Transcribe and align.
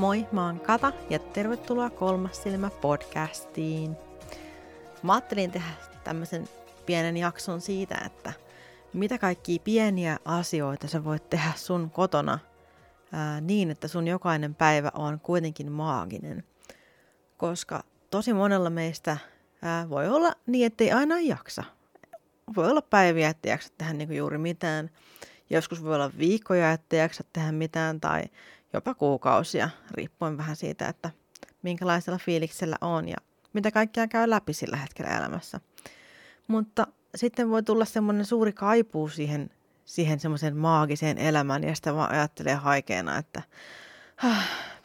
Moi, 0.00 0.26
mä 0.32 0.46
oon 0.46 0.60
Kata 0.60 0.92
ja 1.10 1.18
tervetuloa 1.18 1.90
Kolmas 1.90 2.42
silmä 2.42 2.70
podcastiin. 2.70 3.96
Mä 5.02 5.12
ajattelin 5.12 5.50
tehdä 5.50 5.68
tämmöisen 6.04 6.48
pienen 6.86 7.16
jakson 7.16 7.60
siitä, 7.60 8.02
että 8.06 8.32
mitä 8.92 9.18
kaikkia 9.18 9.58
pieniä 9.64 10.18
asioita 10.24 10.88
sä 10.88 11.04
voit 11.04 11.30
tehdä 11.30 11.52
sun 11.56 11.90
kotona 11.90 12.38
ää, 13.12 13.40
niin, 13.40 13.70
että 13.70 13.88
sun 13.88 14.08
jokainen 14.08 14.54
päivä 14.54 14.90
on 14.94 15.20
kuitenkin 15.20 15.72
maaginen. 15.72 16.44
Koska 17.36 17.84
tosi 18.10 18.32
monella 18.32 18.70
meistä 18.70 19.16
ää, 19.62 19.88
voi 19.88 20.08
olla 20.08 20.32
niin, 20.46 20.66
ettei 20.66 20.92
aina 20.92 21.20
jaksa. 21.20 21.64
Voi 22.56 22.70
olla 22.70 22.82
päiviä, 22.82 23.28
että 23.28 23.48
jaksa 23.48 23.72
tehdä 23.78 23.92
niin 23.92 24.16
juuri 24.16 24.38
mitään. 24.38 24.90
Joskus 25.50 25.84
voi 25.84 25.94
olla 25.94 26.10
viikkoja, 26.18 26.72
että 26.72 26.96
jaksa 26.96 27.24
tehdä 27.32 27.52
mitään 27.52 28.00
tai 28.00 28.24
jopa 28.72 28.94
kuukausia, 28.94 29.70
riippuen 29.90 30.38
vähän 30.38 30.56
siitä, 30.56 30.88
että 30.88 31.10
minkälaisella 31.62 32.18
fiiliksellä 32.18 32.76
on 32.80 33.08
ja 33.08 33.16
mitä 33.52 33.70
kaikkea 33.70 34.08
käy 34.08 34.30
läpi 34.30 34.52
sillä 34.52 34.76
hetkellä 34.76 35.18
elämässä. 35.18 35.60
Mutta 36.46 36.86
sitten 37.14 37.50
voi 37.50 37.62
tulla 37.62 37.84
semmoinen 37.84 38.26
suuri 38.26 38.52
kaipuu 38.52 39.08
siihen, 39.08 39.50
siihen 39.84 40.20
semmoiseen 40.20 40.56
maagiseen 40.56 41.18
elämään 41.18 41.64
ja 41.64 41.74
sitä 41.74 41.94
vaan 41.94 42.10
ajattelee 42.10 42.54
haikeena, 42.54 43.18
että 43.18 43.42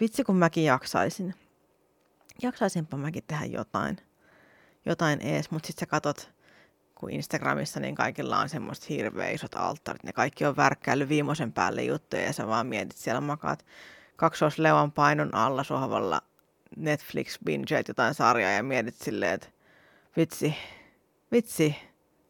vitsi 0.02 0.24
kun 0.24 0.36
mäkin 0.36 0.64
jaksaisin. 0.64 1.36
Jaksaisinpa 2.42 2.98
mäkin 2.98 3.24
tehdä 3.28 3.46
jotain, 3.46 3.98
jotain 4.86 5.22
ees, 5.22 5.52
mutta 5.52 5.68
sitten 5.68 5.80
sä 5.80 5.86
katot, 5.86 6.35
kun 7.06 7.14
Instagramissa 7.14 7.80
niin 7.80 7.96
kaikilla 7.96 8.40
on 8.40 8.50
semmoista 8.50 8.86
hirveä 8.90 9.30
isot 9.30 9.56
alttarit. 9.56 10.04
Ne 10.04 10.14
kaikki 10.14 10.46
on 10.46 10.56
värkkäillyt 10.56 11.10
viimeisen 11.10 11.54
päälle 11.54 11.84
juttuja 11.84 12.22
ja 12.22 12.34
sä 12.34 12.48
vaan 12.48 12.68
mietit 12.68 12.98
siellä 12.98 13.22
makaat 13.22 13.66
kaksoisleuan 14.16 14.92
painon 14.92 15.36
alla 15.36 15.64
sohvalla 15.64 16.22
Netflix 16.76 17.38
bingeet 17.46 17.88
jotain 17.88 18.14
sarjaa 18.14 18.52
ja 18.52 18.64
mietit 18.64 18.96
silleen, 18.96 19.34
että 19.34 19.48
vitsi, 20.18 20.56
vitsi, 21.32 21.76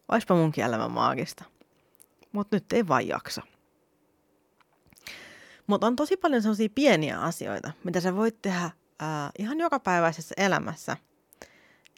oispa 0.08 0.34
munkin 0.34 0.64
elämä 0.64 0.88
maagista. 0.88 1.44
Mutta 2.32 2.56
nyt 2.56 2.72
ei 2.72 2.88
vaan 2.88 3.08
jaksa. 3.08 3.42
Mutta 5.66 5.86
on 5.86 5.96
tosi 5.96 6.16
paljon 6.16 6.42
sellaisia 6.42 6.68
pieniä 6.74 7.20
asioita, 7.20 7.72
mitä 7.84 8.00
sä 8.00 8.16
voit 8.16 8.42
tehdä 8.42 8.70
ää, 9.00 9.30
ihan 9.38 9.58
jokapäiväisessä 9.58 10.34
elämässä 10.38 10.96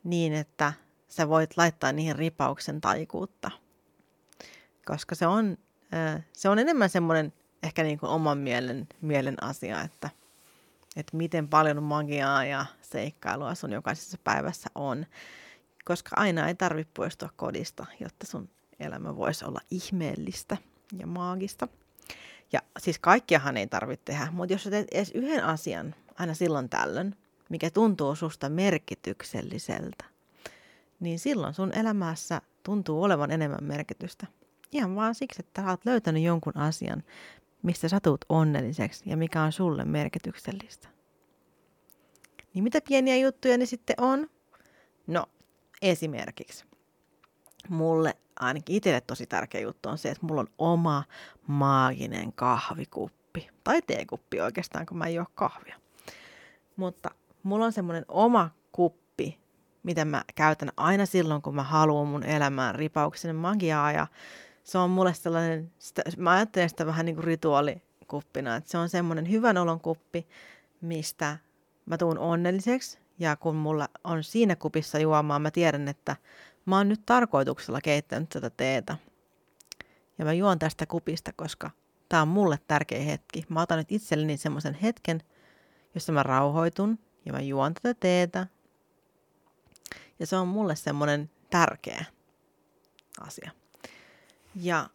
niin, 0.04 0.32
että 0.32 0.72
sä 1.08 1.28
voit 1.28 1.56
laittaa 1.56 1.92
niihin 1.92 2.16
ripauksen 2.16 2.80
taikuutta. 2.80 3.50
Koska 4.86 5.14
se 5.14 5.26
on, 5.26 5.58
ää, 5.92 6.22
se 6.32 6.48
on 6.48 6.58
enemmän 6.58 6.90
semmoinen 6.90 7.32
ehkä 7.62 7.82
niin 7.82 7.98
kuin 7.98 8.10
oman 8.10 8.38
mielen, 8.38 8.86
mielen 9.00 9.42
asia, 9.42 9.82
että, 9.82 10.10
että 10.96 11.16
miten 11.16 11.48
paljon 11.48 11.82
magiaa 11.82 12.44
ja 12.44 12.66
seikkailua 12.82 13.54
sun 13.54 13.72
jokaisessa 13.72 14.18
päivässä 14.24 14.70
on. 14.74 15.06
Koska 15.84 16.10
aina 16.16 16.48
ei 16.48 16.54
tarvitse 16.54 16.92
poistua 16.94 17.28
kodista, 17.36 17.86
jotta 18.00 18.26
sun 18.26 18.48
elämä 18.80 19.16
voisi 19.16 19.44
olla 19.44 19.60
ihmeellistä 19.70 20.56
ja 20.98 21.06
maagista. 21.06 21.68
Ja 22.52 22.60
siis 22.78 22.98
kaikkiahan 22.98 23.56
ei 23.56 23.66
tarvitse 23.66 24.04
tehdä, 24.04 24.28
mutta 24.30 24.52
jos 24.52 24.64
sä 24.64 24.70
teet 24.70 24.88
edes 24.92 25.10
yhden 25.10 25.44
asian 25.44 25.94
aina 26.18 26.34
silloin 26.34 26.68
tällöin, 26.68 27.16
mikä 27.48 27.70
tuntuu 27.70 28.14
susta 28.14 28.48
merkitykselliseltä, 28.48 30.04
niin 31.00 31.18
silloin 31.18 31.54
sun 31.54 31.78
elämässä 31.78 32.42
tuntuu 32.62 33.02
olevan 33.02 33.30
enemmän 33.30 33.64
merkitystä. 33.64 34.26
Ihan 34.72 34.96
vaan 34.96 35.14
siksi, 35.14 35.40
että 35.40 35.62
sä 35.62 35.70
oot 35.70 35.84
löytänyt 35.84 36.22
jonkun 36.22 36.56
asian, 36.56 37.02
mistä 37.62 37.88
sä 37.88 38.00
tulet 38.00 38.24
onnelliseksi 38.28 39.10
ja 39.10 39.16
mikä 39.16 39.42
on 39.42 39.52
sulle 39.52 39.84
merkityksellistä. 39.84 40.88
Niin 42.54 42.64
mitä 42.64 42.80
pieniä 42.88 43.16
juttuja 43.16 43.58
ne 43.58 43.66
sitten 43.66 43.96
on? 43.98 44.30
No, 45.06 45.26
esimerkiksi. 45.82 46.64
Mulle 47.68 48.16
ainakin 48.40 48.76
itselle 48.76 49.00
tosi 49.00 49.26
tärkeä 49.26 49.60
juttu 49.60 49.88
on 49.88 49.98
se, 49.98 50.10
että 50.10 50.26
mulla 50.26 50.40
on 50.40 50.48
oma 50.58 51.04
maaginen 51.46 52.32
kahvikuppi. 52.32 53.48
Tai 53.64 53.82
teekuppi 53.82 54.40
oikeastaan, 54.40 54.86
kun 54.86 54.98
mä 54.98 55.06
en 55.06 55.14
juo 55.14 55.24
kahvia. 55.34 55.76
Mutta 56.76 57.10
mulla 57.42 57.64
on 57.64 57.72
semmoinen 57.72 58.04
oma 58.08 58.50
kuppi, 58.72 59.07
mitä 59.88 60.04
mä 60.04 60.24
käytän 60.34 60.72
aina 60.76 61.06
silloin, 61.06 61.42
kun 61.42 61.54
mä 61.54 61.62
haluan 61.62 62.06
mun 62.06 62.22
elämään 62.22 62.74
ripauksen 62.74 63.36
magiaa. 63.36 63.92
Ja 63.92 64.06
se 64.64 64.78
on 64.78 64.90
mulle 64.90 65.14
sellainen, 65.14 65.72
sitä, 65.78 66.02
mä 66.16 66.30
ajattelen 66.30 66.68
sitä 66.68 66.86
vähän 66.86 67.06
niin 67.06 67.16
kuin 67.16 67.24
rituaalikuppina, 67.24 68.56
että 68.56 68.70
se 68.70 68.78
on 68.78 68.88
semmoinen 68.88 69.30
hyvän 69.30 69.58
olon 69.58 69.80
kuppi, 69.80 70.26
mistä 70.80 71.38
mä 71.86 71.98
tuun 71.98 72.18
onnelliseksi. 72.18 72.98
Ja 73.18 73.36
kun 73.36 73.56
mulla 73.56 73.88
on 74.04 74.24
siinä 74.24 74.56
kupissa 74.56 74.98
juomaa, 74.98 75.38
mä 75.38 75.50
tiedän, 75.50 75.88
että 75.88 76.16
mä 76.66 76.76
oon 76.76 76.88
nyt 76.88 77.02
tarkoituksella 77.06 77.80
keittänyt 77.80 78.28
tätä 78.28 78.50
teetä. 78.50 78.96
Ja 80.18 80.24
mä 80.24 80.32
juon 80.32 80.58
tästä 80.58 80.86
kupista, 80.86 81.32
koska 81.36 81.70
tää 82.08 82.22
on 82.22 82.28
mulle 82.28 82.58
tärkeä 82.68 83.02
hetki. 83.02 83.44
Mä 83.48 83.62
otan 83.62 83.78
nyt 83.78 83.92
itselleni 83.92 84.36
semmoisen 84.36 84.74
hetken, 84.74 85.22
jossa 85.94 86.12
mä 86.12 86.22
rauhoitun 86.22 86.98
ja 87.26 87.32
mä 87.32 87.40
juon 87.40 87.74
tätä 87.74 87.94
teetä. 88.00 88.46
Ja 90.18 90.26
se 90.26 90.36
on 90.36 90.48
mulle 90.48 90.76
semmoinen 90.76 91.30
tärkeä 91.50 92.04
asia. 93.20 93.50
Ja 94.54 94.90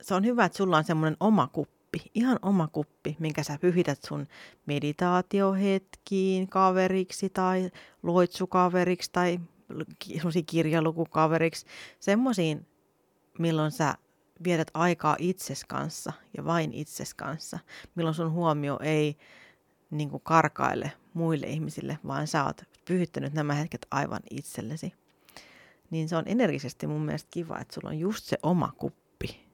se 0.00 0.14
on 0.14 0.24
hyvä, 0.24 0.44
että 0.44 0.58
sulla 0.58 0.76
on 0.76 0.84
semmoinen 0.84 1.16
oma 1.20 1.48
kuppi, 1.48 2.10
ihan 2.14 2.38
oma 2.42 2.68
kuppi, 2.68 3.16
minkä 3.18 3.42
sä 3.42 3.58
pyhität 3.60 4.02
sun 4.02 4.26
meditaatiohetkiin 4.66 6.48
kaveriksi 6.48 7.30
tai 7.30 7.70
loitsukaveriksi 8.02 9.10
tai 9.12 9.40
semmoisiin 10.14 10.46
kirjalukukaveriksi, 10.46 11.66
semmoisiin, 12.00 12.66
milloin 13.38 13.70
sä 13.70 13.94
vietät 14.44 14.70
aikaa 14.74 15.16
itses 15.18 15.64
kanssa 15.64 16.12
ja 16.36 16.44
vain 16.44 16.72
itses 16.72 17.14
kanssa, 17.14 17.58
milloin 17.94 18.14
sun 18.14 18.32
huomio 18.32 18.78
ei 18.82 19.16
niin 19.90 20.10
kuin 20.10 20.22
karkaile 20.22 20.92
muille 21.14 21.46
ihmisille, 21.46 21.98
vaan 22.06 22.26
sä 22.26 22.44
oot 22.44 22.62
pyhittänyt 22.90 23.32
nämä 23.32 23.54
hetket 23.54 23.86
aivan 23.90 24.20
itsellesi 24.30 24.92
niin 25.90 26.08
se 26.08 26.16
on 26.16 26.24
energisesti 26.26 26.86
mun 26.86 27.00
mielestä 27.00 27.28
kiva, 27.30 27.58
että 27.58 27.74
sulla 27.74 27.88
on 27.88 27.98
just 27.98 28.24
se 28.24 28.38
oma 28.42 28.72
kuppi, 28.78 29.46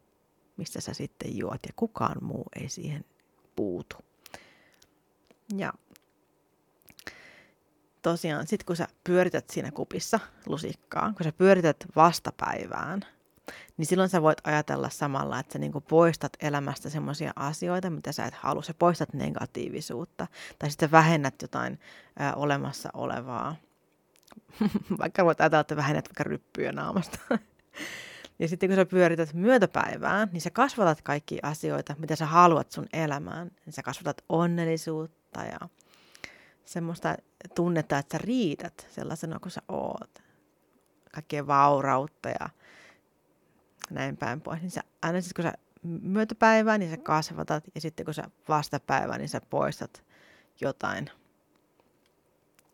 mistä 0.56 0.80
sä 0.80 0.94
sitten 0.94 1.38
juot 1.38 1.60
ja 1.66 1.72
kukaan 1.76 2.24
muu 2.24 2.44
ei 2.60 2.68
siihen 2.68 3.04
puutu. 3.56 3.96
Ja 5.56 5.72
tosiaan, 8.02 8.46
sit 8.46 8.64
kun 8.64 8.76
sä 8.76 8.88
pyörität 9.04 9.50
siinä 9.50 9.70
kupissa 9.70 10.20
lusikkaa, 10.46 11.12
kun 11.12 11.24
sä 11.24 11.32
pyörität 11.32 11.76
vastapäivään, 11.96 13.06
niin 13.76 13.86
silloin 13.86 14.08
sä 14.08 14.22
voit 14.22 14.38
ajatella 14.44 14.88
samalla, 14.88 15.38
että 15.38 15.52
sä 15.52 15.58
niinku 15.58 15.80
poistat 15.80 16.32
elämästä 16.40 16.90
semmoisia 16.90 17.32
asioita, 17.36 17.90
mitä 17.90 18.12
sä 18.12 18.24
et 18.24 18.34
halua. 18.34 18.62
Sä 18.62 18.74
poistat 18.74 19.12
negatiivisuutta 19.12 20.26
tai 20.58 20.70
sitten 20.70 20.90
vähennät 20.90 21.42
jotain 21.42 21.80
ää, 22.18 22.34
olemassa 22.34 22.90
olevaa 22.94 23.56
vaikka 25.00 25.24
voit 25.24 25.40
ajatella, 25.40 25.60
että 25.60 25.76
vähennät 25.76 26.08
vaikka 26.08 26.24
ryppyjä 26.24 26.72
naamasta. 26.72 27.18
ja 28.38 28.48
sitten 28.48 28.68
kun 28.68 28.76
sä 28.76 28.86
pyörität 28.86 29.34
myötäpäivään, 29.34 30.28
niin 30.32 30.40
sä 30.40 30.50
kasvatat 30.50 31.02
kaikki 31.02 31.38
asioita, 31.42 31.94
mitä 31.98 32.16
sä 32.16 32.26
haluat 32.26 32.72
sun 32.72 32.86
elämään. 32.92 33.50
Niin 33.66 33.72
sä 33.72 33.82
kasvatat 33.82 34.24
onnellisuutta 34.28 35.40
ja 35.40 35.68
semmoista 36.64 37.16
tunnetta, 37.54 37.98
että 37.98 38.18
sä 38.18 38.22
riität 38.24 38.86
sellaisena 38.90 39.38
kuin 39.38 39.52
sä 39.52 39.62
oot. 39.68 40.22
Kaikkea 41.14 41.46
vaurautta 41.46 42.28
ja 42.28 42.48
näin 43.90 44.16
päin 44.16 44.40
pois. 44.40 44.60
Niin 44.60 44.70
sä, 44.70 44.80
aina 45.02 45.20
siis 45.20 45.34
kun 45.34 45.42
sä 45.42 45.52
myötäpäivään, 46.02 46.80
niin 46.80 46.90
sä 46.90 46.96
kasvatat 46.96 47.64
ja 47.74 47.80
sitten 47.80 48.04
kun 48.04 48.14
sä 48.14 48.30
vastapäivään, 48.48 49.18
niin 49.20 49.28
sä 49.28 49.40
poistat 49.50 50.04
jotain 50.60 51.10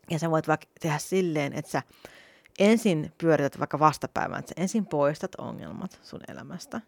ja 0.09 0.19
sä 0.19 0.31
voit 0.31 0.47
vaikka 0.47 0.67
tehdä 0.79 0.97
silleen, 0.97 1.53
että 1.53 1.71
sä 1.71 1.81
ensin 2.59 3.11
pyörität 3.17 3.59
vaikka 3.59 3.79
vastapäivän, 3.79 4.39
että 4.39 4.49
sä 4.49 4.61
ensin 4.61 4.85
poistat 4.85 5.35
ongelmat 5.35 5.99
sun 6.03 6.21
elämästä. 6.27 6.81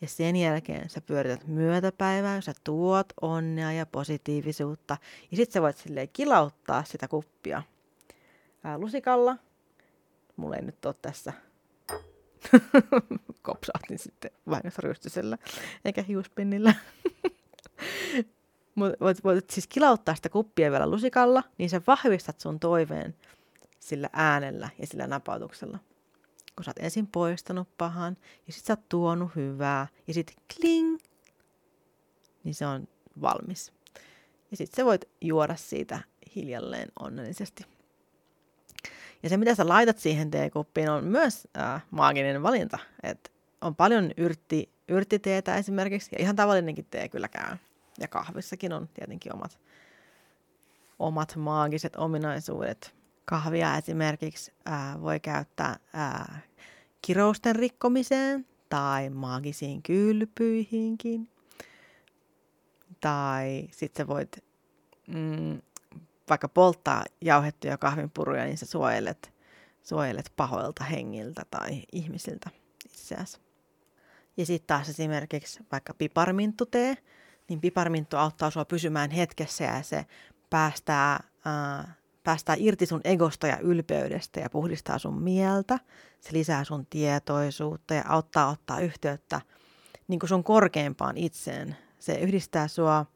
Ja 0.00 0.08
sen 0.08 0.36
jälkeen 0.36 0.90
sä 0.90 1.00
pyörität 1.00 1.46
myötäpäivää, 1.46 2.40
sä 2.40 2.52
tuot 2.64 3.06
onnea 3.20 3.72
ja 3.72 3.86
positiivisuutta. 3.86 4.96
Ja 5.30 5.36
sit 5.36 5.52
sä 5.52 5.62
voit 5.62 5.76
silleen 5.76 6.08
kilauttaa 6.12 6.84
sitä 6.84 7.08
kuppia 7.08 7.62
ää, 8.64 8.78
lusikalla. 8.78 9.36
Mulla 10.36 10.56
ei 10.56 10.62
nyt 10.62 10.84
ole 10.84 10.94
tässä. 11.02 11.32
Kopsahtin 13.42 13.98
sitten 13.98 14.30
vahingossa 14.50 14.82
rystysellä, 14.82 15.38
eikä 15.84 16.02
hiuspinnillä. 16.02 16.74
Mutta 18.74 18.96
voit, 19.00 19.24
voit 19.24 19.50
siis 19.50 19.66
kilauttaa 19.66 20.14
sitä 20.14 20.28
kuppia 20.28 20.70
vielä 20.70 20.90
lusikalla, 20.90 21.42
niin 21.58 21.70
sä 21.70 21.80
vahvistat 21.86 22.40
sun 22.40 22.60
toiveen 22.60 23.14
sillä 23.80 24.10
äänellä 24.12 24.68
ja 24.78 24.86
sillä 24.86 25.06
napautuksella. 25.06 25.78
Kun 26.56 26.64
sä 26.64 26.70
oot 26.70 26.84
ensin 26.84 27.06
poistanut 27.06 27.68
pahan, 27.78 28.16
ja 28.46 28.52
sit 28.52 28.64
sä 28.64 28.72
oot 28.72 28.88
tuonut 28.88 29.36
hyvää, 29.36 29.86
ja 30.06 30.14
sit 30.14 30.36
kling, 30.56 30.98
niin 32.44 32.54
se 32.54 32.66
on 32.66 32.88
valmis. 33.22 33.72
Ja 34.50 34.56
sitten 34.56 34.76
sä 34.76 34.84
voit 34.84 35.04
juoda 35.20 35.56
siitä 35.56 36.00
hiljalleen 36.36 36.88
onnellisesti. 37.00 37.71
Ja 39.22 39.28
se, 39.28 39.36
mitä 39.36 39.54
sä 39.54 39.68
laitat 39.68 39.98
siihen 39.98 40.30
teekuppiin, 40.30 40.90
on 40.90 41.04
myös 41.04 41.48
äh, 41.58 41.82
maaginen 41.90 42.42
valinta. 42.42 42.78
Et 43.02 43.32
on 43.60 43.76
paljon 43.76 44.10
yrtti, 44.16 44.72
yrttiteetä 44.88 45.56
esimerkiksi, 45.56 46.10
ja 46.12 46.18
ihan 46.22 46.36
tavallinenkin 46.36 46.86
tee 46.90 47.08
kyllä 47.08 47.28
käy. 47.28 47.56
Ja 48.00 48.08
kahvissakin 48.08 48.72
on 48.72 48.88
tietenkin 48.94 49.34
omat, 49.34 49.58
omat 50.98 51.36
maagiset 51.36 51.96
ominaisuudet. 51.96 52.94
Kahvia 53.24 53.76
esimerkiksi 53.76 54.52
äh, 54.68 55.00
voi 55.00 55.20
käyttää 55.20 55.76
äh, 55.94 56.42
kirousten 57.02 57.56
rikkomiseen 57.56 58.46
tai 58.68 59.10
maagisiin 59.10 59.82
kylpyihinkin. 59.82 61.28
Tai 63.00 63.68
sitten 63.70 64.06
voit 64.06 64.44
mm, 65.06 65.60
vaikka 66.32 66.48
polttaa 66.48 67.04
jauhettuja 67.20 67.78
kahvinpuruja, 67.78 68.44
niin 68.44 68.58
sä 68.58 68.66
suojelet, 68.66 69.32
suojelet 69.82 70.32
pahoilta 70.36 70.84
hengiltä 70.84 71.42
tai 71.50 71.82
ihmisiltä 71.92 72.50
itseäsi. 72.84 73.38
Ja 74.36 74.46
sitten 74.46 74.66
taas 74.66 74.88
esimerkiksi 74.88 75.60
vaikka 75.72 75.94
piparminttutee, 75.94 76.96
niin 77.48 77.60
piparminttu 77.60 78.16
auttaa 78.16 78.50
sua 78.50 78.64
pysymään 78.64 79.10
hetkessä 79.10 79.64
ja 79.64 79.82
se 79.82 80.06
päästää, 80.50 81.24
ää, 81.44 81.94
päästää 82.24 82.56
irti 82.58 82.86
sun 82.86 83.00
egosta 83.04 83.46
ja 83.46 83.58
ylpeydestä 83.58 84.40
ja 84.40 84.50
puhdistaa 84.50 84.98
sun 84.98 85.22
mieltä. 85.22 85.78
Se 86.20 86.32
lisää 86.32 86.64
sun 86.64 86.86
tietoisuutta 86.86 87.94
ja 87.94 88.04
auttaa 88.08 88.48
ottaa 88.48 88.80
yhteyttä 88.80 89.40
niin 90.08 90.20
sun 90.24 90.44
korkeimpaan 90.44 91.16
itseen. 91.16 91.76
Se 91.98 92.14
yhdistää 92.14 92.68
sua 92.68 93.06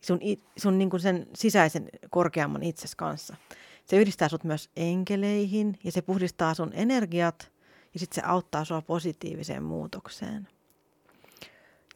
sun, 0.00 0.20
sun 0.56 0.78
niin 0.78 0.90
kuin 0.90 1.00
sen 1.00 1.26
sisäisen 1.34 1.88
korkeamman 2.10 2.62
itses 2.62 2.94
kanssa. 2.94 3.36
Se 3.84 3.96
yhdistää 3.96 4.28
sut 4.28 4.44
myös 4.44 4.70
enkeleihin 4.76 5.78
ja 5.84 5.92
se 5.92 6.02
puhdistaa 6.02 6.54
sun 6.54 6.70
energiat 6.72 7.52
ja 7.94 8.00
sitten 8.00 8.14
se 8.22 8.28
auttaa 8.28 8.64
sua 8.64 8.82
positiiviseen 8.82 9.62
muutokseen. 9.62 10.48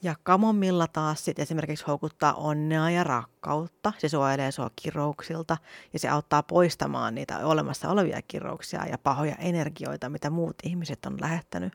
Ja 0.02 0.14
kamomilla 0.22 0.86
taas 0.86 1.24
sit 1.24 1.38
esimerkiksi 1.38 1.84
houkuttaa 1.86 2.34
onnea 2.34 2.90
ja 2.90 3.04
rakkautta. 3.04 3.92
Se 3.98 4.08
suojelee 4.08 4.52
sua 4.52 4.70
kirouksilta 4.76 5.56
ja 5.92 5.98
se 5.98 6.08
auttaa 6.08 6.42
poistamaan 6.42 7.14
niitä 7.14 7.46
olemassa 7.46 7.90
olevia 7.90 8.22
kirouksia 8.22 8.86
ja 8.86 8.98
pahoja 8.98 9.34
energioita, 9.34 10.08
mitä 10.08 10.30
muut 10.30 10.56
ihmiset 10.62 11.06
on 11.06 11.20
lähettänyt 11.20 11.72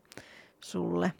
sulle. 0.62 1.13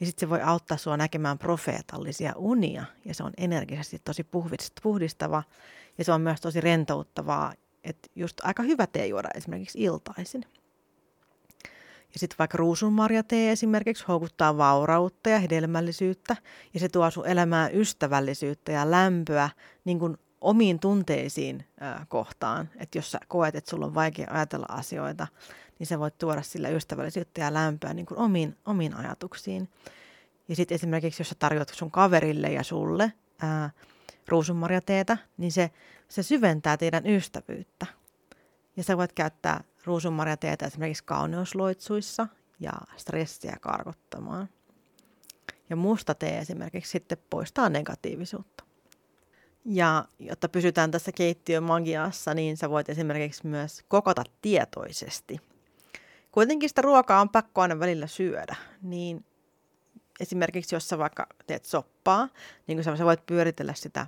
Ja 0.00 0.06
sitten 0.06 0.20
se 0.20 0.30
voi 0.30 0.42
auttaa 0.42 0.76
sua 0.76 0.96
näkemään 0.96 1.38
profeetallisia 1.38 2.32
unia 2.36 2.84
ja 3.04 3.14
se 3.14 3.22
on 3.22 3.32
energisesti 3.36 3.98
tosi 4.04 4.26
puhdistava 4.82 5.42
ja 5.98 6.04
se 6.04 6.12
on 6.12 6.20
myös 6.20 6.40
tosi 6.40 6.60
rentouttavaa, 6.60 7.52
että 7.84 8.08
just 8.14 8.40
aika 8.42 8.62
hyvä 8.62 8.86
tee 8.86 9.06
juoda 9.06 9.28
esimerkiksi 9.34 9.82
iltaisin. 9.82 10.44
Ja 12.14 12.18
sitten 12.20 12.38
vaikka 12.38 12.58
ruusunmarjatee 12.58 13.52
esimerkiksi 13.52 14.04
houkuttaa 14.08 14.56
vaurautta 14.56 15.30
ja 15.30 15.38
hedelmällisyyttä 15.38 16.36
ja 16.74 16.80
se 16.80 16.88
tuo 16.88 17.10
sun 17.10 17.26
elämään 17.26 17.74
ystävällisyyttä 17.74 18.72
ja 18.72 18.90
lämpöä 18.90 19.50
niin 19.84 19.98
kuin 19.98 20.16
omiin 20.40 20.80
tunteisiin 20.80 21.64
äh, 21.82 22.08
kohtaan. 22.08 22.70
Että 22.76 22.98
jos 22.98 23.10
sä 23.10 23.18
koet, 23.28 23.54
että 23.54 23.70
sulla 23.70 23.86
on 23.86 23.94
vaikea 23.94 24.26
ajatella 24.30 24.66
asioita, 24.68 25.26
niin 25.78 25.86
sä 25.86 25.98
voit 25.98 26.18
tuoda 26.18 26.42
sillä 26.42 26.68
ystävällisyyttä 26.68 27.40
ja 27.40 27.54
lämpöä 27.54 27.94
niin 27.94 28.06
kuin 28.06 28.18
omiin, 28.18 28.56
omiin 28.66 28.94
ajatuksiin. 28.94 29.68
Ja 30.48 30.56
sitten 30.56 30.74
esimerkiksi, 30.74 31.20
jos 31.20 31.28
sä 31.28 31.34
tarjoat 31.38 31.68
sun 31.68 31.90
kaverille 31.90 32.52
ja 32.52 32.62
sulle 32.62 33.12
ää, 33.42 33.70
ruusunmarjateetä, 34.28 35.18
niin 35.36 35.52
se, 35.52 35.70
se 36.08 36.22
syventää 36.22 36.76
teidän 36.76 37.06
ystävyyttä. 37.06 37.86
Ja 38.76 38.84
sä 38.84 38.96
voit 38.96 39.12
käyttää 39.12 39.64
ruusunmarjateetä 39.84 40.66
esimerkiksi 40.66 41.04
kauneusloitsuissa 41.04 42.26
ja 42.60 42.72
stressiä 42.96 43.56
karkottamaan. 43.60 44.48
Ja 45.70 45.76
musta 45.76 46.14
tee 46.14 46.38
esimerkiksi 46.38 46.90
sitten 46.90 47.18
poistaa 47.30 47.68
negatiivisuutta. 47.68 48.64
Ja 49.64 50.04
jotta 50.18 50.48
pysytään 50.48 50.90
tässä 50.90 51.12
keittiön 51.12 51.62
magiassa, 51.62 52.34
niin 52.34 52.56
sä 52.56 52.70
voit 52.70 52.88
esimerkiksi 52.88 53.46
myös 53.46 53.84
kokota 53.88 54.24
tietoisesti. 54.42 55.40
Kuitenkin 56.38 56.68
sitä 56.68 56.82
ruokaa 56.82 57.20
on 57.20 57.28
pakko 57.28 57.60
aina 57.60 57.78
välillä 57.78 58.06
syödä, 58.06 58.56
niin 58.82 59.24
esimerkiksi 60.20 60.74
jos 60.74 60.88
sä 60.88 60.98
vaikka 60.98 61.26
teet 61.46 61.64
soppaa, 61.64 62.28
niin 62.66 62.84
kun 62.84 62.96
sä 62.96 63.04
voit 63.04 63.26
pyöritellä 63.26 63.74
sitä, 63.74 64.06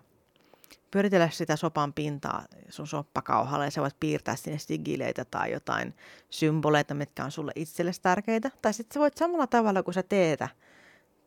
pyöritellä 0.90 1.28
sitä 1.30 1.56
sopan 1.56 1.92
pintaa 1.92 2.44
sun 2.68 2.86
soppakauhalla 2.86 3.64
ja 3.64 3.70
sä 3.70 3.80
voit 3.80 4.00
piirtää 4.00 4.36
sinne 4.36 4.58
sigileitä 4.58 5.24
tai 5.24 5.52
jotain 5.52 5.94
symboleita, 6.30 6.94
mitkä 6.94 7.24
on 7.24 7.30
sulle 7.30 7.52
itsellesi 7.54 8.02
tärkeitä. 8.02 8.50
Tai 8.62 8.72
sitten 8.72 8.94
sä 8.94 9.00
voit 9.00 9.16
samalla 9.16 9.46
tavalla 9.46 9.82
kuin 9.82 9.94
sä 9.94 10.02
teetä 10.02 10.48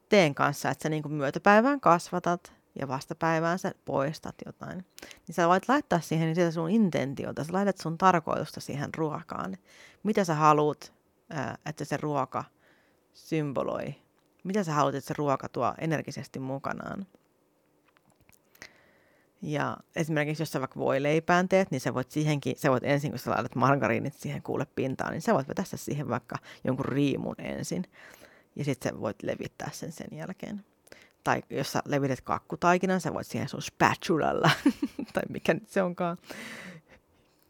teen 0.09 0.35
kanssa, 0.35 0.69
että 0.69 0.83
sä 0.83 0.89
niin 0.89 1.11
myötäpäivään 1.11 1.79
kasvatat 1.79 2.53
ja 2.80 2.88
vastapäivään 2.88 3.60
sä 3.60 3.72
poistat 3.86 4.36
jotain. 4.46 4.86
Niin 5.28 5.36
sä 5.36 5.48
voit 5.48 5.70
laittaa 5.70 6.00
siihen 6.00 6.25
niin 6.25 6.36
sitä 6.36 6.51
sun 6.51 6.70
intentiota, 6.70 7.44
sä 7.44 7.53
laitat 7.53 7.77
sun 7.77 7.98
tarkoitusta 7.98 8.62
siihen 8.62 8.89
ruokaan. 8.98 9.58
Mitä 10.03 10.24
sä 10.24 10.36
haluat, 10.36 10.94
että 11.65 11.86
se 11.86 11.98
ruoka 11.98 12.44
symboloi 13.13 13.96
mitä 14.44 14.63
sä 14.63 14.74
haluat, 14.74 14.96
että 14.96 15.08
se 15.08 15.13
ruoka 15.18 15.50
tuo 15.50 15.74
energisesti 15.77 16.39
mukanaan. 16.39 17.08
Ja 19.42 19.77
esimerkiksi 19.96 20.42
jos 20.42 20.51
sä 20.51 20.60
vaikka 20.60 20.80
voi 20.80 21.03
leipään 21.03 21.50
teet, 21.50 21.72
niin 21.72 21.82
sä 21.82 21.94
voit 21.94 22.12
siihenkin, 22.12 22.56
sä 22.58 22.72
voit 22.72 22.84
ensin, 22.84 23.12
kun 23.12 23.20
sä 23.20 23.32
laitat 23.32 23.56
margariinit 23.56 24.13
siihen 24.13 24.44
kuule 24.44 24.68
pintaan, 24.75 25.12
niin 25.12 25.22
sä 25.22 25.34
voit 25.34 25.48
vetää 25.48 25.65
siihen 25.75 26.10
vaikka 26.10 26.36
jonkun 26.63 26.86
riimun 26.86 27.36
ensin. 27.38 27.84
Ja 28.56 28.63
sitten 28.63 28.94
sä 28.94 29.00
voit 29.00 29.24
levittää 29.24 29.70
sen 29.74 29.92
sen 29.92 30.08
jälkeen. 30.12 30.65
Tai 31.24 31.44
jos 31.50 31.72
sä 31.72 31.82
levität 31.86 32.22
kakkutaikinan, 32.22 33.01
sä 33.01 33.13
voit 33.13 33.27
siihen 33.27 33.50
sun 33.50 33.62
spatulalla, 33.62 34.50
tai 35.13 35.24
mikä 35.30 35.53
nyt 35.53 35.70
se 35.70 35.82
onkaan, 35.82 36.18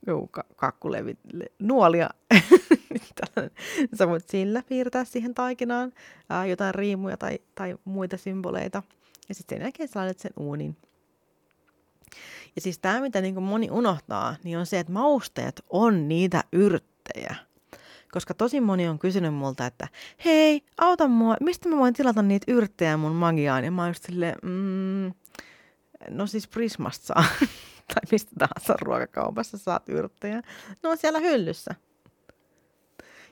Joo, 0.08 0.30
kakkulevi, 0.56 1.18
nuolia. 1.60 2.10
Sä 3.98 4.08
voit 4.08 4.30
sillä 4.30 4.64
piirtää 4.70 5.06
siihen 5.06 5.34
taikinaan 5.34 5.94
ää, 6.30 6.46
jotain 6.46 6.76
riimuja 6.76 7.18
tai, 7.18 7.40
tai 7.56 7.76
muita 7.86 8.18
symboleita. 8.18 8.84
Ja 9.30 9.36
sitten 9.36 9.58
sen 9.58 9.64
jälkeen 9.64 9.90
sä 9.90 10.00
laitat 10.00 10.20
sen 10.20 10.32
uunin. 10.38 10.78
Ja 12.56 12.62
siis 12.62 12.80
tämä, 12.80 13.02
mitä 13.02 13.22
niin 13.22 13.44
moni 13.44 13.72
unohtaa, 13.72 14.36
niin 14.44 14.58
on 14.58 14.66
se, 14.66 14.80
että 14.80 14.94
mausteet 14.94 15.62
on 15.70 16.08
niitä 16.08 16.44
yrttejä. 16.52 17.36
Koska 18.14 18.34
tosi 18.34 18.62
moni 18.62 18.88
on 18.88 19.00
kysynyt 19.00 19.34
multa, 19.34 19.66
että 19.66 19.88
hei, 20.26 20.62
auta 20.78 21.08
mua, 21.08 21.36
mistä 21.40 21.70
mä 21.70 21.78
voin 21.78 21.94
tilata 21.94 22.22
niitä 22.22 22.52
yrttejä 22.52 22.98
mun 22.98 23.16
magiaan? 23.16 23.64
Ja 23.64 23.72
mä 23.72 23.82
oon 23.82 23.90
just 23.90 24.04
silleen, 24.04 24.36
mm, 24.44 25.12
no 26.10 26.28
siis 26.28 26.48
Prismasta 26.48 27.06
saa. 27.06 27.24
tai 27.94 28.02
mistä 28.12 28.32
tahansa 28.40 28.76
ruokakaupassa 28.82 29.58
saat 29.58 29.90
yrttejä. 29.90 30.42
Ne 30.84 30.90
on 30.90 30.98
siellä 30.98 31.20
hyllyssä. 31.20 31.76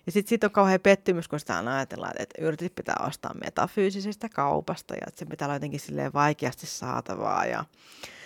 Ja 0.05 0.11
sitten 0.11 0.29
sit 0.29 0.43
on 0.43 0.51
kauhean 0.51 0.79
pettymys, 0.79 1.27
kun 1.27 1.39
sitä 1.39 1.63
ajatellaan, 1.75 2.13
että 2.19 2.41
yrtit 2.41 2.75
pitää 2.75 3.05
ostaa 3.07 3.33
metafyysisestä 3.33 4.29
kaupasta 4.29 4.93
ja 4.93 5.01
että 5.07 5.19
se 5.19 5.25
pitää 5.25 5.45
olla 5.45 5.55
jotenkin 5.55 5.79
silleen 5.79 6.13
vaikeasti 6.13 6.65
saatavaa. 6.65 7.45
Ja 7.45 7.65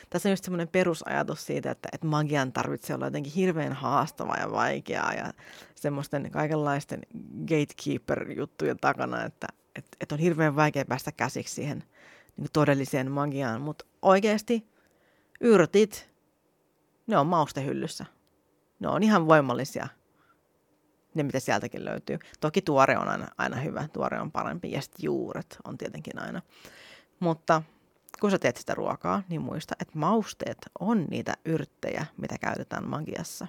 tässä 0.09 0.29
on 0.29 0.31
just 0.31 0.43
semmoinen 0.43 0.67
perusajatus 0.67 1.45
siitä, 1.45 1.71
että, 1.71 1.89
että 1.91 2.07
magian 2.07 2.53
tarvitsee 2.53 2.95
olla 2.95 3.05
jotenkin 3.05 3.33
hirveän 3.33 3.73
haastavaa 3.73 4.37
ja 4.39 4.51
vaikeaa 4.51 5.13
ja 5.13 5.33
semmoisten 5.75 6.31
kaikenlaisten 6.31 7.01
gatekeeper-juttujen 7.47 8.77
takana, 8.81 9.23
että, 9.23 9.47
että, 9.75 9.97
että 10.01 10.15
on 10.15 10.19
hirveän 10.19 10.55
vaikea 10.55 10.85
päästä 10.85 11.11
käsiksi 11.11 11.55
siihen 11.55 11.83
niin 12.37 12.47
todelliseen 12.53 13.11
magiaan. 13.11 13.61
Mutta 13.61 13.85
oikeasti 14.01 14.67
yrtit 15.41 16.09
ne 17.07 17.17
on 17.17 17.27
maustehyllyssä. 17.27 18.05
Ne 18.79 18.87
on 18.87 19.03
ihan 19.03 19.27
voimallisia, 19.27 19.87
ne 21.13 21.23
mitä 21.23 21.39
sieltäkin 21.39 21.85
löytyy. 21.85 22.19
Toki 22.39 22.61
tuore 22.61 22.97
on 22.97 23.07
aina, 23.07 23.27
aina 23.37 23.55
hyvä, 23.55 23.87
tuore 23.93 24.19
on 24.19 24.31
parempi 24.31 24.71
ja 24.71 24.81
sitten 24.81 25.03
juuret 25.03 25.57
on 25.63 25.77
tietenkin 25.77 26.19
aina. 26.19 26.41
Mutta 27.19 27.61
kun 28.19 28.31
sä 28.31 28.39
teet 28.39 28.57
sitä 28.57 28.73
ruokaa, 28.75 29.23
niin 29.29 29.41
muista, 29.41 29.75
että 29.79 29.99
mausteet 29.99 30.57
on 30.79 31.05
niitä 31.09 31.33
yrttejä, 31.45 32.05
mitä 32.17 32.37
käytetään 32.37 32.89
magiassa. 32.89 33.47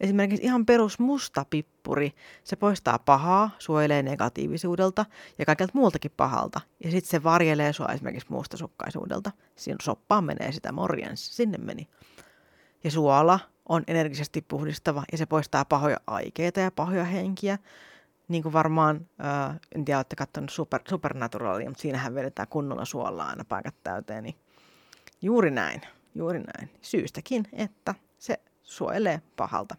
Esimerkiksi 0.00 0.44
ihan 0.46 0.66
perus 0.66 0.98
musta 0.98 1.44
pippuri, 1.50 2.12
se 2.44 2.56
poistaa 2.56 2.98
pahaa, 2.98 3.50
suojelee 3.58 4.02
negatiivisuudelta 4.02 5.06
ja 5.38 5.46
kaikelta 5.46 5.72
muultakin 5.74 6.10
pahalta. 6.16 6.60
Ja 6.84 6.90
sitten 6.90 7.10
se 7.10 7.22
varjelee 7.22 7.72
sua 7.72 7.86
esimerkiksi 7.86 8.32
mustasukkaisuudelta. 8.32 9.30
Siinä 9.56 9.78
soppaan 9.82 10.24
menee 10.24 10.52
sitä 10.52 10.72
morjens, 10.72 11.36
sinne 11.36 11.58
meni. 11.58 11.88
Ja 12.84 12.90
suola 12.90 13.40
on 13.68 13.84
energisesti 13.86 14.44
puhdistava 14.48 15.04
ja 15.12 15.18
se 15.18 15.26
poistaa 15.26 15.64
pahoja 15.64 15.96
aikeita 16.06 16.60
ja 16.60 16.70
pahoja 16.70 17.04
henkiä. 17.04 17.58
Niin 18.30 18.42
kuin 18.42 18.52
varmaan, 18.52 19.08
äh, 19.24 19.60
en 19.74 19.84
tiedä, 19.84 19.98
olette 19.98 20.16
katsonut 20.16 20.50
super, 20.50 20.80
Supernaturalia, 20.88 21.70
mutta 21.70 21.82
siinähän 21.82 22.14
vedetään 22.14 22.48
kunnolla 22.48 22.84
suolaa 22.84 23.28
aina 23.28 23.44
paikat 23.44 23.74
täyteen. 23.82 24.24
Niin 24.24 24.36
juuri 25.22 25.50
näin. 25.50 25.80
juuri 26.14 26.38
näin. 26.38 26.70
Syystäkin, 26.80 27.48
että 27.52 27.94
se 28.18 28.40
suojelee 28.62 29.22
pahalta. 29.36 29.76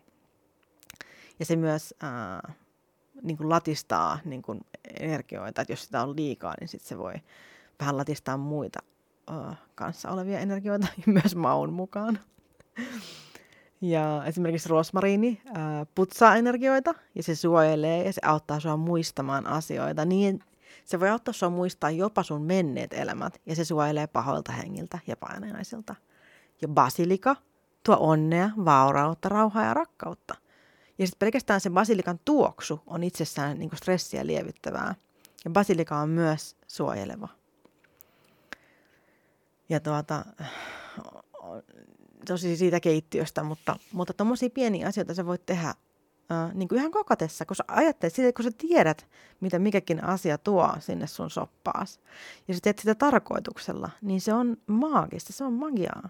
Ja 1.39 1.45
se 1.45 1.55
myös 1.55 1.93
ää, 2.01 2.53
niin 3.21 3.37
kuin 3.37 3.49
latistaa 3.49 4.19
niin 4.25 4.41
kuin 4.41 4.61
energioita, 4.99 5.61
että 5.61 5.73
jos 5.73 5.83
sitä 5.83 6.03
on 6.03 6.15
liikaa, 6.15 6.55
niin 6.59 6.67
sit 6.67 6.81
se 6.81 6.97
voi 6.97 7.13
vähän 7.79 7.97
latistaa 7.97 8.37
muita 8.37 8.79
ää, 9.27 9.55
kanssa 9.75 10.11
olevia 10.11 10.39
energioita, 10.39 10.87
myös 11.05 11.35
maun 11.35 11.73
mukaan. 11.73 12.19
Ja 13.81 14.23
esimerkiksi 14.25 14.69
rosmariini 14.69 15.41
ää, 15.53 15.85
putsaa 15.95 16.35
energioita 16.35 16.93
ja 17.15 17.23
se 17.23 17.35
suojelee 17.35 18.05
ja 18.05 18.13
se 18.13 18.21
auttaa 18.25 18.59
sua 18.59 18.77
muistamaan 18.77 19.47
asioita. 19.47 20.05
Niin 20.05 20.43
se 20.85 20.99
voi 20.99 21.09
auttaa 21.09 21.33
sua 21.33 21.49
muistaa 21.49 21.91
jopa 21.91 22.23
sun 22.23 22.41
menneet 22.41 22.93
elämät 22.93 23.41
ja 23.45 23.55
se 23.55 23.65
suojelee 23.65 24.07
pahoilta 24.07 24.51
hengiltä 24.51 24.99
ja 25.07 25.17
painajaisilta. 25.17 25.95
Ja 26.61 26.67
basilika 26.67 27.35
tuo 27.83 27.97
onnea, 27.99 28.49
vaurautta, 28.65 29.29
rauhaa 29.29 29.63
ja 29.63 29.73
rakkautta. 29.73 30.35
Ja 30.97 31.07
sitten 31.07 31.19
pelkästään 31.19 31.61
se 31.61 31.69
basilikan 31.69 32.19
tuoksu 32.25 32.81
on 32.87 33.03
itsessään 33.03 33.59
niin 33.59 33.69
stressiä 33.75 34.25
lievittävää. 34.25 34.95
Ja 35.45 35.51
basilika 35.51 35.97
on 35.97 36.09
myös 36.09 36.55
suojeleva. 36.67 37.27
Ja 39.69 39.79
tuota, 39.79 40.25
tosi 42.25 42.57
siitä 42.57 42.79
keittiöstä, 42.79 43.43
mutta, 43.43 43.75
mutta 43.91 44.13
pieniä 44.53 44.87
asioita 44.87 45.13
sä 45.13 45.25
voit 45.25 45.45
tehdä 45.45 45.67
äh, 45.67 46.53
niin 46.53 46.67
kuin 46.67 46.79
ihan 46.79 46.91
kokatessa, 46.91 47.45
kun 47.45 47.55
sä 47.55 47.63
ajattelet 47.67 48.35
kun 48.35 48.43
sä 48.43 48.51
tiedät, 48.57 49.07
mitä 49.39 49.59
mikäkin 49.59 50.03
asia 50.03 50.37
tuo 50.37 50.69
sinne 50.79 51.07
sun 51.07 51.29
soppaas, 51.29 51.99
ja 52.47 52.53
sä 52.53 52.59
teet 52.63 52.79
sitä 52.79 52.95
tarkoituksella, 52.95 53.89
niin 54.01 54.21
se 54.21 54.33
on 54.33 54.57
maagista, 54.67 55.33
se 55.33 55.43
on 55.43 55.53
magiaa. 55.53 56.09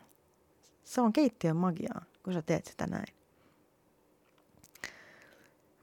Se 0.84 1.02
on 1.02 1.14
keittiön 1.14 1.58
magiaa, 1.58 2.02
kun 2.24 2.34
sä 2.34 2.42
teet 2.42 2.66
sitä 2.66 2.88
näin. 2.88 3.16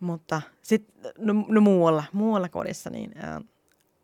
Mutta 0.01 0.43
sitten 0.63 1.13
no, 1.19 1.45
no 1.49 1.61
muualla, 1.61 2.05
muualla 2.13 2.49
kodissa, 2.49 2.91
niin 2.91 3.19
äh, 3.19 3.43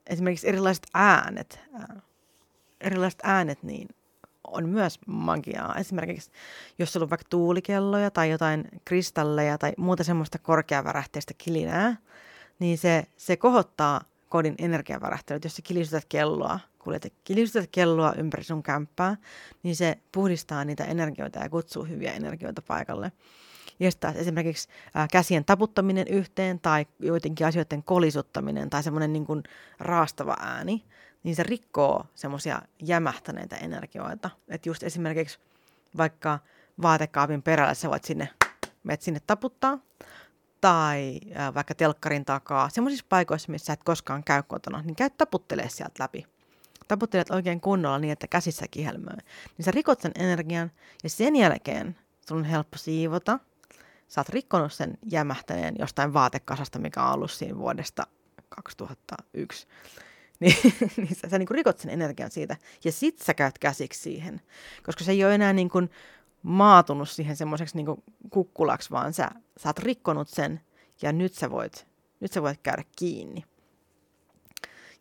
esimerkiksi 0.07 0.49
erilaiset 0.49 0.87
äänet, 0.95 1.61
äh, 1.75 2.03
erilaiset 2.81 3.21
äänet, 3.23 3.63
niin 3.63 3.89
on 4.45 4.69
myös 4.69 4.99
magiaa. 5.07 5.75
Esimerkiksi 5.79 6.31
jos 6.79 6.93
sulla 6.93 7.05
on 7.05 7.11
vaikka 7.11 7.27
tuulikelloja 7.31 8.11
tai 8.11 8.31
jotain 8.31 8.65
kristalleja 8.85 9.59
tai 9.59 9.73
muuta 9.77 10.05
semmoista 10.05 10.39
korkeavärähteistä 10.39 11.35
kilinää, 11.39 11.97
niin 12.59 12.79
se, 12.79 13.07
se 13.17 13.37
kohottaa 13.37 14.01
kodin 14.29 14.55
energiavärähtelyt. 14.59 15.45
Jos 15.45 15.57
sä 15.57 15.63
kilistytät 15.63 16.05
kelloa, 16.09 16.61
kuljet 16.79 17.13
kilistytät 17.25 17.69
kelloa 17.73 18.15
ympäri 18.17 18.45
sun 18.45 18.63
kämppää, 18.63 19.17
niin 19.63 19.77
se 19.77 19.99
puhdistaa 20.13 20.65
niitä 20.65 20.85
energioita 20.85 21.39
ja 21.39 21.49
kutsuu 21.49 21.85
hyviä 21.85 22.13
energioita 22.13 22.63
paikalle. 22.63 23.13
Ja 23.81 23.91
taas 24.01 24.17
esimerkiksi 24.17 24.69
käsien 25.13 25.45
taputtaminen 25.45 26.09
yhteen 26.09 26.61
tai 26.61 26.87
joidenkin 26.99 27.47
asioiden 27.47 27.83
kolisuttaminen 27.83 28.71
tai 28.71 28.83
semmoinen 28.83 29.13
niin 29.13 29.27
raastava 29.79 30.37
ääni, 30.41 30.85
niin 31.25 31.37
se 31.37 31.43
rikkoo 31.43 32.07
semmoisia 32.15 32.63
jämähtäneitä 32.83 33.57
energioita. 33.57 34.31
Että 34.49 34.69
just 34.69 34.83
esimerkiksi 34.83 35.39
vaikka 35.97 36.39
vaatekaapin 36.83 37.43
perällä 37.43 37.75
sä 37.75 37.91
voit 37.91 38.05
sinne, 38.05 38.29
menet 38.85 39.03
sinne 39.03 39.21
taputtaa, 39.27 39.79
tai 40.61 41.21
äh, 41.37 41.55
vaikka 41.55 41.75
telkkarin 41.75 42.25
takaa, 42.25 42.69
semmoisissa 42.69 43.07
paikoissa, 43.09 43.53
missä 43.53 43.73
et 43.73 43.85
koskaan 43.85 44.25
käy 44.25 44.43
kotona, 44.43 44.83
niin 44.83 44.97
käy 44.97 45.11
taputtelee 45.11 45.69
sieltä 45.69 46.03
läpi. 46.03 46.27
Taputtelet 46.89 47.31
oikein 47.31 47.61
kunnolla 47.61 47.99
niin, 47.99 48.13
että 48.13 48.27
käsissä 48.27 48.67
kihelmöi. 48.71 49.17
Niin 49.59 49.65
sä 49.65 49.71
rikot 49.71 50.01
sen 50.01 50.13
energian, 50.15 50.71
ja 51.03 51.11
sen 51.11 51.37
jälkeen 51.37 51.97
sun 52.29 52.39
on 52.39 52.45
helppo 52.45 52.79
siivota. 52.79 53.39
Sä 54.09 54.21
oot 54.21 54.29
rikkonut 54.29 54.73
sen 54.73 54.99
jämähtäneen 55.11 55.75
jostain 55.79 56.13
vaatekasasta, 56.13 56.79
mikä 56.79 57.03
on 57.03 57.15
ollut 57.15 57.31
siinä 57.31 57.59
vuodesta 57.59 58.07
2001 58.49 59.67
niin, 60.41 60.57
niin 60.97 61.15
sä, 61.15 61.29
sä 61.29 61.39
niin 61.39 61.47
kuin 61.47 61.55
rikot 61.55 61.79
sen 61.79 61.91
energian 61.91 62.31
siitä 62.31 62.57
ja 62.85 62.93
sit 62.93 63.19
sä 63.19 63.35
käyt 63.35 63.59
käsiksi 63.59 64.01
siihen, 64.01 64.41
koska 64.83 65.05
se 65.05 65.13
ei 65.13 65.25
ole 65.25 65.35
enää 65.35 65.53
niin 65.53 65.71
kuin 65.71 65.91
maatunut 66.43 67.09
siihen 67.09 67.37
semmoiseksi 67.37 67.77
niin 67.77 68.03
kukkulaksi, 68.31 68.91
vaan 68.91 69.13
sä, 69.13 69.31
sä 69.57 69.69
oot 69.69 69.79
rikkonut 69.79 70.29
sen 70.29 70.61
ja 71.03 71.13
nyt 71.13 71.35
sä 71.35 71.51
voit, 71.51 71.87
nyt 72.21 72.33
sä 72.33 72.43
voit 72.43 72.61
käydä 72.63 72.85
kiinni. 72.97 73.45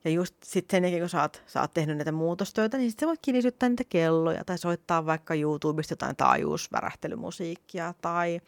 Ja 0.06 0.12
just 0.12 0.36
sitten 0.44 0.78
sen 0.78 0.84
jälkeen, 0.84 1.02
kun 1.02 1.10
sä 1.10 1.22
oot, 1.22 1.44
sä 1.48 1.62
oot 1.62 1.74
tehnyt 1.74 1.98
näitä 1.98 2.12
muutostöitä, 2.12 2.78
niin 2.78 2.92
sitten 2.92 3.06
sä 3.06 3.08
voit 3.08 3.20
kilisyttää 3.22 3.70
niitä 3.70 3.84
kelloja 3.84 4.46
tai 4.46 4.58
soittaa 4.58 5.06
vaikka 5.06 5.34
YouTubesta 5.34 5.92
jotain 5.92 6.16
taajuusvärähtelymusiikkia 6.16 7.94
tai 8.02 8.42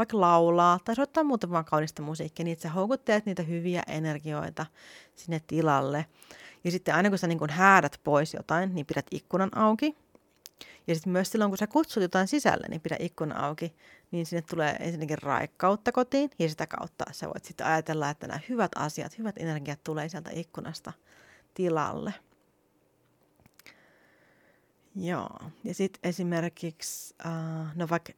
vaikka 0.00 0.20
laulaa 0.20 0.78
tai 0.84 0.96
soittaa 0.96 1.24
muuta 1.24 1.50
vaan 1.50 1.64
kaunista 1.64 2.02
musiikkia, 2.02 2.44
niin 2.44 2.60
sä 2.60 2.70
houkuttelet 2.70 3.26
niitä 3.26 3.42
hyviä 3.42 3.82
energioita 3.86 4.66
sinne 5.14 5.40
tilalle. 5.46 6.06
Ja 6.64 6.70
sitten 6.70 6.94
aina 6.94 7.08
kun 7.08 7.18
sä 7.18 7.26
niin 7.26 7.38
kun 7.38 7.50
häädät 7.50 8.00
pois 8.04 8.34
jotain, 8.34 8.74
niin 8.74 8.86
pidät 8.86 9.06
ikkunan 9.10 9.56
auki. 9.56 9.96
Ja 10.86 10.94
sitten 10.94 11.12
myös 11.12 11.30
silloin, 11.30 11.50
kun 11.50 11.58
sä 11.58 11.66
kutsut 11.66 12.02
jotain 12.02 12.28
sisälle, 12.28 12.66
niin 12.68 12.80
pidä 12.80 12.96
ikkuna 12.98 13.46
auki, 13.46 13.74
niin 14.10 14.26
sinne 14.26 14.42
tulee 14.42 14.76
ensinnäkin 14.80 15.22
raikkautta 15.22 15.92
kotiin, 15.92 16.30
ja 16.38 16.48
sitä 16.48 16.66
kautta 16.66 17.04
sä 17.12 17.26
voit 17.26 17.44
sitten 17.44 17.66
ajatella, 17.66 18.10
että 18.10 18.26
nämä 18.26 18.40
hyvät 18.48 18.72
asiat, 18.76 19.18
hyvät 19.18 19.38
energiat 19.38 19.84
tulee 19.84 20.08
sieltä 20.08 20.30
ikkunasta 20.34 20.92
tilalle. 21.54 22.14
Joo, 24.96 25.38
ja 25.64 25.74
sitten 25.74 26.08
esimerkiksi, 26.08 27.14
uh, 27.26 27.66
no 27.74 27.88
vaikka 27.90 28.12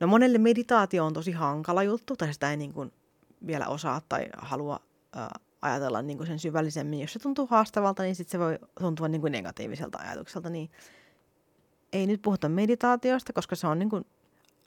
No 0.00 0.06
monelle 0.06 0.38
meditaatio 0.38 1.04
on 1.04 1.12
tosi 1.12 1.32
hankala 1.32 1.82
juttu, 1.82 2.16
tai 2.16 2.32
sitä 2.32 2.50
ei 2.50 2.56
niin 2.56 2.72
kuin 2.72 2.92
vielä 3.46 3.66
osaa 3.66 4.00
tai 4.08 4.26
halua 4.38 4.80
ää, 5.12 5.38
ajatella 5.62 6.02
niin 6.02 6.16
kuin 6.16 6.26
sen 6.26 6.38
syvällisemmin. 6.38 7.00
Jos 7.00 7.12
se 7.12 7.18
tuntuu 7.18 7.46
haastavalta, 7.46 8.02
niin 8.02 8.14
sitten 8.14 8.32
se 8.32 8.38
voi 8.38 8.58
tuntua 8.78 9.08
niin 9.08 9.20
kuin 9.20 9.32
negatiiviselta 9.32 9.98
ajatukselta. 9.98 10.50
Niin 10.50 10.70
ei 11.92 12.06
nyt 12.06 12.22
puhuta 12.22 12.48
meditaatiosta, 12.48 13.32
koska 13.32 13.56
se 13.56 13.66
on 13.66 13.78
niin 13.78 13.90
kuin 13.90 14.06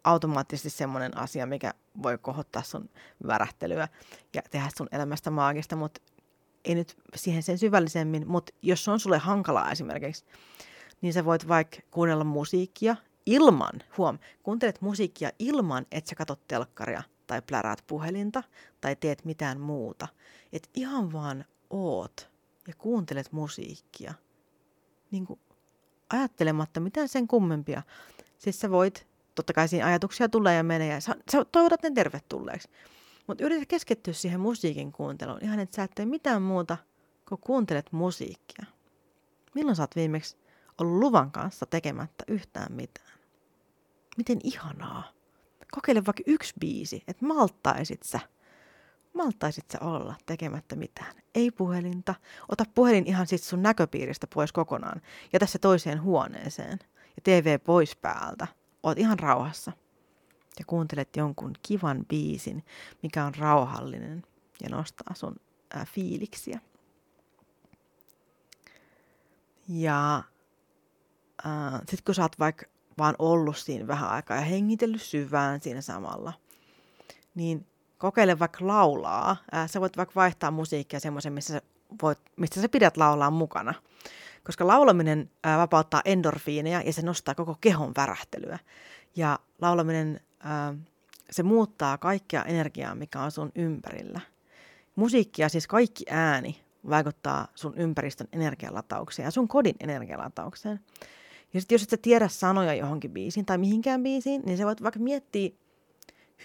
automaattisesti 0.03 0.69
semmoinen 0.69 1.17
asia, 1.17 1.45
mikä 1.45 1.73
voi 2.03 2.17
kohottaa 2.17 2.63
sun 2.63 2.89
värähtelyä 3.27 3.87
ja 4.33 4.41
tehdä 4.51 4.69
sun 4.77 4.87
elämästä 4.91 5.31
maagista, 5.31 5.75
mutta 5.75 6.01
ei 6.65 6.75
nyt 6.75 6.97
siihen 7.15 7.43
sen 7.43 7.57
syvällisemmin. 7.57 8.27
Mutta 8.27 8.53
jos 8.61 8.83
se 8.83 8.91
on 8.91 8.99
sulle 8.99 9.17
hankalaa 9.17 9.71
esimerkiksi, 9.71 10.25
niin 11.01 11.13
sä 11.13 11.25
voit 11.25 11.47
vaikka 11.47 11.77
kuunnella 11.91 12.23
musiikkia 12.23 12.95
ilman, 13.25 13.83
huom, 13.97 14.19
kuuntelet 14.43 14.81
musiikkia 14.81 15.29
ilman, 15.39 15.85
että 15.91 16.09
sä 16.09 16.15
katot 16.15 16.47
telkkaria 16.47 17.03
tai 17.27 17.41
pläräät 17.41 17.83
puhelinta 17.87 18.43
tai 18.81 18.95
teet 18.95 19.25
mitään 19.25 19.59
muuta. 19.59 20.07
Et 20.53 20.69
ihan 20.75 21.13
vaan 21.13 21.45
oot 21.69 22.29
ja 22.67 22.73
kuuntelet 22.77 23.31
musiikkia. 23.31 24.13
Niin 25.11 25.25
kuin 25.25 25.39
ajattelematta 26.09 26.79
mitään 26.79 27.07
sen 27.07 27.27
kummempia. 27.27 27.83
Siis 28.37 28.59
sä 28.59 28.71
voit, 28.71 29.07
totta 29.35 29.53
kai 29.53 29.67
siinä 29.67 29.85
ajatuksia 29.85 30.29
tulee 30.29 30.55
ja 30.55 30.63
menee 30.63 30.93
ja 30.93 31.01
sä, 31.01 31.15
sä 31.31 31.45
toivotat 31.45 31.83
ne 31.83 31.91
tervetulleeksi. 31.91 32.69
Mutta 33.27 33.43
yritä 33.43 33.65
keskittyä 33.65 34.13
siihen 34.13 34.39
musiikin 34.39 34.91
kuunteluun 34.91 35.43
ihan, 35.43 35.59
että 35.59 35.75
sä 35.75 35.83
et 35.83 35.91
tee 35.95 36.05
mitään 36.05 36.41
muuta, 36.41 36.77
kun 37.29 37.37
kuuntelet 37.41 37.91
musiikkia. 37.91 38.65
Milloin 39.55 39.75
sä 39.75 39.83
oot 39.83 39.95
viimeksi 39.95 40.37
ollut 40.81 40.99
luvan 40.99 41.31
kanssa 41.31 41.65
tekemättä 41.65 42.23
yhtään 42.27 42.71
mitään? 42.73 43.19
Miten 44.17 44.39
ihanaa. 44.43 45.11
Kokeile 45.71 46.05
vaikka 46.05 46.23
yksi 46.27 46.53
biisi, 46.59 47.03
että 47.07 47.25
malttaisit 47.25 48.03
sä. 48.03 48.19
Malttaisit 49.13 49.65
sä 49.71 49.77
olla 49.81 50.15
tekemättä 50.25 50.75
mitään. 50.75 51.15
Ei 51.35 51.51
puhelinta. 51.51 52.15
Ota 52.49 52.63
puhelin 52.75 53.07
ihan 53.07 53.27
sit 53.27 53.43
sun 53.43 53.63
näköpiiristä 53.63 54.27
pois 54.33 54.51
kokonaan. 54.51 55.01
Ja 55.33 55.39
tässä 55.39 55.59
toiseen 55.59 56.01
huoneeseen. 56.01 56.79
Ja 57.15 57.21
TV 57.23 57.59
pois 57.59 57.95
päältä. 57.95 58.47
Oot 58.83 58.99
ihan 58.99 59.19
rauhassa. 59.19 59.71
Ja 60.59 60.65
kuuntelet 60.67 61.17
jonkun 61.17 61.53
kivan 61.63 62.05
biisin, 62.09 62.65
mikä 63.03 63.25
on 63.25 63.35
rauhallinen 63.35 64.23
ja 64.63 64.69
nostaa 64.69 65.15
sun 65.15 65.35
ää, 65.73 65.85
fiiliksiä. 65.85 66.59
Ja 69.67 70.23
sitten 71.77 72.03
kun 72.05 72.15
sä 72.15 72.21
oot 72.21 72.39
vaikka 72.39 72.65
vaan 72.97 73.15
ollut 73.19 73.57
siinä 73.57 73.87
vähän 73.87 74.09
aikaa 74.09 74.37
ja 74.37 74.43
hengitellyt 74.43 75.01
syvään 75.01 75.61
siinä 75.61 75.81
samalla. 75.81 76.33
Niin 77.35 77.65
kokeile 77.97 78.39
vaikka 78.39 78.67
laulaa. 78.67 79.37
Ää, 79.51 79.67
sä 79.67 79.81
voit 79.81 79.97
vaikka 79.97 80.15
vaihtaa 80.15 80.51
musiikkia 80.51 80.99
semmoisen, 80.99 81.33
missä 81.33 81.61
voit, 82.01 82.19
mistä 82.35 82.61
sä 82.61 82.69
pidät 82.69 82.97
laulaa 82.97 83.31
mukana. 83.31 83.73
Koska 84.43 84.67
laulaminen 84.67 85.29
ää, 85.43 85.57
vapauttaa 85.57 86.01
endorfiineja 86.05 86.81
ja 86.81 86.93
se 86.93 87.01
nostaa 87.01 87.35
koko 87.35 87.57
kehon 87.61 87.91
värähtelyä. 87.97 88.59
Ja 89.15 89.39
laulaminen, 89.61 90.19
ää, 90.39 90.73
se 91.31 91.43
muuttaa 91.43 91.97
kaikkea 91.97 92.43
energiaa, 92.43 92.95
mikä 92.95 93.21
on 93.21 93.31
sun 93.31 93.51
ympärillä. 93.55 94.19
Musiikkia, 94.95 95.49
siis 95.49 95.67
kaikki 95.67 96.05
ääni, 96.09 96.61
vaikuttaa 96.89 97.47
sun 97.55 97.73
ympäristön 97.77 98.27
energialataukseen 98.31 99.25
ja 99.25 99.31
sun 99.31 99.47
kodin 99.47 99.75
energialataukseen. 99.79 100.79
Ja 101.53 101.61
sitten 101.61 101.75
jos 101.75 101.83
et 101.83 101.89
sä 101.89 101.97
tiedä 101.97 102.27
sanoja 102.27 102.73
johonkin 102.73 103.11
biisiin 103.11 103.45
tai 103.45 103.57
mihinkään 103.57 104.03
biisiin, 104.03 104.41
niin 104.45 104.57
sä 104.57 104.65
voit 104.65 104.83
vaikka 104.83 104.99
miettiä 104.99 105.49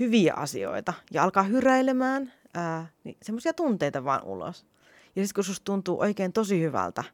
hyviä 0.01 0.35
asioita 0.35 0.95
ja 1.13 1.23
alkaa 1.23 1.43
hyräilemään 1.43 2.33
ää, 2.55 2.87
niin 3.05 3.17
semmoisia 3.23 3.53
tunteita 3.53 4.05
vaan 4.05 4.25
ulos. 4.25 4.67
Ja 5.17 5.23
sitten 5.23 5.35
kun 5.35 5.45
susta 5.45 5.65
tuntuu 5.65 6.01
oikein 6.01 6.33
tosi 6.33 6.61
hyvältä, 6.61 7.05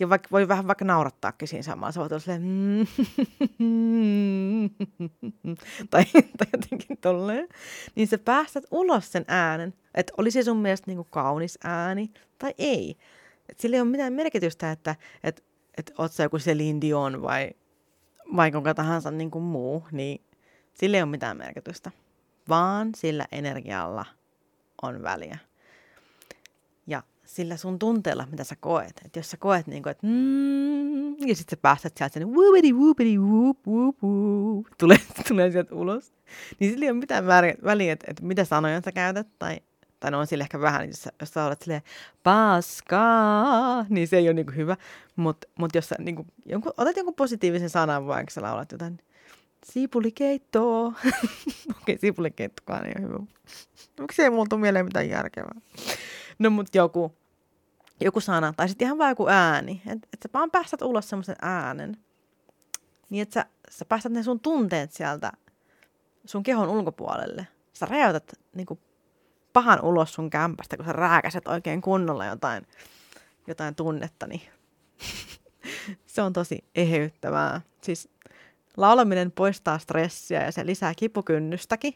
ja 0.00 0.08
vaikka, 0.08 0.28
voi 0.32 0.48
vähän 0.48 0.66
vaikka 0.66 0.84
naurattaakin 0.84 1.48
siinä 1.48 1.62
samalla, 1.62 1.92
sä 1.92 2.00
voit 2.00 2.12
olla 2.12 2.20
silleen, 2.20 2.42
tai, 5.90 6.04
tai 6.12 6.46
jotenkin 6.52 6.98
tolleen, 7.00 7.48
niin 7.94 8.08
sä 8.08 8.18
päästät 8.18 8.64
ulos 8.70 9.12
sen 9.12 9.24
äänen, 9.28 9.74
että 9.94 10.12
oli 10.16 10.30
se 10.30 10.42
sun 10.42 10.56
mielestä 10.56 10.90
niinku 10.90 11.06
kaunis 11.10 11.58
ääni 11.64 12.10
tai 12.38 12.54
ei. 12.58 12.96
Et 13.48 13.60
sillä 13.60 13.76
ei 13.76 13.80
ole 13.80 13.90
mitään 13.90 14.12
merkitystä, 14.12 14.70
että 14.70 14.96
et, 15.24 15.44
et 15.78 15.92
oot 15.98 16.12
sä 16.12 16.22
joku 16.22 16.38
Celine 16.38 16.80
Dion 16.80 17.22
vai, 17.22 17.50
vai 18.36 18.52
kuka 18.52 18.74
tahansa 18.74 19.10
niinku 19.10 19.40
muu, 19.40 19.84
niin 19.92 20.20
sillä 20.74 20.96
ei 20.96 21.02
ole 21.02 21.10
mitään 21.10 21.36
merkitystä, 21.36 21.90
vaan 22.48 22.90
sillä 22.94 23.26
energialla 23.32 24.04
on 24.82 25.02
väliä 25.02 25.38
sillä 27.28 27.56
sun 27.56 27.78
tunteella, 27.78 28.26
mitä 28.30 28.44
sä 28.44 28.56
koet. 28.60 29.00
Että 29.04 29.18
jos 29.18 29.30
sä 29.30 29.36
koet 29.36 29.66
niin 29.66 29.82
kuin, 29.82 29.90
että 29.90 30.06
mm, 30.06 31.10
ja 31.10 31.36
sitten 31.36 31.56
sä 31.56 31.62
päästät 31.62 31.96
sieltä 31.96 32.14
sen 32.14 32.28
whoopity 32.28 32.72
whoopity 32.72 33.18
whoop 33.18 33.58
whoop 33.66 33.96
whoop, 34.02 34.66
tulee, 34.78 34.98
tulee 35.28 35.50
sieltä 35.50 35.74
ulos, 35.74 36.12
niin 36.60 36.70
sillä 36.70 36.84
ei 36.84 36.90
ole 36.90 36.98
mitään 36.98 37.26
väliä, 37.64 37.92
että, 37.92 38.06
että 38.08 38.24
mitä 38.24 38.44
sanoja 38.44 38.80
sä 38.84 38.92
käytät, 38.92 39.28
tai, 39.38 39.60
tai 40.00 40.10
no 40.10 40.18
on 40.18 40.26
sillä 40.26 40.42
ehkä 40.42 40.60
vähän, 40.60 40.88
jos 40.88 41.02
sä, 41.02 41.10
jos 41.20 41.30
sä 41.30 41.44
olet 41.44 41.62
silleen 41.62 41.82
paskaa, 42.22 43.86
niin 43.88 44.08
se 44.08 44.16
ei 44.16 44.28
ole 44.28 44.34
niin 44.34 44.46
kuin 44.46 44.56
hyvä, 44.56 44.76
mutta 45.16 45.48
mut 45.58 45.74
jos 45.74 45.88
sä 45.88 45.96
niin 45.98 46.16
kuin, 46.16 46.28
jonkun, 46.46 46.72
otat 46.76 46.96
jonkun 46.96 47.14
positiivisen 47.14 47.70
sanan, 47.70 48.06
vaikka 48.06 48.30
sä 48.30 48.42
laulat 48.42 48.72
jotain, 48.72 48.98
siipulikeittoa. 49.64 50.86
Okei, 50.86 51.04
okay, 51.80 51.98
siipulikeittokaan 51.98 52.86
ei 52.86 52.92
ole 52.98 53.08
hyvä. 53.08 53.18
Miksi 54.00 54.22
ei 54.22 54.30
mulla 54.30 54.46
tule 54.50 54.60
mieleen 54.60 54.84
mitään 54.84 55.08
järkevää? 55.08 55.60
No 56.38 56.50
mut 56.50 56.74
joku, 56.74 57.16
joku 58.00 58.20
sana, 58.20 58.52
tai 58.56 58.68
sitten 58.68 58.86
ihan 58.86 58.98
vaan 58.98 59.10
joku 59.10 59.28
ääni. 59.28 59.82
Että 59.86 60.08
et 60.12 60.22
sä 60.22 60.28
vaan 60.34 60.50
päästät 60.50 60.82
ulos 60.82 61.08
semmoisen 61.08 61.36
äänen. 61.42 61.96
Niin 63.10 63.22
että 63.22 63.34
sä, 63.34 63.46
sä 63.70 63.84
päästät 63.84 64.12
ne 64.12 64.22
sun 64.22 64.40
tunteet 64.40 64.92
sieltä 64.92 65.32
sun 66.24 66.42
kehon 66.42 66.68
ulkopuolelle. 66.68 67.46
Sä 67.72 67.86
räjäytät 67.86 68.32
niinku 68.54 68.78
pahan 69.52 69.84
ulos 69.84 70.14
sun 70.14 70.30
kämpästä, 70.30 70.76
kun 70.76 70.86
sä 70.86 70.92
rääkäset 70.92 71.48
oikein 71.48 71.80
kunnolla 71.80 72.26
jotain, 72.26 72.66
jotain 73.46 73.74
tunnetta, 73.74 74.26
niin 74.26 74.42
se 76.06 76.22
on 76.22 76.32
tosi 76.32 76.64
eheyttävää. 76.74 77.60
Siis 77.82 78.08
laulaminen 78.76 79.32
poistaa 79.32 79.78
stressiä 79.78 80.44
ja 80.44 80.52
se 80.52 80.66
lisää 80.66 80.94
kipukynnystäkin. 80.94 81.94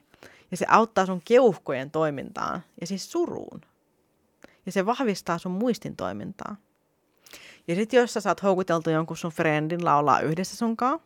Ja 0.50 0.56
se 0.56 0.66
auttaa 0.68 1.06
sun 1.06 1.22
keuhkojen 1.24 1.90
toimintaan 1.90 2.62
ja 2.80 2.86
siis 2.86 3.12
suruun 3.12 3.60
ja 4.66 4.72
se 4.72 4.86
vahvistaa 4.86 5.38
sun 5.38 5.52
muistin 5.52 5.96
toimintaa. 5.96 6.56
Ja 7.68 7.74
sitten 7.74 7.98
jos 7.98 8.14
sä 8.14 8.20
saat 8.20 8.42
houkuteltu 8.42 8.90
jonkun 8.90 9.16
sun 9.16 9.32
friendin 9.32 9.84
laulaa 9.84 10.20
yhdessä 10.20 10.56
sunkaan, 10.56 11.00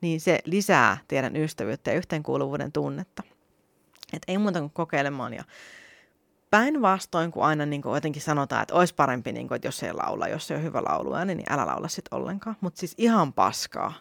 niin 0.00 0.20
se 0.20 0.38
lisää 0.44 0.98
teidän 1.08 1.36
ystävyyttä 1.36 1.90
ja 1.90 1.96
yhteenkuuluvuuden 1.96 2.72
tunnetta. 2.72 3.22
Et 4.12 4.22
ei 4.28 4.38
muuta 4.38 4.60
kuin 4.60 4.70
kokeilemaan 4.70 5.34
ja 5.34 5.44
päinvastoin, 6.50 7.30
kun 7.30 7.44
aina 7.44 7.66
niin 7.66 7.82
kuin 7.82 7.94
jotenkin 7.94 8.22
sanotaan, 8.22 8.62
että 8.62 8.74
olisi 8.74 8.94
parempi, 8.94 9.32
niin 9.32 9.48
kuin, 9.48 9.56
että 9.56 9.68
jos 9.68 9.82
ei 9.82 9.92
laula, 9.92 10.28
jos 10.28 10.50
ei 10.50 10.56
ole 10.56 10.64
hyvä 10.64 10.82
lauluääni, 10.82 11.34
niin 11.34 11.52
älä 11.52 11.66
laula 11.66 11.88
sitten 11.88 12.18
ollenkaan. 12.18 12.56
Mutta 12.60 12.80
siis 12.80 12.94
ihan 12.98 13.32
paskaa. 13.32 13.92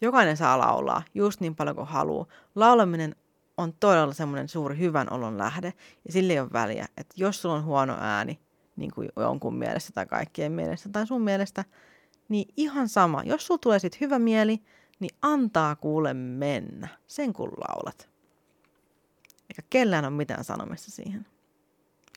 Jokainen 0.00 0.36
saa 0.36 0.58
laulaa 0.58 1.02
just 1.14 1.40
niin 1.40 1.56
paljon 1.56 1.76
kuin 1.76 1.88
haluaa. 1.88 2.26
Laulaminen 2.54 3.16
on 3.56 3.72
todella 3.80 4.14
semmoinen 4.14 4.48
suuri 4.48 4.78
hyvän 4.78 5.12
olon 5.12 5.38
lähde 5.38 5.72
ja 6.04 6.12
sille 6.12 6.32
ei 6.32 6.40
ole 6.40 6.52
väliä, 6.52 6.86
että 6.96 7.14
jos 7.16 7.42
sulla 7.42 7.54
on 7.54 7.64
huono 7.64 7.96
ääni, 8.00 8.40
niin 8.76 8.90
kuin 8.94 9.08
jonkun 9.16 9.54
mielestä 9.54 9.92
tai 9.94 10.06
kaikkien 10.06 10.52
mielestä 10.52 10.88
tai 10.88 11.06
sun 11.06 11.22
mielestä, 11.22 11.64
niin 12.28 12.48
ihan 12.56 12.88
sama. 12.88 13.22
Jos 13.22 13.46
sulla 13.46 13.58
tulee 13.58 13.78
sitten 13.78 14.00
hyvä 14.00 14.18
mieli, 14.18 14.62
niin 15.00 15.10
antaa 15.22 15.76
kuule 15.76 16.14
mennä, 16.14 16.88
sen 17.06 17.32
kun 17.32 17.52
laulat. 17.68 18.08
Eikä 19.50 19.62
kellään 19.70 20.04
ole 20.04 20.14
mitään 20.14 20.44
sanomista 20.44 20.90
siihen. 20.90 21.26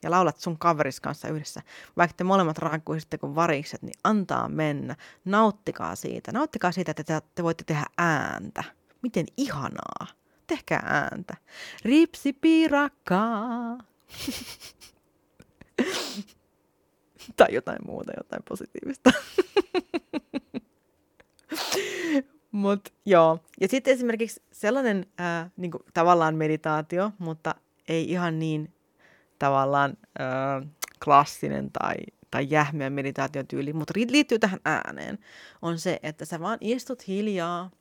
Ja 0.03 0.11
laulat 0.11 0.37
sun 0.37 0.57
kaveris 0.57 0.99
kanssa 0.99 1.27
yhdessä. 1.27 1.61
Vaikka 1.97 2.13
te 2.17 2.23
molemmat 2.23 2.57
rankkuisitte 2.57 3.17
kuin 3.17 3.35
varikset, 3.35 3.81
niin 3.81 3.99
antaa 4.03 4.49
mennä. 4.49 4.95
Nauttikaa 5.25 5.95
siitä. 5.95 6.31
Nauttikaa 6.31 6.71
siitä, 6.71 6.91
että 6.91 7.03
te, 7.03 7.21
te 7.35 7.43
voitte 7.43 7.63
tehdä 7.63 7.85
ääntä. 7.97 8.63
Miten 9.01 9.25
ihanaa. 9.37 10.07
Tehkää 10.47 10.83
ääntä. 10.85 11.37
Ripsi 11.85 12.33
piirakkaa. 12.33 13.77
tai 17.37 17.47
jotain 17.53 17.79
muuta, 17.85 18.11
jotain 18.17 18.43
positiivista. 18.49 19.11
Mut 22.51 22.93
joo. 23.05 23.39
Ja 23.61 23.67
sitten 23.67 23.93
esimerkiksi 23.93 24.41
sellainen 24.51 25.05
äh, 25.19 25.51
niin 25.57 25.71
kuin, 25.71 25.83
tavallaan 25.93 26.35
meditaatio, 26.35 27.11
mutta 27.17 27.55
ei 27.87 28.11
ihan 28.11 28.39
niin 28.39 28.73
tavallaan 29.41 29.97
äh, 30.19 30.69
klassinen 31.03 31.71
tai, 31.71 31.95
tai 32.31 32.47
jähmeä 32.49 32.89
meditaatiotyyli, 32.89 33.73
mutta 33.73 33.93
liittyy 33.95 34.39
tähän 34.39 34.59
ääneen, 34.65 35.19
on 35.61 35.79
se, 35.79 35.99
että 36.03 36.25
sä 36.25 36.39
vaan 36.39 36.57
istut 36.61 37.07
hiljaa, 37.07 37.71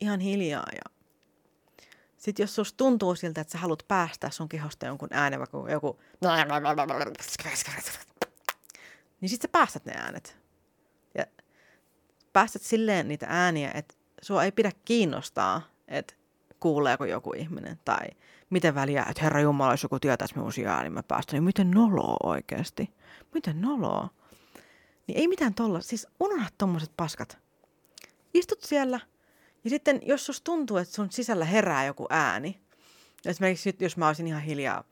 ihan 0.00 0.20
hiljaa 0.20 0.66
ja 0.74 0.82
sitten 2.16 2.42
jos 2.42 2.54
susta 2.54 2.76
tuntuu 2.76 3.14
siltä, 3.14 3.40
että 3.40 3.52
sä 3.52 3.58
haluat 3.58 3.84
päästä 3.88 4.30
sun 4.30 4.48
kehosta 4.48 4.86
jonkun 4.86 5.08
äänen, 5.10 5.38
vaikka 5.38 5.70
joku 5.70 6.00
niin 9.20 9.28
sitten 9.28 9.48
sä 9.48 9.52
päästät 9.52 9.84
ne 9.84 9.92
äänet. 9.96 10.36
Ja 11.14 11.26
päästät 12.32 12.62
silleen 12.62 13.08
niitä 13.08 13.26
ääniä, 13.28 13.70
että 13.74 13.94
sua 14.22 14.44
ei 14.44 14.52
pidä 14.52 14.72
kiinnostaa, 14.84 15.62
että 15.88 16.14
kuuleeko 16.60 17.04
joku 17.04 17.32
ihminen 17.32 17.78
tai 17.84 18.06
miten 18.50 18.74
väliä, 18.74 19.06
että 19.10 19.22
Herra 19.22 19.40
Jumala, 19.40 19.72
jos 19.72 19.82
joku 19.82 20.00
tietäisi 20.00 20.34
minun 20.36 20.52
ääni, 20.66 20.82
niin 20.82 20.92
mä 20.92 21.02
päästän, 21.02 21.34
niin 21.36 21.44
miten 21.44 21.70
noloa 21.70 22.16
oikeasti? 22.22 22.94
Miten 23.34 23.60
noloa? 23.60 24.08
Niin 25.06 25.18
ei 25.18 25.28
mitään 25.28 25.54
tolla, 25.54 25.80
siis 25.80 26.06
unohda 26.20 26.48
tommoset 26.58 26.92
paskat. 26.96 27.38
Istut 28.34 28.62
siellä 28.62 29.00
ja 29.64 29.70
sitten 29.70 30.00
jos 30.02 30.26
sus 30.26 30.40
tuntuu, 30.40 30.76
että 30.76 30.94
sun 30.94 31.10
sisällä 31.10 31.44
herää 31.44 31.84
joku 31.84 32.06
ääni, 32.10 32.60
esimerkiksi 33.26 33.68
nyt 33.68 33.80
jos 33.80 33.96
mä 33.96 34.06
olisin 34.06 34.26
ihan 34.26 34.42
hiljaa, 34.42 34.84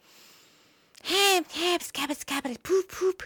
hep, 1.11 1.47
hep, 1.61 1.83
skabit, 1.83 2.19
skabit, 2.19 2.61
poop, 2.69 2.87
poop, 3.01 3.19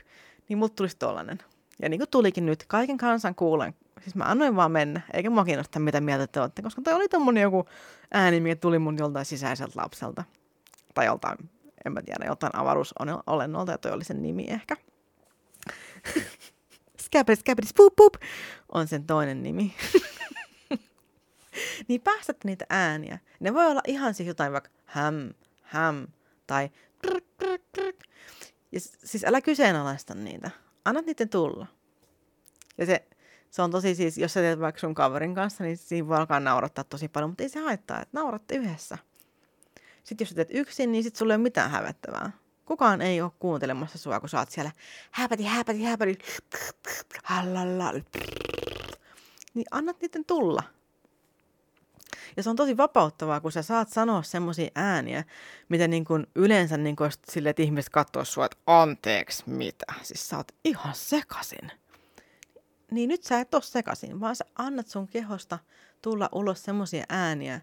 niin 0.48 0.58
mut 0.58 0.74
tulisi 0.74 0.96
tollanen. 0.96 1.38
Ja 1.82 1.88
niin 1.88 2.00
kuin 2.00 2.10
tulikin 2.10 2.46
nyt, 2.46 2.64
kaiken 2.68 2.98
kansan 2.98 3.34
kuulen. 3.34 3.74
Siis 4.02 4.14
mä 4.14 4.24
annoin 4.24 4.56
vaan 4.56 4.72
mennä, 4.72 5.00
eikä 5.12 5.30
mua 5.30 5.44
kiinnosta 5.44 5.78
mitä 5.78 6.00
mieltä 6.00 6.26
te 6.26 6.40
olette, 6.40 6.62
koska 6.62 6.82
toi 6.82 6.94
oli 6.94 7.08
tommonen 7.08 7.42
joku 7.42 7.64
ääni, 8.12 8.40
mikä 8.40 8.56
tuli 8.56 8.78
mun 8.78 8.98
joltain 8.98 9.26
sisäiseltä 9.26 9.80
lapselta. 9.80 10.24
Tai 10.94 11.06
joltain, 11.06 11.50
en 11.86 11.92
mä 11.92 12.02
tiedä, 12.02 12.26
joltain 12.26 12.56
avaruusolennolta, 12.56 13.72
ja 13.72 13.78
toi 13.78 13.92
oli 13.92 14.04
sen 14.04 14.22
nimi 14.22 14.46
ehkä. 14.48 14.76
Skabris, 17.04 17.40
skabris, 17.40 17.74
pup, 17.76 17.96
pup, 17.96 18.14
on 18.72 18.88
sen 18.88 19.06
toinen 19.06 19.42
nimi. 19.42 19.74
niin 21.88 22.00
päästät 22.00 22.44
niitä 22.44 22.66
ääniä. 22.70 23.18
Ne 23.40 23.54
voi 23.54 23.66
olla 23.66 23.80
ihan 23.86 24.14
siis 24.14 24.26
jotain 24.26 24.52
vaikka 24.52 24.70
häm, 24.84 25.30
häm, 25.62 26.06
tai 26.46 26.70
krr, 26.98 27.20
krr, 27.38 27.58
krr, 27.72 27.94
ja 28.72 28.80
siis 28.80 29.24
älä 29.24 29.40
kyseenalaista 29.40 30.14
niitä. 30.14 30.50
Anna 30.84 31.00
niiden 31.00 31.28
tulla. 31.28 31.66
Ja 32.78 32.86
se, 32.86 33.06
se 33.52 33.62
on 33.62 33.70
tosi 33.70 33.94
siis, 33.94 34.18
jos 34.18 34.32
sä 34.32 34.40
teet 34.40 34.60
vaikka 34.60 34.80
sun 34.80 34.94
kaverin 34.94 35.34
kanssa, 35.34 35.64
niin 35.64 35.76
siinä 35.76 36.08
voi 36.08 36.16
alkaa 36.16 36.40
naurattaa 36.40 36.84
tosi 36.84 37.08
paljon, 37.08 37.30
mutta 37.30 37.42
ei 37.42 37.48
se 37.48 37.60
haittaa, 37.60 38.02
että 38.02 38.20
nauratte 38.20 38.54
yhdessä. 38.54 38.98
Sitten 40.04 40.24
jos 40.24 40.28
sä 40.28 40.34
teet 40.34 40.48
yksin, 40.50 40.92
niin 40.92 41.04
sit 41.04 41.16
sulla 41.16 41.32
ei 41.32 41.36
ole 41.36 41.42
mitään 41.42 41.70
hävettävää. 41.70 42.32
Kukaan 42.64 43.02
ei 43.02 43.22
ole 43.22 43.30
kuuntelemassa 43.38 43.98
sua, 43.98 44.20
kun 44.20 44.28
sä 44.28 44.38
oot 44.38 44.50
siellä 44.50 44.70
häpäti, 45.10 45.44
häpäti, 45.44 45.84
häpäti, 45.84 46.18
niin 49.54 49.66
annat 49.70 50.00
niiden 50.00 50.24
tulla. 50.24 50.62
Ja 52.36 52.42
se 52.42 52.50
on 52.50 52.56
tosi 52.56 52.76
vapauttavaa, 52.76 53.40
kun 53.40 53.52
sä 53.52 53.62
saat 53.62 53.88
sanoa 53.88 54.22
semmoisia 54.22 54.70
ääniä, 54.74 55.24
mitä 55.68 55.88
niin 55.88 56.04
kuin 56.04 56.26
yleensä 56.34 56.76
niin 56.76 56.96
kuin 56.96 57.10
sille, 57.30 57.50
että 57.50 57.62
ihmiset 57.62 57.90
katsoo 57.90 58.24
sua, 58.24 58.44
että 58.44 58.58
anteeksi 58.66 59.42
mitä. 59.46 59.86
Siis 60.02 60.28
sä 60.28 60.36
oot 60.36 60.52
ihan 60.64 60.94
sekasin. 60.94 61.81
Niin 62.92 63.08
nyt 63.08 63.22
sä 63.22 63.40
et 63.40 63.54
ole 63.54 63.62
sekasin, 63.62 64.20
vaan 64.20 64.36
sä 64.36 64.44
annat 64.58 64.86
sun 64.86 65.08
kehosta 65.08 65.58
tulla 66.02 66.28
ulos 66.32 66.64
semmoisia 66.64 67.04
ääniä, 67.08 67.60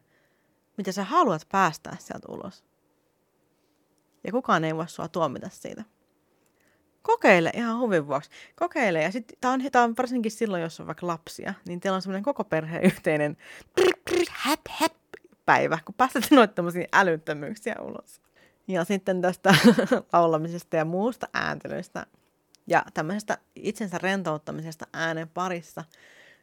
mitä 0.78 0.92
sä 0.92 1.04
haluat 1.04 1.48
päästää 1.52 1.96
sieltä 2.00 2.28
ulos. 2.30 2.64
Ja 4.24 4.32
kukaan 4.32 4.64
ei 4.64 4.76
voi 4.76 4.90
sua 4.90 5.08
tuomita 5.08 5.50
siitä. 5.50 5.84
kokeile 7.02 7.52
ihan 7.56 7.80
huvin 7.80 8.08
vuoksi. 8.08 8.30
Kokeile. 8.56 9.04
Ja 9.04 9.12
sitten 9.12 9.38
tämä 9.42 9.54
on, 9.54 9.62
tää 9.72 9.84
on 9.84 9.94
varsinkin 9.98 10.32
silloin, 10.32 10.62
jos 10.62 10.80
on 10.80 10.88
vaikka 10.88 11.08
lapsia, 11.08 11.54
niin 11.68 11.80
teillä 11.80 11.96
on 11.96 12.02
semmoinen 12.02 12.24
koko 12.24 12.44
perheen 12.44 12.84
yhteinen 12.84 13.38
häp, 14.30 14.62
häp, 14.70 14.94
päivä, 15.46 15.80
kun 15.86 15.96
pääsette 15.96 16.36
noita 16.36 16.54
tämmöisiä 16.54 16.88
älyttömyyksiä 16.94 17.76
ulos. 17.82 18.22
Ja 18.68 18.84
sitten 18.84 19.22
tästä 19.22 19.56
laulamisesta 20.14 20.76
ja 20.76 20.86
muusta 20.86 21.28
ääntelystä 21.34 22.06
ja 22.70 22.84
tämmöisestä 22.94 23.38
itsensä 23.56 23.98
rentouttamisesta 23.98 24.88
äänen 24.94 25.30
parissa, 25.30 25.84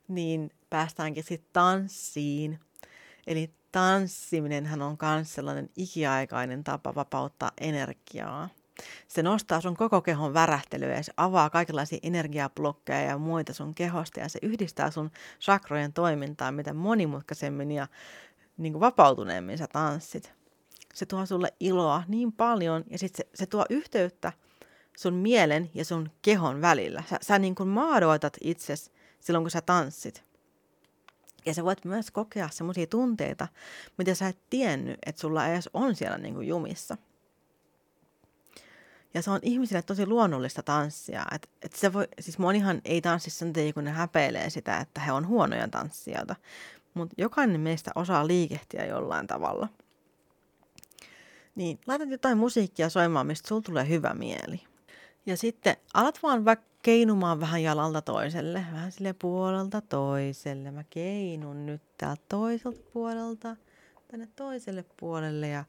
niin 0.08 0.50
päästäänkin 0.70 1.24
sitten 1.24 1.50
tanssiin. 1.52 2.60
Eli 3.26 3.50
tanssiminenhän 3.72 4.82
on 4.82 4.96
myös 5.02 5.34
sellainen 5.34 5.70
ikiaikainen 5.76 6.64
tapa 6.64 6.94
vapauttaa 6.94 7.50
energiaa. 7.60 8.48
Se 9.08 9.22
nostaa 9.22 9.60
sun 9.60 9.76
koko 9.76 10.02
kehon 10.02 10.34
värähtelyä 10.34 10.94
ja 10.94 11.02
se 11.02 11.12
avaa 11.16 11.50
kaikenlaisia 11.50 11.98
energiablokkeja 12.02 13.00
ja 13.00 13.18
muita 13.18 13.54
sun 13.54 13.74
kehosta 13.74 14.20
ja 14.20 14.28
se 14.28 14.38
yhdistää 14.42 14.90
sun 14.90 15.10
sakrojen 15.38 15.92
toimintaa 15.92 16.52
mitä 16.52 16.74
monimutkaisemmin 16.74 17.72
ja 17.72 17.88
niin 18.56 18.72
kuin 18.72 18.80
vapautuneemmin 18.80 19.58
sä 19.58 19.66
tanssit. 19.66 20.32
Se 20.94 21.06
tuo 21.06 21.26
sulle 21.26 21.52
iloa 21.60 22.02
niin 22.08 22.32
paljon 22.32 22.84
ja 22.90 22.98
sitten 22.98 23.26
se, 23.26 23.30
se 23.34 23.46
tuo 23.46 23.64
yhteyttä 23.70 24.32
sun 24.96 25.14
mielen 25.14 25.70
ja 25.74 25.84
sun 25.84 26.10
kehon 26.22 26.60
välillä. 26.60 27.02
Sä, 27.10 27.18
sä 27.20 27.38
niin 27.38 27.54
kuin 27.54 27.68
maadoitat 27.68 28.36
itses 28.40 28.92
silloin, 29.20 29.44
kun 29.44 29.50
sä 29.50 29.60
tanssit. 29.60 30.24
Ja 31.46 31.54
sä 31.54 31.64
voit 31.64 31.84
myös 31.84 32.10
kokea 32.10 32.48
semmoisia 32.52 32.86
tunteita, 32.86 33.48
mitä 33.98 34.14
sä 34.14 34.28
et 34.28 34.38
tiennyt, 34.50 34.98
että 35.06 35.20
sulla 35.20 35.46
edes 35.46 35.70
on 35.74 35.94
siellä 35.94 36.18
niin 36.18 36.34
kuin 36.34 36.48
jumissa. 36.48 36.96
Ja 39.14 39.22
se 39.22 39.30
on 39.30 39.40
ihmisille 39.42 39.82
tosi 39.82 40.06
luonnollista 40.06 40.62
tanssia. 40.62 41.24
Et, 41.34 41.50
et 41.62 41.72
se 41.72 41.92
voi, 41.92 42.08
siis 42.20 42.38
monihan 42.38 42.80
ei 42.84 43.00
tanssi 43.00 43.30
sen 43.30 43.52
takia, 43.52 43.72
kun 43.72 43.84
ne 43.84 43.90
häpeilee 43.90 44.50
sitä, 44.50 44.78
että 44.78 45.00
he 45.00 45.12
on 45.12 45.26
huonoja 45.26 45.68
tanssijoita. 45.68 46.36
Mutta 46.94 47.14
jokainen 47.18 47.60
meistä 47.60 47.90
osaa 47.94 48.26
liikehtiä 48.26 48.84
jollain 48.84 49.26
tavalla. 49.26 49.68
Niin, 51.54 51.80
laitat 51.86 52.10
jotain 52.10 52.38
musiikkia 52.38 52.88
soimaan, 52.88 53.26
mistä 53.26 53.48
sulla 53.48 53.62
tulee 53.62 53.88
hyvä 53.88 54.14
mieli. 54.14 54.62
Ja 55.26 55.36
sitten 55.36 55.76
alat 55.94 56.22
vaan 56.22 56.44
vaikka 56.44 56.66
keinumaan 56.82 57.40
vähän 57.40 57.62
jalalta 57.62 58.02
toiselle, 58.02 58.66
vähän 58.72 58.92
sille 58.92 59.12
puolelta 59.12 59.80
toiselle. 59.80 60.70
Mä 60.70 60.84
keinun 60.90 61.66
nyt 61.66 61.82
täältä 61.98 62.22
toiselta 62.28 62.80
puolelta 62.92 63.56
tänne 64.08 64.28
toiselle 64.36 64.84
puolelle 65.00 65.48
ja 65.48 65.64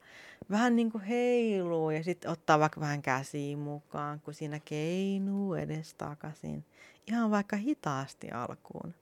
vähän 0.50 0.76
niin 0.76 0.92
kuin 0.92 1.04
heiluu 1.04 1.90
ja 1.90 2.04
sitten 2.04 2.30
ottaa 2.30 2.58
vaikka 2.58 2.80
vähän 2.80 3.02
käsiin 3.02 3.58
mukaan, 3.58 4.20
kun 4.20 4.34
siinä 4.34 4.60
keinuu 4.64 5.54
edes 5.54 5.94
takaisin. 5.94 6.64
Ihan 7.06 7.30
vaikka 7.30 7.56
hitaasti 7.56 8.30
alkuun, 8.30 8.94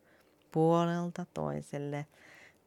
puolelta 0.52 1.26
toiselle. 1.34 2.06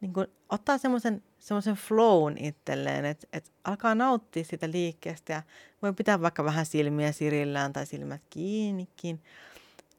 Niin 0.02 0.13
kuin 0.13 0.28
ottaa 0.49 0.78
semmoisen 0.78 1.23
semmoisen 1.39 1.75
flown 1.75 2.38
itselleen, 2.38 3.06
että, 3.06 3.28
että 3.34 3.52
alkaa 3.63 3.95
nauttia 3.95 4.43
sitä 4.43 4.71
liikkeestä 4.71 5.34
ja 5.34 5.43
voi 5.82 5.93
pitää 5.93 6.21
vaikka 6.21 6.43
vähän 6.43 6.65
silmiä 6.65 7.12
sirillään 7.12 7.73
tai 7.73 7.86
silmät 7.86 8.21
kiinnikin. 8.30 9.23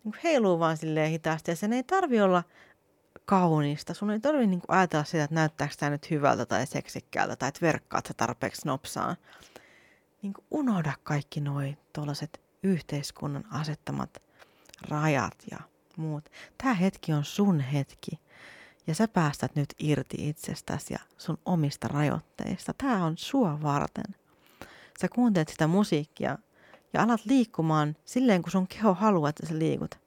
Niin 0.05 0.15
heiluu 0.25 0.59
vaan 0.59 0.77
silleen 0.77 1.11
hitaasti 1.11 1.51
ja 1.51 1.57
sen 1.57 1.73
ei 1.73 1.83
tarvi 1.83 2.21
olla 2.21 2.43
kaunista. 3.25 3.95
Sun 3.95 4.11
ei 4.11 4.21
tarvitse 4.21 4.47
niin 4.47 4.63
ajatella 4.69 5.05
sitä, 5.05 5.25
että 5.25 5.35
näyttääkö 5.35 5.75
tämä 5.79 5.91
nyt 5.91 6.11
hyvältä 6.11 6.47
tai 6.47 6.67
seksikkäältä 6.67 7.37
tai 7.37 7.49
että 7.49 7.67
verkkaat 7.67 8.07
sä 8.07 8.15
tarpeeksi 8.15 8.67
nopsaan. 8.67 9.17
Niin 10.23 10.35
unohda 10.51 10.93
kaikki 11.03 11.41
noi 11.41 11.77
tuollaiset 11.93 12.41
yhteiskunnan 12.63 13.45
asettamat 13.51 14.23
rajat 14.89 15.37
ja 15.51 15.59
muut. 15.97 16.31
Tämä 16.59 16.75
hetki 16.75 17.13
on 17.13 17.25
sun 17.25 17.61
hetki. 17.61 18.21
Ja 18.91 18.95
sä 18.95 19.09
päästät 19.09 19.55
nyt 19.55 19.75
irti 19.79 20.29
itsestäsi 20.29 20.95
ja 20.95 20.99
sun 21.19 21.39
omista 21.45 21.89
rajoitteista. 21.89 22.75
Tämä 22.79 23.05
on 23.05 23.19
sua 23.19 23.63
varten. 23.63 24.05
Sä 25.01 25.09
kuuntelet 25.09 25.49
sitä 25.49 25.67
musiikkia 25.67 26.39
ja 26.93 27.03
alat 27.03 27.21
liikkumaan 27.25 27.97
silleen, 28.05 28.43
kun 28.43 28.51
sun 28.51 28.69
keho 28.69 28.95
haluaa, 28.95 29.31
että 29.31 29.47
sä 29.47 29.59
liikut. 29.59 29.99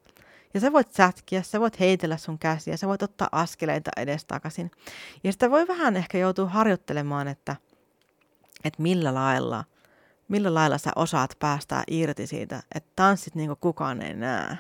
Ja 0.53 0.59
sä 0.59 0.71
voit 0.71 0.93
sätkiä, 0.93 1.41
sä 1.41 1.59
voit 1.59 1.79
heitellä 1.79 2.17
sun 2.17 2.39
käsiä, 2.39 2.77
sä 2.77 2.87
voit 2.87 3.03
ottaa 3.03 3.29
askeleita 3.31 3.91
edestakaisin. 3.97 4.71
Ja 5.23 5.31
sitä 5.31 5.51
voi 5.51 5.67
vähän 5.67 5.97
ehkä 5.97 6.17
joutua 6.17 6.49
harjoittelemaan, 6.49 7.27
että, 7.27 7.55
että 8.63 8.81
millä 8.81 9.13
lailla, 9.13 9.63
millä 10.27 10.53
lailla 10.53 10.77
sä 10.77 10.91
osaat 10.95 11.35
päästää 11.39 11.83
irti 11.87 12.27
siitä, 12.27 12.63
että 12.75 12.89
tanssit 12.95 13.35
niin 13.35 13.47
kuin 13.47 13.59
kukaan 13.61 14.01
ei 14.01 14.13
näe. 14.13 14.57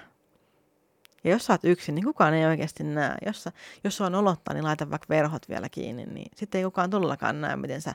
Ja 1.23 1.31
jos 1.31 1.45
sä 1.45 1.53
oot 1.53 1.63
yksin, 1.63 1.95
niin 1.95 2.05
kukaan 2.05 2.33
ei 2.33 2.45
oikeasti 2.45 2.83
näe. 2.83 3.17
Jos, 3.25 3.43
sä, 3.43 3.51
jos 3.83 4.01
on 4.01 4.15
olottaa, 4.15 4.53
niin 4.53 4.63
laita 4.63 4.91
vaikka 4.91 5.05
verhot 5.09 5.49
vielä 5.49 5.69
kiinni, 5.69 6.05
niin 6.05 6.31
sitten 6.35 6.59
ei 6.59 6.65
kukaan 6.65 6.89
tullakaan 6.89 7.41
näe, 7.41 7.55
miten 7.55 7.81
sä 7.81 7.93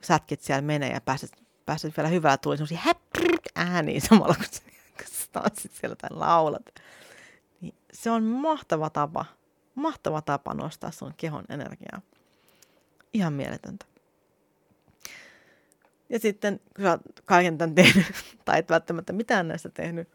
sätkit 0.00 0.40
siellä 0.40 0.62
menee 0.62 0.92
ja 0.92 1.00
pääset, 1.00 1.32
pääset 1.66 1.96
vielä 1.96 2.08
hyvällä 2.08 2.36
tuli 2.36 2.56
semmoisia 2.56 2.94
ääniä 3.54 4.00
samalla, 4.00 4.34
kun 4.34 4.44
sä 5.06 5.26
tanssit 5.32 5.72
siellä 5.72 5.96
tai 5.96 6.10
laulat. 6.12 6.82
Niin 7.60 7.74
se 7.92 8.10
on 8.10 8.22
mahtava 8.22 8.90
tapa, 8.90 9.24
mahtava 9.74 10.22
tapa 10.22 10.54
nostaa 10.54 10.90
sun 10.90 11.14
kehon 11.16 11.44
energiaa. 11.48 12.02
Ihan 13.12 13.32
mieletöntä. 13.32 13.86
Ja 16.08 16.18
sitten, 16.18 16.60
kun 16.76 16.84
sä 16.84 16.90
oot 16.90 17.00
kaiken 17.24 17.58
tämän 17.58 17.74
tehnyt, 17.74 18.06
tai 18.44 18.58
et 18.58 18.70
välttämättä 18.70 19.12
mitään 19.12 19.48
näistä 19.48 19.68
tehnyt, 19.68 20.08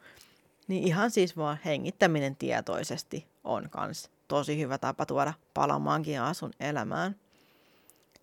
niin 0.68 0.84
ihan 0.84 1.12
siis 1.12 1.38
vaan 1.38 1.60
hengittäminen 1.66 2.36
tietoisesti 2.36 3.28
on 3.44 3.70
kans 3.70 4.12
tosi 4.28 4.60
hyvä 4.60 4.78
tapa 4.78 5.06
tuoda 5.06 5.34
palamaankin 5.54 6.20
sun 6.34 6.52
elämään. 6.60 7.16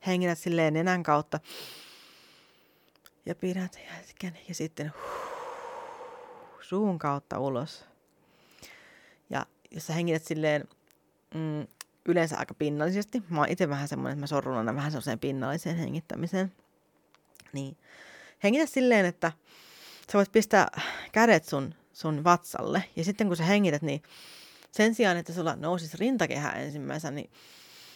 Hengität 0.06 0.38
silleen 0.38 0.74
nenän 0.74 1.02
kautta 1.02 1.40
ja 3.26 3.34
pidät 3.34 3.78
hetken 3.98 4.38
ja 4.48 4.54
sitten 4.54 4.92
suun 6.60 6.98
kautta 6.98 7.38
ulos. 7.38 7.84
Ja 9.30 9.46
jos 9.70 9.86
sä 9.86 9.92
hengität 9.92 10.24
silleen 10.24 10.68
mm, 11.34 11.66
yleensä 12.06 12.36
aika 12.38 12.54
pinnallisesti, 12.54 13.22
mä 13.28 13.40
oon 13.40 13.48
itse 13.48 13.68
vähän 13.68 13.88
semmoinen, 13.88 14.12
että 14.12 14.20
mä 14.20 14.26
sorrun 14.26 14.56
aina 14.56 14.74
vähän 14.74 14.90
semmoiseen 14.90 15.18
pinnalliseen 15.18 15.76
hengittämiseen, 15.76 16.52
niin 17.52 17.76
hengitä 18.44 18.66
silleen, 18.66 19.06
että 19.06 19.32
sä 20.12 20.18
voit 20.18 20.32
pistää 20.32 20.80
kädet 21.12 21.44
sun 21.44 21.74
sun 22.00 22.24
vatsalle. 22.24 22.84
Ja 22.96 23.04
sitten 23.04 23.26
kun 23.26 23.36
sä 23.36 23.44
hengität, 23.44 23.82
niin 23.82 24.02
sen 24.70 24.94
sijaan, 24.94 25.16
että 25.16 25.32
sulla 25.32 25.56
nousisi 25.56 25.96
rintakehä 25.96 26.52
ensimmäisenä, 26.52 27.10
niin 27.10 27.30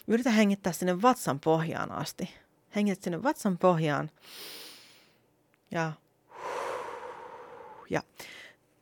yritä 0.07 0.31
hengittää 0.31 0.73
sinne 0.73 1.03
vatsan 1.03 1.41
pohjaan 1.41 1.93
asti. 1.93 2.31
Hengität 2.77 3.03
sinne 3.03 3.23
vatsan 3.23 3.59
pohjaan. 3.59 4.11
Ja, 5.71 5.93
ja 7.91 8.03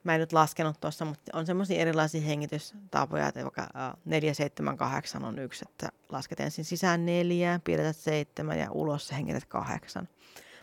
mä 0.04 0.14
en 0.14 0.20
nyt 0.20 0.32
laskenut 0.32 0.80
tuossa, 0.80 1.04
mutta 1.04 1.38
on 1.38 1.46
semmoisia 1.46 1.80
erilaisia 1.80 2.20
hengitystapoja, 2.20 3.28
että 3.28 3.42
vaikka 3.42 3.68
4, 4.04 4.34
7, 4.34 4.76
8 4.76 5.24
on 5.24 5.38
yksi, 5.38 5.64
että 5.70 5.88
lasket 6.08 6.40
ensin 6.40 6.64
sisään 6.64 7.06
neljä, 7.06 7.60
pidetät 7.64 7.96
seitsemän 7.96 8.58
ja 8.58 8.70
ulos 8.70 9.12
hengität 9.12 9.44
kahdeksan. 9.44 10.08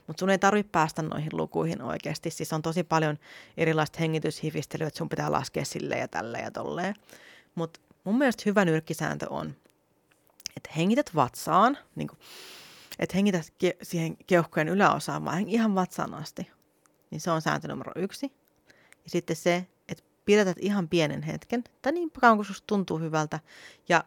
Mutta 0.09 0.19
sun 0.19 0.29
ei 0.29 0.39
tarvitse 0.39 0.69
päästä 0.71 1.01
noihin 1.01 1.29
lukuihin 1.31 1.81
oikeasti. 1.81 2.29
Siis 2.29 2.53
on 2.53 2.61
tosi 2.61 2.83
paljon 2.83 3.17
erilaista 3.57 3.97
hengityshifistelyä, 3.99 4.87
että 4.87 4.97
sun 4.97 5.09
pitää 5.09 5.31
laskea 5.31 5.65
sille 5.65 5.97
ja 5.97 6.07
tälle 6.07 6.39
ja 6.39 6.51
tolleen. 6.51 6.95
Mutta 7.55 7.79
mun 8.03 8.17
mielestä 8.17 8.43
hyvä 8.45 8.65
nyrkkisääntö 8.65 9.29
on, 9.29 9.55
että 10.57 10.69
hengität 10.77 11.15
vatsaan, 11.15 11.77
niin 11.95 12.07
kuin, 12.07 12.19
että 12.99 13.15
hengität 13.15 13.45
ke- 13.63 13.77
siihen 13.81 14.17
keuhkojen 14.27 14.69
yläosaan, 14.69 15.25
vaan 15.25 15.49
ihan 15.49 15.75
vatsaan 15.75 16.13
asti. 16.13 16.51
Niin 17.11 17.21
se 17.21 17.31
on 17.31 17.41
sääntö 17.41 17.67
numero 17.67 17.91
yksi. 17.95 18.31
Ja 19.03 19.09
sitten 19.09 19.35
se, 19.35 19.67
että 19.89 20.03
pidätät 20.25 20.57
ihan 20.59 20.87
pienen 20.87 21.21
hetken, 21.21 21.63
tai 21.81 21.91
niin 21.91 22.11
kauan 22.11 22.37
kuin 22.37 22.47
tuntuu 22.67 22.99
hyvältä, 22.99 23.39
ja 23.89 24.03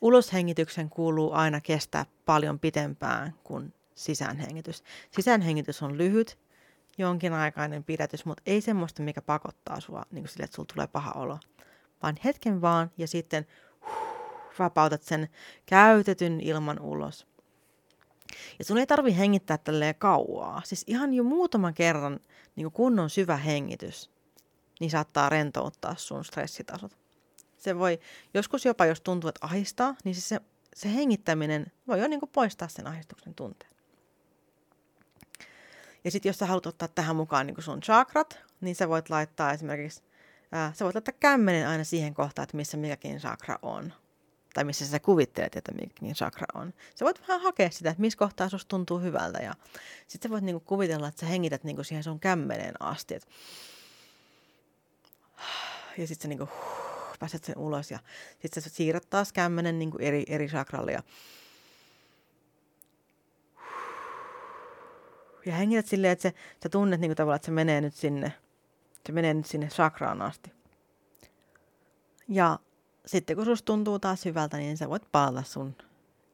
Uloshengityksen 0.00 0.90
kuuluu 0.90 1.32
aina 1.32 1.60
kestää 1.60 2.06
paljon 2.24 2.58
pitempään 2.58 3.34
kuin 3.44 3.74
sisäänhengitys. 3.94 4.84
Sisäänhengitys 5.10 5.82
on 5.82 5.98
lyhyt, 5.98 6.38
jonkinaikainen 6.98 7.84
pidätys, 7.84 8.24
mutta 8.24 8.42
ei 8.46 8.60
semmoista, 8.60 9.02
mikä 9.02 9.22
pakottaa 9.22 9.80
sua 9.80 10.02
niin 10.10 10.22
kuin 10.22 10.30
sille, 10.30 10.44
että 10.44 10.54
sulla 10.54 10.68
tulee 10.74 10.86
paha 10.86 11.12
olo. 11.12 11.38
Vaan 12.02 12.16
hetken 12.24 12.60
vaan 12.60 12.90
ja 12.98 13.08
sitten 13.08 13.46
vapautat 14.58 15.02
sen 15.02 15.28
käytetyn 15.66 16.40
ilman 16.40 16.80
ulos. 16.80 17.26
Ja 18.58 18.64
sun 18.64 18.78
ei 18.78 18.86
tarvi 18.86 19.16
hengittää 19.16 19.58
tälleen 19.58 19.94
kauaa. 19.94 20.62
Siis 20.64 20.84
ihan 20.86 21.14
jo 21.14 21.24
muutaman 21.24 21.74
kerran 21.74 22.20
niin 22.56 22.72
kunnon 22.72 23.10
syvä 23.10 23.36
hengitys, 23.36 24.10
niin 24.80 24.90
saattaa 24.90 25.28
rentouttaa 25.28 25.94
sun 25.96 26.24
stressitasot. 26.24 26.96
Se 27.58 27.78
voi, 27.78 28.00
joskus 28.34 28.64
jopa 28.64 28.86
jos 28.86 29.00
tuntuu, 29.00 29.28
että 29.28 29.46
ahistaa, 29.46 29.94
niin 30.04 30.14
siis 30.14 30.28
se, 30.28 30.40
se 30.74 30.94
hengittäminen 30.94 31.66
voi 31.88 32.00
jo 32.00 32.08
niin 32.08 32.20
kuin 32.20 32.30
poistaa 32.30 32.68
sen 32.68 32.86
ahistuksen 32.86 33.34
tunteen. 33.34 33.72
Ja 36.04 36.10
sitten 36.10 36.30
jos 36.30 36.38
sä 36.38 36.46
haluat 36.46 36.66
ottaa 36.66 36.88
tähän 36.88 37.16
mukaan 37.16 37.46
niin 37.46 37.62
sun 37.62 37.80
chakrat, 37.80 38.38
niin 38.60 38.74
sä 38.74 38.88
voit 38.88 39.10
laittaa 39.10 39.52
esimerkiksi, 39.52 40.02
ää, 40.52 40.72
sä 40.74 40.84
voit 40.84 40.94
laittaa 40.94 41.14
kämmenen 41.20 41.68
aina 41.68 41.84
siihen 41.84 42.14
kohtaan, 42.14 42.44
että 42.44 42.56
missä 42.56 42.76
mikäkin 42.76 43.18
chakra 43.18 43.58
on. 43.62 43.92
Tai 44.54 44.64
missä 44.64 44.86
sä 44.86 45.00
kuvittelet, 45.00 45.56
että 45.56 45.72
mikäkin 45.72 46.14
chakra 46.14 46.46
on. 46.54 46.74
Sä 46.94 47.04
voit 47.04 47.20
vähän 47.20 47.40
hakea 47.40 47.70
sitä, 47.70 47.90
että 47.90 48.00
missä 48.00 48.18
kohtaa 48.18 48.48
susta 48.48 48.68
tuntuu 48.68 48.98
hyvältä. 48.98 49.38
Ja 49.38 49.54
sitten 50.06 50.28
sä 50.28 50.32
voit 50.32 50.44
niinku 50.44 50.60
kuvitella, 50.60 51.08
että 51.08 51.20
sä 51.20 51.26
hengität 51.26 51.64
niinku 51.64 51.84
siihen 51.84 52.04
sun 52.04 52.20
kämmeneen 52.20 52.74
asti. 52.80 53.14
Et... 53.14 53.28
Ja 55.98 56.06
sitten 56.06 56.22
sä 56.22 56.28
niinku, 56.28 56.48
pääset 57.18 57.44
sen 57.44 57.58
ulos 57.58 57.90
ja 57.90 57.98
sitten 58.40 58.62
sä 58.62 58.70
siirrät 58.70 59.10
taas 59.10 59.32
kämmenen 59.32 59.78
niinku 59.78 59.98
eri, 60.00 60.24
eri 60.28 60.48
chakralle 60.48 60.92
ja 60.92 61.02
ja 65.46 65.54
hengität 65.54 65.86
silleen, 65.86 66.12
että 66.12 66.22
se, 66.22 66.34
sä 66.62 66.68
tunnet 66.68 67.00
niin 67.00 67.08
kuin 67.08 67.16
tavallaan, 67.16 67.36
että 67.36 67.46
se 67.46 67.52
menee 67.52 67.80
nyt 67.80 67.94
sinne, 67.94 68.32
se 69.06 69.12
menee 69.12 69.34
nyt 69.34 69.46
sinne 69.46 69.70
sakraan 69.70 70.22
asti. 70.22 70.52
Ja 72.28 72.58
sitten 73.06 73.36
kun 73.36 73.44
susta 73.44 73.66
tuntuu 73.66 73.98
taas 73.98 74.24
hyvältä, 74.24 74.56
niin 74.56 74.76
sä 74.76 74.88
voit 74.88 75.12
palata 75.12 75.42
sun 75.42 75.76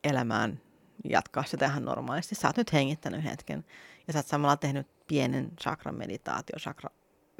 elämään, 0.04 0.60
jatkaa 1.04 1.44
sitä 1.44 1.66
ihan 1.66 1.84
normaalisti. 1.84 2.34
Sä 2.34 2.48
oot 2.48 2.56
nyt 2.56 2.72
hengittänyt 2.72 3.24
hetken 3.24 3.64
ja 4.06 4.12
sä 4.12 4.18
oot 4.18 4.26
samalla 4.26 4.56
tehnyt 4.56 4.86
pienen 5.06 5.50
chakran 5.60 5.94
meditaatio, 5.94 6.58
chakra 6.58 6.90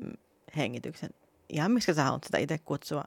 mm, 0.05 0.13
hengityksen, 0.57 1.11
ihan 1.49 1.73
miksi 1.73 1.95
sä 1.95 2.05
haluat 2.05 2.25
sitä 2.25 2.39
itse 2.39 2.59
kutsua. 2.59 3.05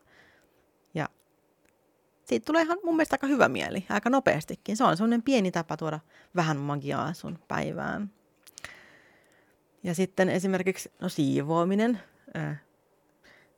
Siitä 2.28 2.46
tulee 2.46 2.62
ihan 2.62 2.78
mun 2.84 2.96
mielestä 2.96 3.14
aika 3.14 3.28
hyvä 3.28 3.50
mieli, 3.50 3.86
aika 3.90 4.10
nopeastikin. 4.10 4.78
Se 4.78 4.84
on 4.84 4.98
semmoinen 4.98 5.24
pieni 5.24 5.52
tapa 5.52 5.78
tuoda 5.78 6.00
vähän 6.36 6.58
magiaa 6.58 7.14
sun 7.14 7.40
päivään. 7.48 8.12
Ja 9.84 9.96
sitten 9.96 10.30
esimerkiksi 10.30 10.92
no 11.02 11.10
siivoaminen, 11.10 12.02
äh, 12.38 12.62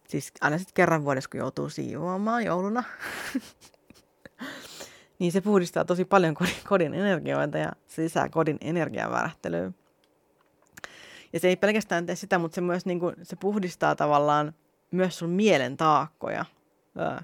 siis 0.08 0.32
aina 0.42 0.58
sitten 0.58 0.74
kerran 0.74 1.06
vuodessa, 1.06 1.30
kun 1.30 1.38
joutuu 1.38 1.70
siivoamaan 1.70 2.46
jouluna, 2.46 2.84
niin 5.20 5.32
se 5.32 5.42
puhdistaa 5.42 5.86
tosi 5.86 6.06
paljon 6.06 6.34
kodin, 6.34 6.56
kodin 6.70 6.94
energioita 6.94 7.58
ja 7.58 7.72
se 7.88 8.02
lisää 8.02 8.30
kodin 8.30 8.58
energiavärähtelyä. 8.62 9.72
Ja 11.34 11.40
se 11.40 11.48
ei 11.48 11.56
pelkästään 11.56 12.06
tee 12.06 12.16
sitä, 12.16 12.40
mutta 12.40 12.56
se 12.56 12.62
myös 12.62 12.86
niin 12.86 13.00
kuin, 13.00 13.16
se 13.24 13.36
puhdistaa 13.36 13.96
tavallaan 13.96 14.54
myös 14.92 15.20
sun 15.20 15.30
mielen 15.30 15.78
taakkoja, 15.78 16.46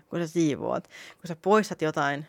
kun 0.09 0.19
sä 0.19 0.27
siivoat. 0.27 0.87
Kun 1.21 1.27
sä 1.27 1.35
poistat 1.35 1.81
jotain, 1.81 2.25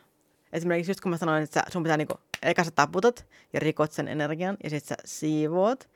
esimerkiksi 0.52 0.90
just 0.90 1.00
kun 1.00 1.10
mä 1.10 1.16
sanoin, 1.16 1.42
että 1.42 1.62
sun 1.72 1.82
pitää 1.82 1.96
niin 1.96 2.08
kuin, 2.08 2.18
eka 2.42 2.64
sä 2.64 2.70
taputat 2.70 3.26
ja 3.52 3.60
rikot 3.60 3.92
sen 3.92 4.08
energian 4.08 4.56
ja 4.64 4.70
sitten 4.70 4.88
sä 4.88 4.96
siivoat, 5.04 5.88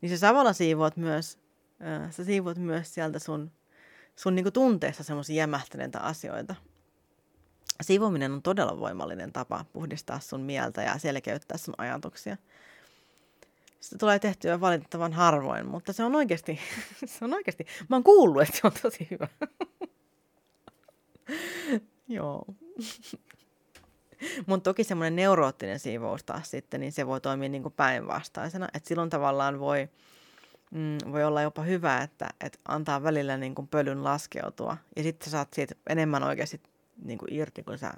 niin 0.00 0.10
se 0.10 0.16
samalla 0.16 0.52
siivoat 0.52 0.96
myös, 0.96 1.38
sä 2.10 2.24
siivoat 2.24 2.58
myös 2.58 2.94
sieltä 2.94 3.18
sun, 3.18 3.50
sun 4.16 4.34
niinku 4.34 4.50
tunteessa 4.50 5.04
semmoisia 5.04 5.36
jämähtäneitä 5.36 6.00
asioita. 6.00 6.54
Siivominen 7.82 8.32
on 8.32 8.42
todella 8.42 8.80
voimallinen 8.80 9.32
tapa 9.32 9.64
puhdistaa 9.72 10.20
sun 10.20 10.40
mieltä 10.40 10.82
ja 10.82 10.98
selkeyttää 10.98 11.58
sun 11.58 11.74
ajatuksia. 11.78 12.36
Sitä 13.80 13.98
tulee 13.98 14.18
tehtyä 14.18 14.60
valitettavan 14.60 15.12
harvoin, 15.12 15.66
mutta 15.66 15.92
se 15.92 16.04
on 16.04 16.14
oikeasti, 16.14 16.60
se 17.06 17.24
on 17.24 17.34
oikeasti, 17.34 17.66
mä 17.88 17.96
oon 17.96 18.04
kuullut, 18.04 18.42
että 18.42 18.56
se 18.56 18.66
on 18.66 18.72
tosi 18.82 19.08
hyvä. 19.10 19.28
Joo. 22.08 22.44
Mutta 24.46 24.70
toki 24.70 24.84
semmoinen 24.84 25.16
neuroottinen 25.16 25.78
siivous 25.78 26.24
taas 26.24 26.50
sitten, 26.50 26.80
niin 26.80 26.92
se 26.92 27.06
voi 27.06 27.20
toimia 27.20 27.48
niin 27.48 27.62
kuin 27.62 27.74
päinvastaisena. 27.76 28.68
Että 28.74 28.88
silloin 28.88 29.10
tavallaan 29.10 29.60
voi, 29.60 29.88
mm, 30.70 30.98
voi 31.12 31.24
olla 31.24 31.42
jopa 31.42 31.62
hyvä, 31.62 32.02
että, 32.02 32.28
että 32.40 32.58
antaa 32.68 33.02
välillä 33.02 33.36
niin 33.36 33.54
kuin 33.54 33.68
pölyn 33.68 34.04
laskeutua. 34.04 34.76
Ja 34.96 35.02
sitten 35.02 35.30
saat 35.30 35.48
siitä 35.52 35.74
enemmän 35.88 36.22
oikeasti 36.22 36.60
niin 37.04 37.18
kuin 37.18 37.32
irti, 37.32 37.62
kun 37.62 37.78
sä, 37.78 37.92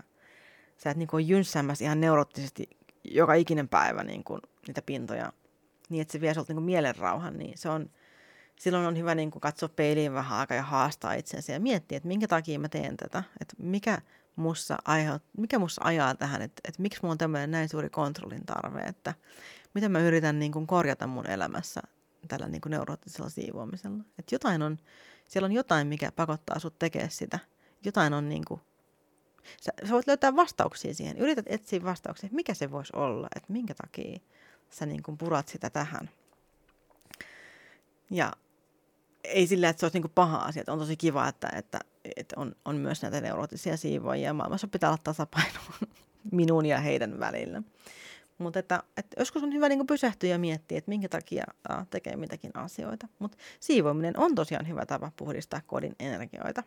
sä 0.76 0.90
et 0.90 0.96
niin 0.96 1.08
kuin 1.08 1.28
jynssäämässä 1.28 1.84
ihan 1.84 2.00
neuroottisesti 2.00 2.68
joka 3.04 3.34
ikinen 3.34 3.68
päivä 3.68 4.04
niin 4.04 4.24
kuin 4.24 4.40
niitä 4.66 4.82
pintoja. 4.82 5.32
Niin, 5.88 6.02
että 6.02 6.12
se 6.12 6.20
vie 6.20 6.34
sulta 6.34 6.54
niin 6.54 6.62
mielenrauhan, 6.62 7.38
niin 7.38 7.58
se 7.58 7.68
on, 7.68 7.90
silloin 8.58 8.86
on 8.86 8.98
hyvä 8.98 9.14
niin 9.14 9.30
kuin 9.30 9.40
katsoa 9.40 9.68
peiliin 9.68 10.12
vähän 10.12 10.38
aikaa 10.38 10.56
ja 10.56 10.62
haastaa 10.62 11.12
itsensä 11.12 11.52
ja 11.52 11.60
miettiä, 11.60 11.96
että 11.96 12.08
minkä 12.08 12.28
takia 12.28 12.58
mä 12.58 12.68
teen 12.68 12.96
tätä. 12.96 13.22
Että 13.40 13.54
mikä, 13.58 13.98
mussa 14.36 14.78
aiheut, 14.84 15.22
mikä 15.36 15.58
mussa 15.58 15.80
ajaa 15.84 16.14
tähän, 16.14 16.42
että, 16.42 16.60
että 16.68 16.82
miksi 16.82 17.00
mulla 17.02 17.12
on 17.12 17.18
tämmöinen 17.18 17.50
näin 17.50 17.68
suuri 17.68 17.90
kontrollin 17.90 18.46
tarve, 18.46 18.80
että 18.80 19.14
mitä 19.74 19.88
mä 19.88 20.00
yritän 20.00 20.38
niin 20.38 20.52
kuin 20.52 20.66
korjata 20.66 21.06
mun 21.06 21.26
elämässä 21.26 21.80
tällä 22.28 22.48
niin 22.48 22.60
kuin 22.60 22.70
neuroottisella 22.70 23.28
siivoamisella. 23.28 24.04
Että 24.18 24.34
jotain 24.34 24.62
on, 24.62 24.78
siellä 25.26 25.46
on 25.46 25.52
jotain, 25.52 25.86
mikä 25.86 26.12
pakottaa 26.12 26.58
sut 26.58 26.78
tekemään 26.78 27.10
sitä. 27.10 27.38
Jotain 27.84 28.14
on 28.14 28.28
niin 28.28 28.44
kuin, 28.48 28.60
sä, 29.60 29.72
sä 29.84 29.92
voit 29.92 30.06
löytää 30.06 30.36
vastauksia 30.36 30.94
siihen. 30.94 31.18
Yrität 31.18 31.46
etsiä 31.48 31.84
vastauksia, 31.84 32.28
mikä 32.32 32.54
se 32.54 32.70
voisi 32.70 32.92
olla, 32.96 33.28
että 33.36 33.52
minkä 33.52 33.74
takia 33.74 34.20
sä 34.70 34.86
niin 34.86 35.02
kuin 35.02 35.18
purat 35.18 35.48
sitä 35.48 35.70
tähän. 35.70 36.10
Ja 38.10 38.32
ei 39.28 39.46
sillä, 39.46 39.68
että 39.68 39.80
se 39.80 39.86
olisi 39.86 39.96
niin 39.96 40.02
kuin 40.02 40.12
paha 40.14 40.38
asia. 40.38 40.60
Että 40.60 40.72
on 40.72 40.78
tosi 40.78 40.96
kiva, 40.96 41.28
että, 41.28 41.48
että, 41.56 41.80
että 42.16 42.34
on, 42.40 42.56
on 42.64 42.76
myös 42.76 43.02
näitä 43.02 43.20
neuroottisia 43.20 43.76
siivoajia. 43.76 44.34
Maailmassa 44.34 44.68
pitää 44.68 44.90
olla 44.90 44.98
tasapaino 45.04 45.60
minun 46.32 46.66
ja 46.66 46.78
heidän 46.78 47.20
välillä. 47.20 47.62
Mutta 48.38 48.58
että, 48.58 48.82
että 48.96 49.20
joskus 49.20 49.42
on 49.42 49.52
hyvä 49.52 49.68
niin 49.68 49.86
pysähtyä 49.86 50.30
ja 50.30 50.38
miettiä, 50.38 50.78
että 50.78 50.88
minkä 50.88 51.08
takia 51.08 51.44
ää, 51.68 51.86
tekee 51.90 52.16
mitäkin 52.16 52.50
asioita. 52.54 53.08
Mutta 53.18 53.38
siivoaminen 53.60 54.18
on 54.18 54.34
tosiaan 54.34 54.68
hyvä 54.68 54.86
tapa 54.86 55.12
puhdistaa 55.16 55.60
kodin 55.66 55.94
energioita. 55.98 56.62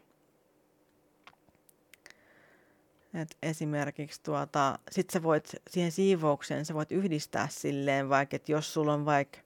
Et 3.13 3.38
esimerkiksi 3.41 4.24
tuota, 4.24 4.80
sit 4.91 5.10
sä 5.10 5.24
voit 5.24 5.56
siihen 5.69 5.91
siivoukseen, 5.91 6.65
sä 6.65 6.74
voit 6.74 6.91
yhdistää 6.91 7.47
silleen 7.52 8.10
vaikka, 8.10 8.36
että 8.36 8.52
jos 8.52 8.74
sulla 8.74 8.93
on 8.93 9.06
vaikka 9.06 9.39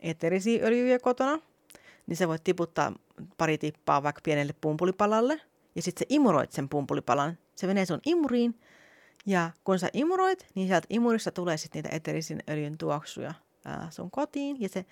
eterisiä 0.00 0.64
öljyjä 0.64 0.98
kotona, 0.98 1.38
niin 2.06 2.16
sä 2.16 2.28
voit 2.28 2.44
tiputtaa 2.44 2.92
pari 3.36 3.58
tippaa 3.58 4.02
vaikka 4.02 4.20
pienelle 4.24 4.54
pumpulipalalle, 4.60 5.40
ja 5.74 5.82
sitten 5.82 6.00
sä 6.00 6.06
imuroit 6.08 6.52
sen 6.52 6.68
pumpulipalan. 6.68 7.38
Se 7.54 7.66
menee 7.66 7.86
sun 7.86 8.00
imuriin, 8.06 8.60
ja 9.26 9.50
kun 9.64 9.78
sä 9.78 9.88
imuroit, 9.92 10.46
niin 10.54 10.68
sieltä 10.68 10.86
imurissa 10.90 11.30
tulee 11.30 11.56
sitten 11.56 11.82
niitä 11.82 11.96
eterisin 11.96 12.42
öljyn 12.50 12.78
tuoksuja 12.78 13.34
ää, 13.64 13.88
sun 13.90 14.10
kotiin, 14.10 14.60
ja 14.60 14.68
se, 14.68 14.86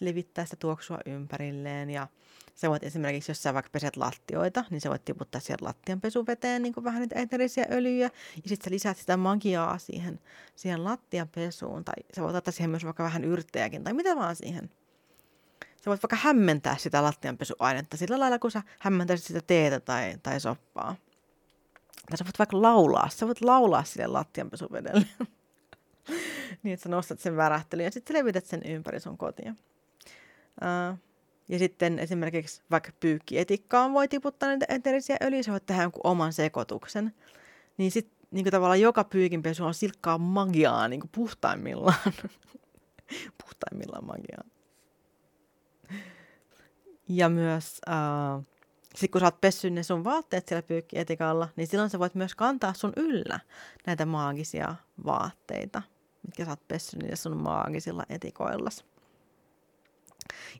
levittää 0.00 0.44
sitä 0.44 0.56
tuoksua 0.56 0.98
ympärilleen, 1.06 1.90
ja 1.90 2.08
sä 2.54 2.70
voit 2.70 2.84
esimerkiksi, 2.84 3.30
jos 3.30 3.42
sä 3.42 3.54
vaikka 3.54 3.70
peset 3.72 3.96
lattioita, 3.96 4.64
niin 4.70 4.80
sä 4.80 4.90
voit 4.90 5.04
tiputtaa 5.04 5.40
sieltä 5.40 5.64
lattianpesuveteen 5.64 6.62
niin 6.62 6.74
kuin 6.74 6.84
vähän 6.84 7.00
niitä 7.00 7.20
eterisiä 7.20 7.66
öljyjä, 7.70 8.10
ja 8.36 8.48
sitten 8.48 8.64
sä 8.64 8.70
lisäät 8.70 8.96
sitä 8.96 9.16
magiaa 9.16 9.78
siihen, 9.78 10.20
siihen 10.56 10.84
lattianpesuun, 10.84 11.84
tai 11.84 11.94
sä 12.16 12.22
voit 12.22 12.36
ottaa 12.36 12.52
siihen 12.52 12.70
myös 12.70 12.84
vaikka 12.84 13.02
vähän 13.02 13.24
yrttejäkin, 13.24 13.84
tai 13.84 13.92
mitä 13.92 14.16
vaan 14.16 14.36
siihen 14.36 14.70
sä 15.84 15.90
voit 15.90 16.02
vaikka 16.02 16.16
hämmentää 16.16 16.76
sitä 16.76 17.02
lattianpesuainetta 17.02 17.96
sillä 17.96 18.18
lailla, 18.20 18.38
kun 18.38 18.50
sä 18.50 18.62
hämmentäisit 18.78 19.26
sitä 19.26 19.40
teetä 19.46 19.80
tai, 19.80 20.14
tai 20.22 20.40
soppaa. 20.40 20.96
Tai 22.10 22.18
sä 22.18 22.24
voit 22.24 22.38
vaikka 22.38 22.62
laulaa, 22.62 23.08
sä 23.08 23.26
voit 23.26 23.40
laulaa 23.40 23.84
sille 23.84 24.06
lattianpesuvedelle. 24.06 25.06
niin, 26.62 26.74
että 26.74 26.82
sä 26.84 26.88
nostat 26.88 27.20
sen 27.20 27.36
värähtelyn 27.36 27.84
ja 27.84 27.90
sitten 27.90 28.16
levität 28.16 28.46
sen 28.46 28.62
ympäri 28.62 29.00
sun 29.00 29.18
kotia. 29.18 29.54
Uh, 30.62 30.98
ja 31.48 31.58
sitten 31.58 31.98
esimerkiksi 31.98 32.62
vaikka 32.70 32.90
pyykki-etikkaan 33.00 33.92
voi 33.92 34.08
tiputtaa 34.08 34.48
niitä 34.48 34.66
eterisiä 34.68 35.16
öljyjä, 35.22 35.42
sä 35.42 35.52
voit 35.52 35.66
tehdä 35.66 35.82
jonkun 35.82 36.00
oman 36.04 36.32
sekoituksen. 36.32 37.14
Niin 37.76 37.90
sitten 37.90 38.16
niin 38.30 38.44
tavallaan 38.44 38.80
joka 38.80 39.04
pyykinpesu 39.04 39.64
on 39.64 39.74
silkkaa 39.74 40.18
magiaa 40.18 40.88
niin 40.88 41.02
puhtaimmillaan. 41.12 42.12
puhtaimmillaan 43.42 44.04
magiaa. 44.04 44.53
Ja 47.08 47.28
myös 47.28 47.80
äh, 47.88 48.44
sit 48.94 49.10
kun 49.10 49.20
sä 49.20 49.26
oot 49.26 49.40
pessyt 49.40 49.72
ne 49.72 49.82
sun 49.82 50.04
vaatteet 50.04 50.48
siellä 50.48 50.62
pyykkietikalla, 50.62 51.48
niin 51.56 51.66
silloin 51.66 51.90
sä 51.90 51.98
voit 51.98 52.14
myös 52.14 52.34
kantaa 52.34 52.74
sun 52.74 52.92
yllä 52.96 53.40
näitä 53.86 54.06
maagisia 54.06 54.74
vaatteita, 55.04 55.82
mitkä 56.26 56.44
sä 56.44 56.50
oot 56.50 56.68
pessyt 56.68 57.00
niillä 57.02 57.16
sun 57.16 57.36
maagisilla 57.36 58.04
etikoillas. 58.08 58.84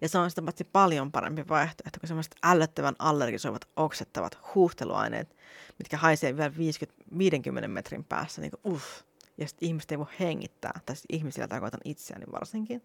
Ja 0.01 0.09
se 0.09 0.19
on 0.19 0.31
sitä 0.31 0.43
paitsi 0.43 0.65
paljon 0.65 1.13
parempi 1.13 1.49
vaihtoehto 1.49 2.01
kuin 2.01 2.09
semmoiset 2.09 2.35
ällöttävän 2.43 2.95
allergisoivat 2.99 3.69
oksettavat 3.77 4.39
huuhteluaineet, 4.55 5.37
mitkä 5.79 5.97
haisee 5.97 6.37
vielä 6.37 6.57
50, 6.57 7.05
50 7.19 7.69
metrin 7.69 8.05
päässä. 8.05 8.41
Niin 8.41 8.51
kuin, 8.51 8.75
uff. 8.75 9.03
Ja 9.39 9.49
sitten 9.49 9.67
ihmiset 9.69 9.93
ei 9.93 9.99
voi 9.99 10.07
hengittää, 10.21 10.81
tai 10.87 10.97
ihmisillä 11.13 11.49
tarkoitan 11.49 11.81
itseäni 11.85 12.25
varsinkin 12.33 12.83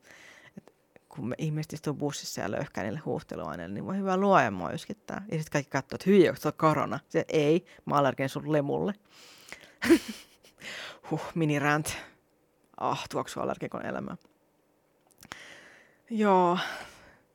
kun 1.09 1.27
me 1.27 1.35
ihmiset 1.37 1.73
istuu 1.73 1.93
bussissa 1.93 2.41
ja 2.41 2.51
löyhkää 2.51 2.83
niille 2.83 2.99
huuhteluaineille, 2.99 3.73
niin 3.73 3.85
voi 3.85 3.97
hyvä 3.97 4.17
luoja 4.17 4.51
mua 4.51 4.71
yskittää. 4.71 5.25
Ja 5.31 5.37
sitten 5.37 5.51
kaikki 5.51 5.69
katsoo, 5.69 5.95
että 5.95 6.09
hyi, 6.09 6.29
onko 6.29 6.41
on 6.45 6.53
korona? 6.57 6.99
Se, 7.09 7.25
ei, 7.27 7.65
mä 7.85 7.95
allergen 7.95 8.29
sun 8.29 8.51
lemulle. 8.51 8.93
huh, 11.11 11.21
rant. 11.59 11.97
Ah, 12.77 13.09
tuoksu 13.09 13.39
allergikon 13.39 13.85
elämä. 13.85 14.17
Joo. 16.09 16.57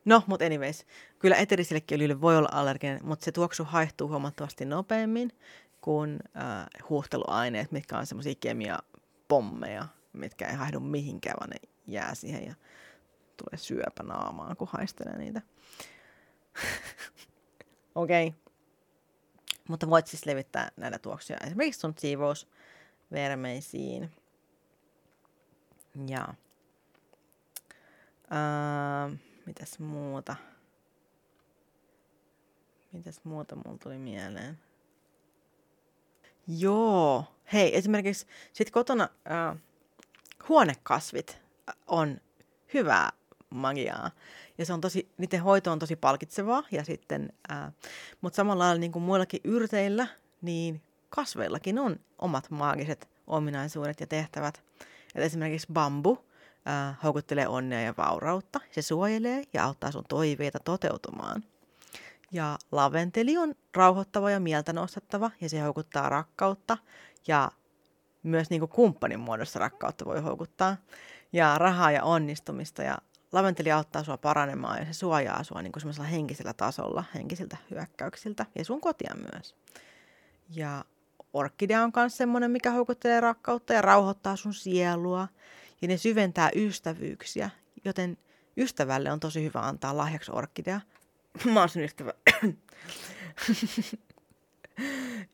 No, 0.04 0.22
mutta 0.26 0.44
anyways. 0.44 0.86
Kyllä 1.18 1.36
eterisillekin 1.36 1.96
öljylle 1.96 2.20
voi 2.20 2.36
olla 2.36 2.48
allerginen, 2.52 3.00
mutta 3.02 3.24
se 3.24 3.32
tuoksu 3.32 3.64
haihtuu 3.64 4.08
huomattavasti 4.08 4.64
nopeammin 4.64 5.30
kuin 5.80 6.18
äh, 6.36 6.66
huuhteluaineet, 6.88 7.72
mitkä 7.72 7.98
on 7.98 8.06
semmoisia 8.06 8.34
kemiapommeja, 8.40 9.86
mitkä 10.12 10.46
ei 10.46 10.54
haihdu 10.54 10.80
mihinkään, 10.80 11.36
vaan 11.40 11.50
ne 11.50 11.56
jää 11.86 12.14
siihen 12.14 12.46
ja 12.46 12.54
tulee 13.44 13.58
syöpä 13.58 14.02
naamaan, 14.02 14.56
kun 14.56 14.68
haistelee 14.72 15.18
niitä. 15.18 15.42
Okei. 17.94 18.26
Okay. 18.26 18.40
Mutta 19.68 19.90
voit 19.90 20.06
siis 20.06 20.26
levittää 20.26 20.70
näitä 20.76 20.98
tuoksuja 20.98 21.38
esimerkiksi 21.46 21.80
sun 21.80 21.94
siivousvermeisiin. 21.98 24.10
Ja 26.06 26.34
Uh, 28.24 29.18
mitäs 29.46 29.78
muuta? 29.78 30.36
Mitäs 32.92 33.20
muuta 33.24 33.56
mulla 33.56 33.78
tuli 33.78 33.98
mieleen? 33.98 34.58
Joo. 36.46 37.24
Hei, 37.52 37.76
esimerkiksi 37.76 38.26
sit 38.52 38.70
kotona 38.70 39.04
uh, 39.04 39.60
huonekasvit 40.48 41.38
on 41.86 42.20
hyvää 42.74 43.12
magiaa. 43.56 44.10
Ja 44.58 44.66
se 44.66 44.72
on 44.72 44.80
tosi, 44.80 45.08
niiden 45.18 45.42
hoito 45.42 45.72
on 45.72 45.78
tosi 45.78 45.96
palkitsevaa. 45.96 46.62
Ja 46.70 46.84
sitten, 46.84 47.32
uh, 47.50 47.72
mutta 48.20 48.36
samalla 48.36 48.64
lailla 48.64 48.80
niin 48.80 48.92
kuin 48.92 49.02
muillakin 49.02 49.40
yrteillä, 49.44 50.06
niin 50.42 50.82
kasveillakin 51.08 51.78
on 51.78 52.00
omat 52.18 52.50
maagiset 52.50 53.08
ominaisuudet 53.26 54.00
ja 54.00 54.06
tehtävät. 54.06 54.62
Et 55.14 55.22
esimerkiksi 55.22 55.66
bambu 55.72 56.18
äh, 56.68 56.96
houkuttelee 57.02 57.48
onnea 57.48 57.80
ja 57.80 57.94
vaurautta. 57.96 58.60
Se 58.70 58.82
suojelee 58.82 59.42
ja 59.52 59.64
auttaa 59.64 59.90
sun 59.90 60.04
toiveita 60.08 60.58
toteutumaan. 60.60 61.44
Ja 62.32 62.58
laventeli 62.72 63.36
on 63.36 63.54
rauhoittava 63.74 64.30
ja 64.30 64.40
mieltä 64.40 64.72
nostattava 64.72 65.30
ja 65.40 65.48
se 65.48 65.60
houkuttaa 65.60 66.08
rakkautta 66.08 66.78
ja 67.26 67.50
myös 68.22 68.50
niin 68.50 68.60
kuin 68.60 68.70
kumppanin 68.70 69.20
muodossa 69.20 69.58
rakkautta 69.58 70.04
voi 70.04 70.20
houkuttaa. 70.20 70.76
Ja 71.32 71.58
rahaa 71.58 71.90
ja 71.90 72.04
onnistumista 72.04 72.82
ja 72.82 72.98
laventeli 73.34 73.72
auttaa 73.72 74.04
sua 74.04 74.16
paranemaan 74.16 74.78
ja 74.78 74.84
se 74.84 74.92
suojaa 74.92 75.44
sua 75.44 75.62
niin 75.62 75.72
semmoisella 75.78 76.08
henkisellä 76.08 76.52
tasolla, 76.52 77.04
henkisiltä 77.14 77.56
hyökkäyksiltä 77.70 78.46
ja 78.58 78.64
sun 78.64 78.80
kotia 78.80 79.14
myös. 79.32 79.54
Ja 80.50 80.84
orkidea 81.32 81.82
on 81.82 81.92
myös 81.96 82.16
semmoinen, 82.16 82.50
mikä 82.50 82.70
houkuttelee 82.70 83.20
rakkautta 83.20 83.72
ja 83.72 83.82
rauhoittaa 83.82 84.36
sun 84.36 84.54
sielua 84.54 85.28
ja 85.82 85.88
ne 85.88 85.96
syventää 85.96 86.50
ystävyyksiä, 86.54 87.50
joten 87.84 88.18
ystävälle 88.56 89.12
on 89.12 89.20
tosi 89.20 89.44
hyvä 89.44 89.60
antaa 89.60 89.96
lahjaksi 89.96 90.30
orkidea. 90.34 90.80
Mä 91.52 91.60
oon 91.60 91.68
sun 91.68 91.82
ystävä. 91.82 92.12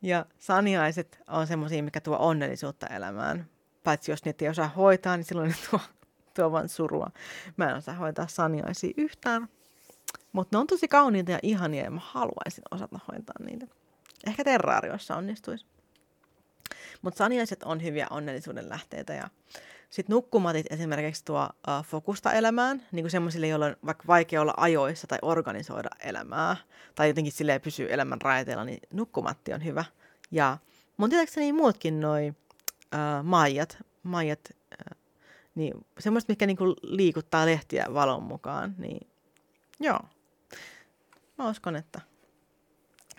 ja 0.02 0.26
saniaiset 0.38 1.18
on 1.28 1.46
semmoisia, 1.46 1.82
mikä 1.82 2.00
tuo 2.00 2.16
onnellisuutta 2.18 2.86
elämään. 2.86 3.46
Paitsi 3.84 4.12
jos 4.12 4.24
niitä 4.24 4.44
ei 4.44 4.48
osaa 4.48 4.68
hoitaa, 4.68 5.16
niin 5.16 5.24
silloin 5.24 5.48
ne 5.48 5.56
tuo, 5.70 5.80
tuo 6.34 6.52
vain 6.52 6.68
surua. 6.68 7.10
Mä 7.56 7.70
en 7.70 7.76
osaa 7.76 7.94
hoitaa 7.94 8.26
saniaisia 8.26 8.94
yhtään. 8.96 9.48
Mutta 10.32 10.56
ne 10.56 10.60
on 10.60 10.66
tosi 10.66 10.88
kauniita 10.88 11.32
ja 11.32 11.38
ihania 11.42 11.84
ja 11.84 11.90
mä 11.90 12.00
haluaisin 12.04 12.64
osata 12.70 12.98
hoitaa 13.08 13.34
niitä. 13.44 13.66
Ehkä 14.26 14.44
terraarioissa 14.44 15.16
onnistuisi. 15.16 15.66
Mutta 17.02 17.18
saniaiset 17.18 17.62
on 17.62 17.82
hyviä 17.82 18.06
onnellisuuden 18.10 18.68
lähteitä 18.68 19.12
ja 19.14 19.28
sitten 19.90 20.14
nukkumatit 20.14 20.66
esimerkiksi 20.70 21.24
tuo 21.24 21.42
uh, 21.42 21.84
fokusta 21.84 22.32
elämään, 22.32 22.82
niin 22.92 23.02
kuin 23.02 23.10
semmoisille, 23.10 23.48
joilla 23.48 23.66
on 23.66 23.76
vaikka 23.86 24.04
vaikea 24.06 24.40
olla 24.40 24.54
ajoissa 24.56 25.06
tai 25.06 25.18
organisoida 25.22 25.88
elämää, 26.00 26.56
tai 26.94 27.08
jotenkin 27.08 27.32
sille 27.32 27.58
pysyy 27.58 27.92
elämän 27.92 28.20
raiteilla, 28.20 28.64
niin 28.64 28.80
nukkumatti 28.92 29.52
on 29.52 29.64
hyvä. 29.64 29.84
Ja 30.30 30.58
mun 30.96 31.10
tietääkseni 31.10 31.52
muutkin 31.52 32.00
noi 32.00 32.28
uh, 32.28 33.24
maijat, 33.24 33.78
maijat 34.02 34.40
niin 35.60 35.86
semmoiset, 35.98 36.28
mitkä 36.28 36.46
niinku 36.46 36.64
liikuttaa 36.82 37.46
lehtiä 37.46 37.86
valon 37.94 38.22
mukaan, 38.22 38.74
niin 38.78 39.08
joo. 39.80 40.00
Mä 41.38 41.50
uskon, 41.50 41.76
että, 41.76 42.00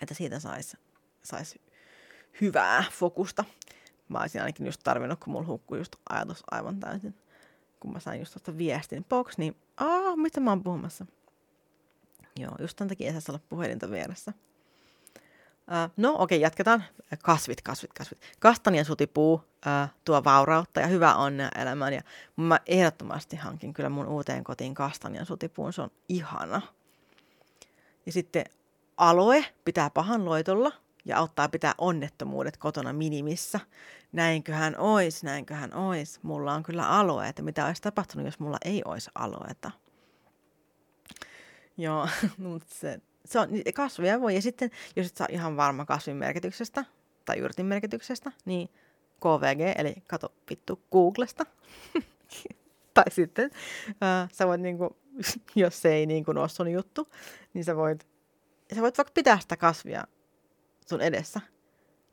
että 0.02 0.14
siitä 0.14 0.40
saisi 0.40 0.78
sais 1.24 1.60
hyvää 2.42 2.84
fokusta 2.92 3.46
mä 4.12 4.20
olisin 4.20 4.42
ainakin 4.42 4.66
just 4.66 4.82
tarvinnut, 4.84 5.20
kun 5.20 5.34
mulla 5.34 5.48
hukkui 5.48 5.78
just 5.78 5.96
ajatus 6.10 6.44
aivan 6.52 6.80
täysin. 6.80 7.16
Kun 7.80 7.94
mä 7.94 8.00
sain 8.00 8.20
just 8.20 8.34
tuosta 8.34 8.58
viestin, 8.58 9.04
box, 9.04 9.38
niin 9.38 9.56
aah, 9.78 10.18
mitä 10.18 10.40
mä 10.40 10.52
oon 10.52 10.64
puhumassa? 10.64 11.06
Joo, 12.40 12.52
just 12.60 12.78
tämän 12.78 12.90
takia 12.90 13.14
ei 13.14 13.22
saa 13.22 13.34
olla 13.34 13.46
puhelinta 13.50 13.92
vieressä. 13.92 14.34
Uh, 15.68 15.92
no 15.98 16.10
okei, 16.10 16.24
okay, 16.24 16.38
jatketaan. 16.38 16.84
Kasvit, 17.24 17.62
kasvit, 17.62 17.94
kasvit. 17.94 18.20
Kastanian 18.40 18.86
sutipuu 18.86 19.34
uh, 19.34 19.90
tuo 20.06 20.24
vaurautta 20.24 20.80
ja 20.80 20.88
hyvää 20.88 21.16
onnea 21.16 21.50
elämään. 21.56 21.94
Ja 21.94 22.02
mä 22.36 22.60
ehdottomasti 22.66 23.36
hankin 23.36 23.74
kyllä 23.74 23.90
mun 23.90 24.08
uuteen 24.08 24.44
kotiin 24.44 24.74
kastanian 24.74 25.26
sutipuun. 25.26 25.74
Se 25.74 25.82
on 25.82 25.92
ihana. 26.10 26.62
Ja 28.06 28.12
sitten 28.12 28.46
aloe 28.98 29.46
pitää 29.66 29.90
pahan 29.90 30.26
loitolla 30.26 30.72
ja 31.06 31.18
auttaa 31.18 31.50
pitää 31.50 31.74
onnettomuudet 31.78 32.58
kotona 32.58 32.94
minimissä. 32.94 33.60
Näinköhän 34.12 34.76
ois, 34.78 35.24
näinköhän 35.24 35.74
ois. 35.74 36.24
Mulla 36.24 36.54
on 36.54 36.64
kyllä 36.64 36.90
aloe, 36.90 37.34
mitä 37.42 37.66
olisi 37.66 37.82
tapahtunut, 37.82 38.26
jos 38.26 38.40
mulla 38.40 38.58
ei 38.66 38.82
olisi 38.86 39.12
aloeta. 39.16 39.72
Joo, 41.78 42.08
mutta 42.38 42.76
se, 42.76 43.02
se 43.26 43.40
on, 43.40 43.50
kasvia 43.76 44.22
voi. 44.22 44.36
Ja 44.36 44.42
sitten, 44.42 44.72
jos 44.96 45.08
et 45.08 45.18
saa 45.18 45.28
ihan 45.30 45.58
varma 45.58 45.86
kasvin 45.86 46.16
merkityksestä 46.18 46.86
tai 47.26 47.38
yrtin 47.38 47.66
merkityksestä, 47.66 48.32
niin 48.46 48.70
KVG, 49.20 49.80
eli 49.80 49.96
kato 50.08 50.34
vittu 50.50 50.82
Googlesta. 50.92 51.46
tai 52.94 53.12
sitten 53.12 53.52
äh, 54.04 54.30
sä 54.32 54.48
voit, 54.48 54.62
niinku, 54.62 54.98
jos 55.56 55.82
se 55.82 55.94
ei 55.94 56.06
niinku 56.06 56.32
ole 56.32 56.50
sun 56.50 56.72
juttu, 56.72 57.10
niin 57.54 57.64
sä 57.64 57.76
voit, 57.76 58.08
sä 58.76 58.82
voit 58.82 58.98
vaikka 58.98 59.14
pitää 59.14 59.40
sitä 59.40 59.58
kasvia 59.58 60.04
sun 60.90 61.02
edessä. 61.02 61.42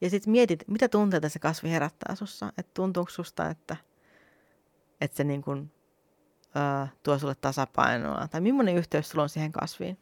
Ja 0.00 0.10
sitten 0.10 0.30
mietit, 0.30 0.64
mitä 0.66 0.88
tunteita 0.88 1.28
se 1.28 1.38
kasvi 1.38 1.70
herättää 1.70 2.14
sussa. 2.14 2.52
Että 2.58 2.70
tuntuuko 2.74 3.10
susta, 3.10 3.50
että, 3.50 3.76
että 5.00 5.16
se 5.16 5.24
niin 5.24 5.42
kuin, 5.42 5.70
ö, 6.56 6.88
tuo 7.02 7.18
sulle 7.18 7.34
tasapainoa. 7.34 8.28
Tai 8.28 8.40
millainen 8.40 8.76
yhteys 8.76 9.08
sulla 9.08 9.22
on 9.22 9.28
siihen 9.28 9.52
kasviin. 9.52 9.98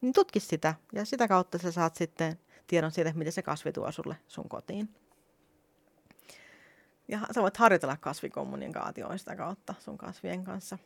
Niin 0.00 0.12
tutki 0.12 0.40
sitä. 0.40 0.74
Ja 0.92 1.04
sitä 1.04 1.28
kautta 1.28 1.58
sä 1.58 1.72
saat 1.72 1.96
sitten 1.96 2.38
tiedon 2.66 2.90
siitä, 2.90 3.12
miten 3.14 3.32
se 3.32 3.42
kasvi 3.42 3.72
tuo 3.72 3.92
sulle 3.92 4.16
sun 4.28 4.48
kotiin. 4.48 4.88
Ja 7.08 7.20
sä 7.34 7.42
voit 7.42 7.56
harjoitella 7.56 7.96
kasvikommunikaatioa 7.96 9.18
sitä 9.18 9.36
kautta 9.36 9.74
sun 9.78 9.98
kasvien 9.98 10.44
kanssa. 10.44 10.78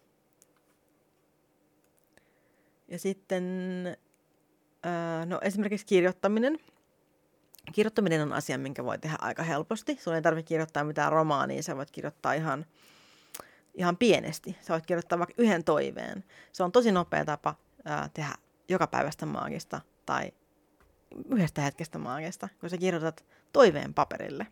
Ja 2.89 2.99
sitten, 2.99 3.45
no 5.27 5.39
esimerkiksi 5.43 5.87
kirjoittaminen– 5.87 6.59
Kirjoittaminen 7.73 8.23
on 8.23 8.33
asia, 8.33 8.59
minkä 8.59 8.85
voi 8.85 8.99
tehdä 8.99 9.17
aika 9.21 9.43
helposti. 9.43 9.99
Sun 10.01 10.15
ei 10.15 10.23
tarvitse 10.23 10.49
kirjoittaa 10.49 10.85
mitään 10.85 11.13
romaania, 11.13 11.63
sä 11.63 11.77
voit 11.77 11.91
kirjoittaa 11.91 12.33
ihan, 12.33 12.67
ihan 13.75 13.97
pienesti. 13.97 14.57
Sä 14.61 14.73
voit 14.73 14.87
kirjoittaa 14.87 15.19
vaikka 15.19 15.35
yhden 15.39 15.65
toiveen. 15.65 16.25
Se 16.53 16.63
on 16.63 16.73
tosi 16.73 16.93
nopea 16.93 17.25
tapa 17.25 17.55
ää, 17.85 18.11
tehdä 18.15 18.35
joka 18.69 18.87
päivästä 18.87 19.27
maagista 19.27 19.81
tai 20.07 20.33
yhdestä 21.29 21.63
hetkestä 21.63 21.99
maagista, 21.99 22.49
kun 22.61 22.71
sä 22.71 22.79
kirjoitat 22.79 23.25
toiveen 23.53 23.95
paperille 23.95 24.47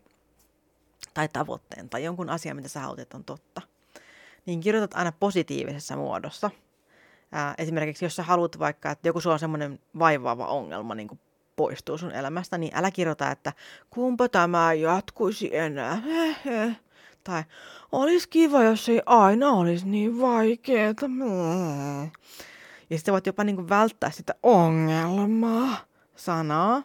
tai 1.14 1.28
tavoitteen 1.28 1.88
tai 1.88 2.04
jonkun 2.04 2.30
asian, 2.30 2.56
mitä 2.56 2.68
sä 2.68 2.80
haluat, 2.80 2.98
että 2.98 3.16
on 3.16 3.24
totta. 3.24 3.62
Niin 4.46 4.60
kirjoitat 4.60 4.94
aina 4.94 5.12
positiivisessa 5.12 5.96
muodossa. 5.96 6.50
Ää, 7.32 7.54
esimerkiksi 7.58 8.04
jos 8.04 8.16
sä 8.16 8.22
haluat 8.22 8.58
vaikka, 8.58 8.90
että 8.90 9.08
joku 9.08 9.20
sulla 9.20 9.34
on 9.34 9.40
semmoinen 9.40 9.80
vaivaava 9.98 10.46
ongelma, 10.46 10.94
niin 10.94 11.08
kuin 11.08 11.20
poistuu 11.56 11.98
sun 11.98 12.12
elämästä, 12.12 12.58
niin 12.58 12.72
älä 12.74 12.90
kirjoita, 12.90 13.30
että 13.30 13.52
kumpa 13.90 14.28
tämä 14.28 14.72
jatkuisi 14.72 15.56
enää. 15.56 16.02
Tai 17.24 17.42
olisi 17.92 18.28
kiva, 18.28 18.64
jos 18.64 18.88
ei 18.88 19.02
aina 19.06 19.50
olisi 19.50 19.88
niin 19.88 20.20
vaikeaa. 20.20 20.94
Ja 22.90 22.98
sitten 22.98 23.12
voit 23.12 23.26
jopa 23.26 23.44
niin 23.44 23.68
välttää 23.68 24.10
sitä 24.10 24.34
ongelmaa 24.42 25.76
sanaa 26.16 26.82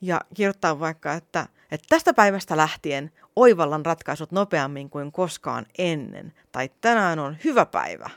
ja 0.00 0.20
kirjoittaa 0.34 0.80
vaikka, 0.80 1.12
että, 1.12 1.46
että 1.70 1.86
tästä 1.88 2.14
päivästä 2.14 2.56
lähtien 2.56 3.12
oivallan 3.36 3.86
ratkaisut 3.86 4.32
nopeammin 4.32 4.90
kuin 4.90 5.12
koskaan 5.12 5.66
ennen. 5.78 6.32
Tai 6.52 6.70
tänään 6.80 7.18
on 7.18 7.36
hyvä 7.44 7.66
päivä. 7.66 8.10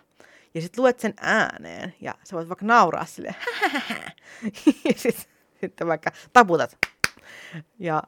Ja 0.54 0.62
sitten 0.62 0.82
luet 0.82 1.00
sen 1.00 1.14
ääneen 1.22 1.96
ja 2.02 2.16
sä 2.24 2.36
voit 2.36 2.50
vaikka 2.50 2.66
nauraa 2.66 3.06
silleen, 3.06 3.36
ja 4.86 4.94
sitten 4.96 5.32
sitten 5.62 5.88
vaikka 5.88 6.12
taputat 6.34 6.78
ja 7.80 8.04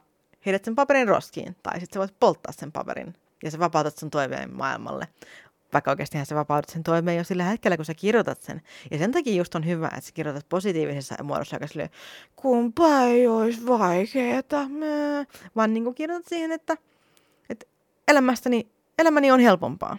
heidät 0.46 0.64
sen 0.64 0.74
paperin 0.74 1.08
roskiin. 1.08 1.56
Tai 1.62 1.80
sitten 1.80 1.94
sä 1.94 2.00
voit 2.00 2.20
polttaa 2.20 2.52
sen 2.52 2.72
paperin 2.72 3.14
ja 3.42 3.50
sä 3.50 3.58
vapautat 3.58 3.98
sun 3.98 4.10
toiveen 4.10 4.56
maailmalle. 4.56 5.08
Vaikka 5.74 5.90
oikeasti 5.90 6.24
sä 6.24 6.34
vapaudat 6.34 6.68
sen 6.68 6.82
toimeen 6.82 7.16
jo 7.16 7.24
sillä 7.24 7.44
hetkellä, 7.44 7.76
kun 7.76 7.84
sä 7.84 7.94
kirjoitat 7.94 8.42
sen. 8.42 8.62
Ja 8.90 8.98
sen 8.98 9.12
takia 9.12 9.34
just 9.34 9.54
on 9.54 9.66
hyvä, 9.66 9.86
että 9.86 10.00
sä 10.00 10.12
kirjoitat 10.14 10.48
positiivisessa 10.48 11.24
muodossa, 11.24 11.56
joka 11.56 11.66
silleen, 11.66 11.90
kumpa 12.36 13.00
ei 13.00 13.26
olisi 13.26 13.66
vaikeeta, 13.66 14.68
mä. 14.68 14.86
vaan 15.56 15.74
niin 15.74 15.84
kuin 15.84 15.94
kirjoitat 15.94 16.28
siihen, 16.28 16.52
että, 16.52 16.76
että 17.50 17.66
elämästäni, 18.08 18.66
elämäni 18.98 19.30
on 19.30 19.40
helpompaa. 19.40 19.98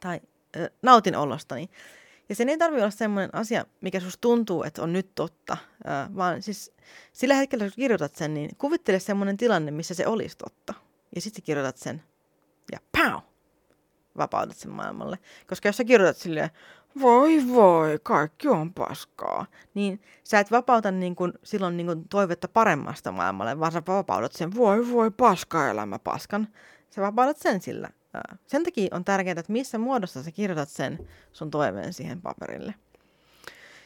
Tai 0.00 0.20
äh, 0.56 0.68
nautin 0.82 1.16
olostani. 1.16 1.70
Ja 2.28 2.34
sen 2.34 2.48
ei 2.48 2.58
tarvitse 2.58 2.82
olla 2.82 2.90
semmoinen 2.90 3.34
asia, 3.34 3.64
mikä 3.80 4.00
susta 4.00 4.20
tuntuu, 4.20 4.62
että 4.62 4.82
on 4.82 4.92
nyt 4.92 5.10
totta, 5.14 5.56
äh, 5.88 6.16
vaan 6.16 6.42
siis 6.42 6.72
sillä 7.12 7.34
hetkellä, 7.34 7.64
kun 7.64 7.72
kirjoitat 7.76 8.16
sen, 8.16 8.34
niin 8.34 8.50
kuvittele 8.58 8.98
semmoinen 8.98 9.36
tilanne, 9.36 9.70
missä 9.70 9.94
se 9.94 10.06
olisi 10.06 10.38
totta. 10.38 10.74
Ja 11.14 11.20
sitten 11.20 11.42
kirjoitat 11.42 11.76
sen 11.76 12.02
ja 12.72 12.78
pow! 12.92 13.29
Vapautat 14.16 14.56
sen 14.56 14.70
maailmalle. 14.70 15.18
Koska 15.46 15.68
jos 15.68 15.76
sä 15.76 15.84
kirjoitat 15.84 16.16
silleen, 16.16 16.50
voi 17.00 17.42
voi, 17.52 17.98
kaikki 18.02 18.48
on 18.48 18.74
paskaa, 18.74 19.46
niin 19.74 20.00
sä 20.24 20.40
et 20.40 20.50
vapauta 20.50 20.90
niin 20.90 21.16
kun, 21.16 21.32
silloin 21.42 21.76
niin 21.76 21.86
kun 21.86 22.08
toivetta 22.08 22.48
paremmasta 22.48 23.12
maailmalle, 23.12 23.60
vaan 23.60 23.72
sä 23.72 23.82
vapaudat 23.86 24.32
sen, 24.32 24.54
voi 24.54 24.92
voi, 24.92 25.10
paska 25.10 25.70
elämä 25.70 25.98
paskan. 25.98 26.48
Sä 26.90 27.02
vapaudat 27.02 27.36
sen 27.36 27.60
sillä. 27.60 27.88
Sen 28.46 28.64
takia 28.64 28.88
on 28.96 29.04
tärkeää, 29.04 29.40
että 29.40 29.52
missä 29.52 29.78
muodossa 29.78 30.22
sä 30.22 30.30
kirjoitat 30.30 30.68
sen 30.68 31.08
sun 31.32 31.50
toiveen 31.50 31.92
siihen 31.92 32.22
paperille. 32.22 32.74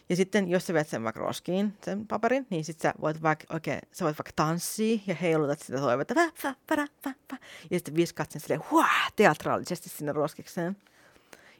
Ja 0.08 0.16
sitten 0.16 0.48
jos 0.48 0.66
sä 0.66 0.74
vet 0.74 0.88
sen 0.88 1.04
vaikka 1.04 1.20
roskiin, 1.20 1.76
sen 1.84 2.06
paperin, 2.06 2.46
niin 2.50 2.64
sit 2.64 2.80
sä 2.80 2.94
voit 3.00 3.22
vaikka, 3.22 3.56
okay, 3.56 3.78
sä 3.92 4.04
voit 4.04 4.18
vaikka 4.18 4.32
tanssia 4.36 4.98
ja 5.06 5.14
heilutat 5.14 5.60
sitä 5.60 5.78
toivetta. 5.78 6.14
Vä, 6.14 6.32
vä, 6.44 6.54
vä, 6.70 6.86
vä, 7.06 7.14
vä. 7.32 7.38
Ja 7.70 7.78
sitten 7.78 7.96
viskaat 7.96 8.30
sen 8.30 8.40
silleen 8.40 8.64
huah, 8.70 9.12
teatraalisesti 9.16 9.88
sinne 9.88 10.12
roskikseen. 10.12 10.76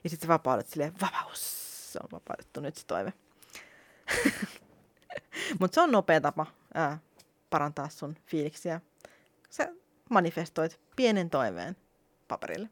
Ja 0.04 0.10
sitten 0.10 0.26
sä 0.26 0.32
vapaudat 0.32 0.66
silleen, 0.66 0.92
vapaus, 1.00 1.92
se 1.92 1.98
on 2.02 2.08
vapautettu 2.12 2.60
nyt 2.60 2.76
se 2.76 2.86
toive. 2.86 3.12
Mutta 5.60 5.74
se 5.74 5.80
on 5.80 5.92
nopea 5.92 6.20
tapa 6.20 6.46
ää, 6.74 6.98
parantaa 7.50 7.88
sun 7.88 8.16
fiiliksiä. 8.26 8.80
Sä 9.50 9.68
manifestoit 10.10 10.80
pienen 10.96 11.30
toiveen 11.30 11.76
paperille. 12.28 12.68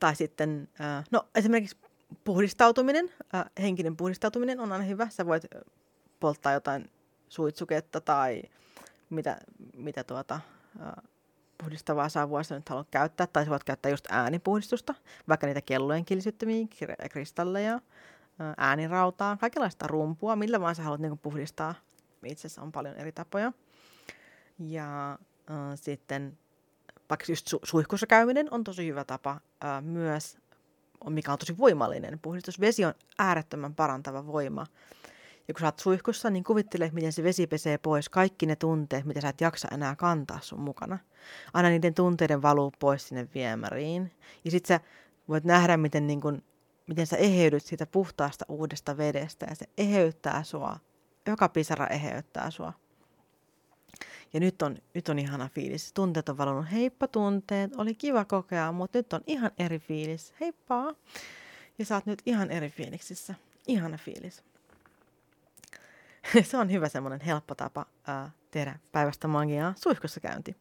Tai 0.00 0.16
sitten, 0.16 0.68
ää, 0.78 1.04
no 1.10 1.28
esimerkiksi 1.34 1.76
puhdistautuminen, 2.24 3.10
äh, 3.34 3.44
henkinen 3.60 3.96
puhdistautuminen 3.96 4.60
on 4.60 4.72
aina 4.72 4.84
hyvä. 4.84 5.08
Sä 5.08 5.26
voit 5.26 5.42
polttaa 6.20 6.52
jotain 6.52 6.90
suitsuketta 7.28 8.00
tai 8.00 8.42
mitä, 9.10 9.36
mitä 9.76 10.04
tuota, 10.04 10.40
äh, 10.80 10.92
puhdistavaa 11.58 12.08
savua 12.08 12.42
sä 12.42 12.54
nyt 12.54 12.68
haluat 12.68 12.90
käyttää. 12.90 13.26
Tai 13.26 13.44
sä 13.44 13.50
voit 13.50 13.64
käyttää 13.64 13.90
just 13.90 14.06
äänipuhdistusta, 14.10 14.94
vaikka 15.28 15.46
niitä 15.46 15.60
kellojen 15.60 16.04
kilsyttämiä, 16.04 16.66
kristalleja, 17.10 17.80
äänirautaa, 18.56 19.36
kaikenlaista 19.36 19.86
rumpua, 19.86 20.36
millä 20.36 20.60
vaan 20.60 20.74
sä 20.74 20.82
haluat 20.82 21.00
niin 21.00 21.18
puhdistaa. 21.18 21.74
Itse 22.24 22.46
asiassa 22.46 22.62
on 22.62 22.72
paljon 22.72 22.96
eri 22.96 23.12
tapoja. 23.12 23.52
Ja 24.58 25.18
äh, 25.50 25.56
sitten 25.74 26.38
vaikka 27.10 27.24
just 27.28 27.54
su- 27.54 27.60
suihkussa 27.62 28.06
käyminen 28.06 28.48
on 28.50 28.64
tosi 28.64 28.86
hyvä 28.86 29.04
tapa 29.04 29.30
äh, 29.30 29.82
myös 29.82 30.38
mikä 31.12 31.32
on 31.32 31.38
tosi 31.38 31.58
voimallinen. 31.58 32.18
Puhdistusvesi 32.18 32.84
on 32.84 32.94
äärettömän 33.18 33.74
parantava 33.74 34.26
voima. 34.26 34.66
Ja 35.48 35.54
kun 35.54 35.60
sä 35.60 35.66
oot 35.66 35.78
suihkussa, 35.78 36.30
niin 36.30 36.44
kuvittele, 36.44 36.90
miten 36.92 37.12
se 37.12 37.22
vesi 37.22 37.46
pesee 37.46 37.78
pois 37.78 38.08
kaikki 38.08 38.46
ne 38.46 38.56
tunteet, 38.56 39.04
mitä 39.04 39.20
sä 39.20 39.28
et 39.28 39.40
jaksa 39.40 39.68
enää 39.72 39.96
kantaa 39.96 40.38
sun 40.42 40.60
mukana. 40.60 40.98
Aina 41.54 41.68
niiden 41.68 41.94
tunteiden 41.94 42.42
valuu 42.42 42.72
pois 42.78 43.08
sinne 43.08 43.28
viemäriin. 43.34 44.12
Ja 44.44 44.50
sit 44.50 44.66
sä 44.66 44.80
voit 45.28 45.44
nähdä, 45.44 45.76
miten, 45.76 46.06
niin 46.06 46.20
kun, 46.20 46.42
miten 46.86 47.06
sä 47.06 47.16
eheydyt 47.16 47.62
siitä 47.62 47.86
puhtaasta 47.86 48.44
uudesta 48.48 48.96
vedestä. 48.96 49.46
Ja 49.50 49.54
se 49.54 49.66
eheyttää 49.78 50.42
sua. 50.42 50.76
Joka 51.26 51.48
pisara 51.48 51.86
eheyttää 51.86 52.50
sua. 52.50 52.72
Ja 54.34 54.40
nyt 54.40 54.62
on, 54.62 54.76
nyt 54.94 55.08
on 55.08 55.18
ihana 55.18 55.48
fiilis. 55.48 55.92
Tunteet 55.92 56.28
on 56.28 56.38
valunut. 56.38 56.66
Heippa 56.72 57.08
tunteet, 57.08 57.76
oli 57.76 57.94
kiva 57.94 58.24
kokea, 58.24 58.72
mutta 58.72 58.98
nyt 58.98 59.12
on 59.12 59.20
ihan 59.26 59.50
eri 59.58 59.78
fiilis. 59.78 60.34
Heippa! 60.40 60.94
Ja 61.78 61.84
sä 61.84 61.94
oot 61.94 62.06
nyt 62.06 62.22
ihan 62.26 62.50
eri 62.50 62.70
fiiliksissä. 62.70 63.34
Ihana 63.66 63.98
fiilis. 63.98 64.44
Se 66.50 66.56
on 66.56 66.72
hyvä 66.72 66.88
semmoinen 66.88 67.20
helppo 67.20 67.54
tapa 67.54 67.86
ää, 68.06 68.30
tehdä 68.50 68.78
päivästä 68.92 69.28
magiaa 69.28 69.74
suihkussa 69.76 70.20
käynti. 70.20 70.56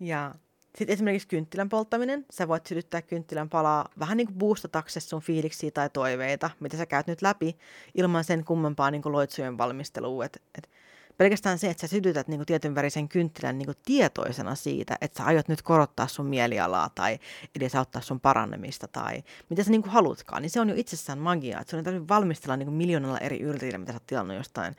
Ja 0.00 0.34
sitten 0.78 0.92
esimerkiksi 0.94 1.28
kynttilän 1.28 1.68
polttaminen. 1.68 2.26
Sä 2.30 2.48
voit 2.48 2.66
sytyttää 2.66 3.02
kynttilän 3.02 3.48
palaa 3.48 3.88
vähän 3.98 4.16
niin 4.16 4.26
kuin 4.26 4.38
boostataksesi 4.38 5.08
sun 5.08 5.22
fiiliksiä 5.22 5.70
tai 5.70 5.90
toiveita, 5.90 6.50
mitä 6.60 6.76
sä 6.76 6.86
käyt 6.86 7.06
nyt 7.06 7.22
läpi, 7.22 7.56
ilman 7.94 8.24
sen 8.24 8.44
kummempaa 8.44 8.90
niin 8.90 9.02
kuin 9.02 9.12
loitsujen 9.12 9.58
valmistelua. 9.58 10.24
Et, 10.24 10.42
et 10.58 10.70
pelkästään 11.18 11.58
se, 11.58 11.70
että 11.70 11.80
sä 11.80 11.86
sytytät 11.86 12.28
niin 12.28 12.38
kuin 12.38 12.46
tietyn 12.46 12.74
värisen 12.74 13.08
kynttilän 13.08 13.58
niin 13.58 13.66
kuin 13.66 13.76
tietoisena 13.84 14.54
siitä, 14.54 14.98
että 15.00 15.18
sä 15.18 15.24
aiot 15.24 15.48
nyt 15.48 15.62
korottaa 15.62 16.06
sun 16.06 16.26
mielialaa 16.26 16.90
tai 16.94 17.18
edes 17.56 17.74
auttaa 17.74 18.02
sun 18.02 18.20
parannemista 18.20 18.88
tai 18.88 19.22
mitä 19.48 19.64
sä 19.64 19.70
niin 19.70 19.82
kuin 19.82 19.92
halutkaan, 19.92 20.42
niin 20.42 20.50
se 20.50 20.60
on 20.60 20.68
jo 20.68 20.74
itsessään 20.78 21.18
magiaa. 21.18 21.60
Että 21.60 21.70
sun 21.70 21.78
ei 21.78 21.84
tarvitse 21.84 22.08
valmistella 22.08 22.56
niin 22.56 22.66
kuin 22.66 22.76
miljoonalla 22.76 23.18
eri 23.18 23.40
yrteillä, 23.40 23.78
mitä 23.78 23.92
sä 23.92 23.96
oot 23.96 24.06
tilannut 24.06 24.36
jostain 24.36 24.76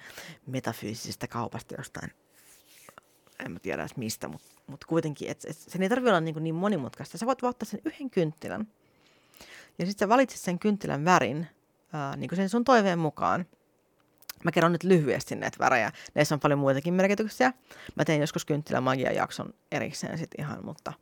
metafyysisistä 0.47 1.27
kaupasta, 1.27 1.75
jostain, 1.77 2.11
en 3.45 3.51
mä 3.51 3.59
tiedä 3.59 3.81
edes 3.81 3.97
mistä, 3.97 4.27
mutta 4.27 4.47
mut 4.67 4.85
kuitenkin, 4.85 5.29
että 5.29 5.47
et, 5.49 5.57
sen 5.57 5.83
ei 5.83 5.89
tarvitse 5.89 6.09
olla 6.09 6.21
niin, 6.21 6.35
kuin 6.35 6.43
niin 6.43 6.55
monimutkaista. 6.55 7.17
Sä 7.17 7.25
voit 7.25 7.43
ottaa 7.43 7.69
sen 7.69 7.81
yhden 7.85 8.09
kynttilän 8.09 8.67
ja 9.79 9.85
sitten 9.85 10.05
sä 10.05 10.09
valitset 10.09 10.39
sen 10.39 10.59
kynttilän 10.59 11.05
värin, 11.05 11.47
ää, 11.93 12.15
niin 12.15 12.29
kuin 12.29 12.37
sen 12.37 12.49
sun 12.49 12.63
toiveen 12.63 12.99
mukaan– 12.99 13.45
Mä 14.43 14.51
kerron 14.51 14.71
nyt 14.71 14.83
lyhyesti 14.83 15.35
näitä 15.35 15.57
värejä. 15.59 15.91
Näissä 16.15 16.35
on 16.35 16.39
paljon 16.39 16.59
muitakin 16.59 16.93
merkityksiä. 16.93 17.53
Mä 17.95 18.05
tein 18.05 18.21
joskus 18.21 18.45
magia 18.81 19.11
jakson 19.11 19.53
erikseen 19.71 20.17
sit 20.17 20.31
ihan, 20.37 20.65
mutta, 20.65 20.93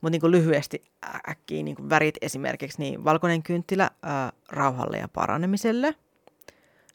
mutta 0.00 0.10
niin 0.10 0.20
kuin 0.20 0.30
lyhyesti 0.30 0.84
äkkiä 1.28 1.62
niin 1.62 1.76
kuin 1.76 1.90
värit 1.90 2.14
esimerkiksi, 2.22 2.78
niin 2.78 3.04
valkoinen 3.04 3.42
kynttilä 3.42 3.90
ää, 4.02 4.32
rauhalle 4.48 4.98
ja 4.98 5.08
paranemiselle, 5.08 5.94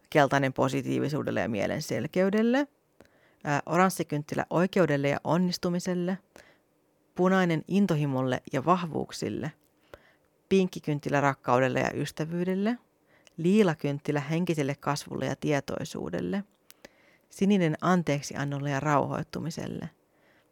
keltainen 0.09 0.53
positiivisuudelle 0.53 1.41
ja 1.41 1.49
mielen 1.49 1.81
selkeydelle, 1.81 2.67
ää, 3.43 3.61
oranssi 3.65 4.05
kynttilä 4.05 4.45
oikeudelle 4.49 5.09
ja 5.09 5.19
onnistumiselle, 5.23 6.17
punainen 7.15 7.63
intohimolle 7.67 8.41
ja 8.53 8.65
vahvuuksille, 8.65 9.51
pinkki 10.49 10.81
kynttilä 10.81 11.21
rakkaudelle 11.21 11.79
ja 11.79 11.91
ystävyydelle– 11.93 12.77
liilakynttilä 13.39 14.19
henkiselle 14.19 14.75
kasvulle 14.75 15.25
ja 15.25 15.35
tietoisuudelle, 15.35 16.43
sininen 17.29 17.75
anteeksiannolle 17.81 18.69
ja 18.69 18.79
rauhoittumiselle, 18.79 19.89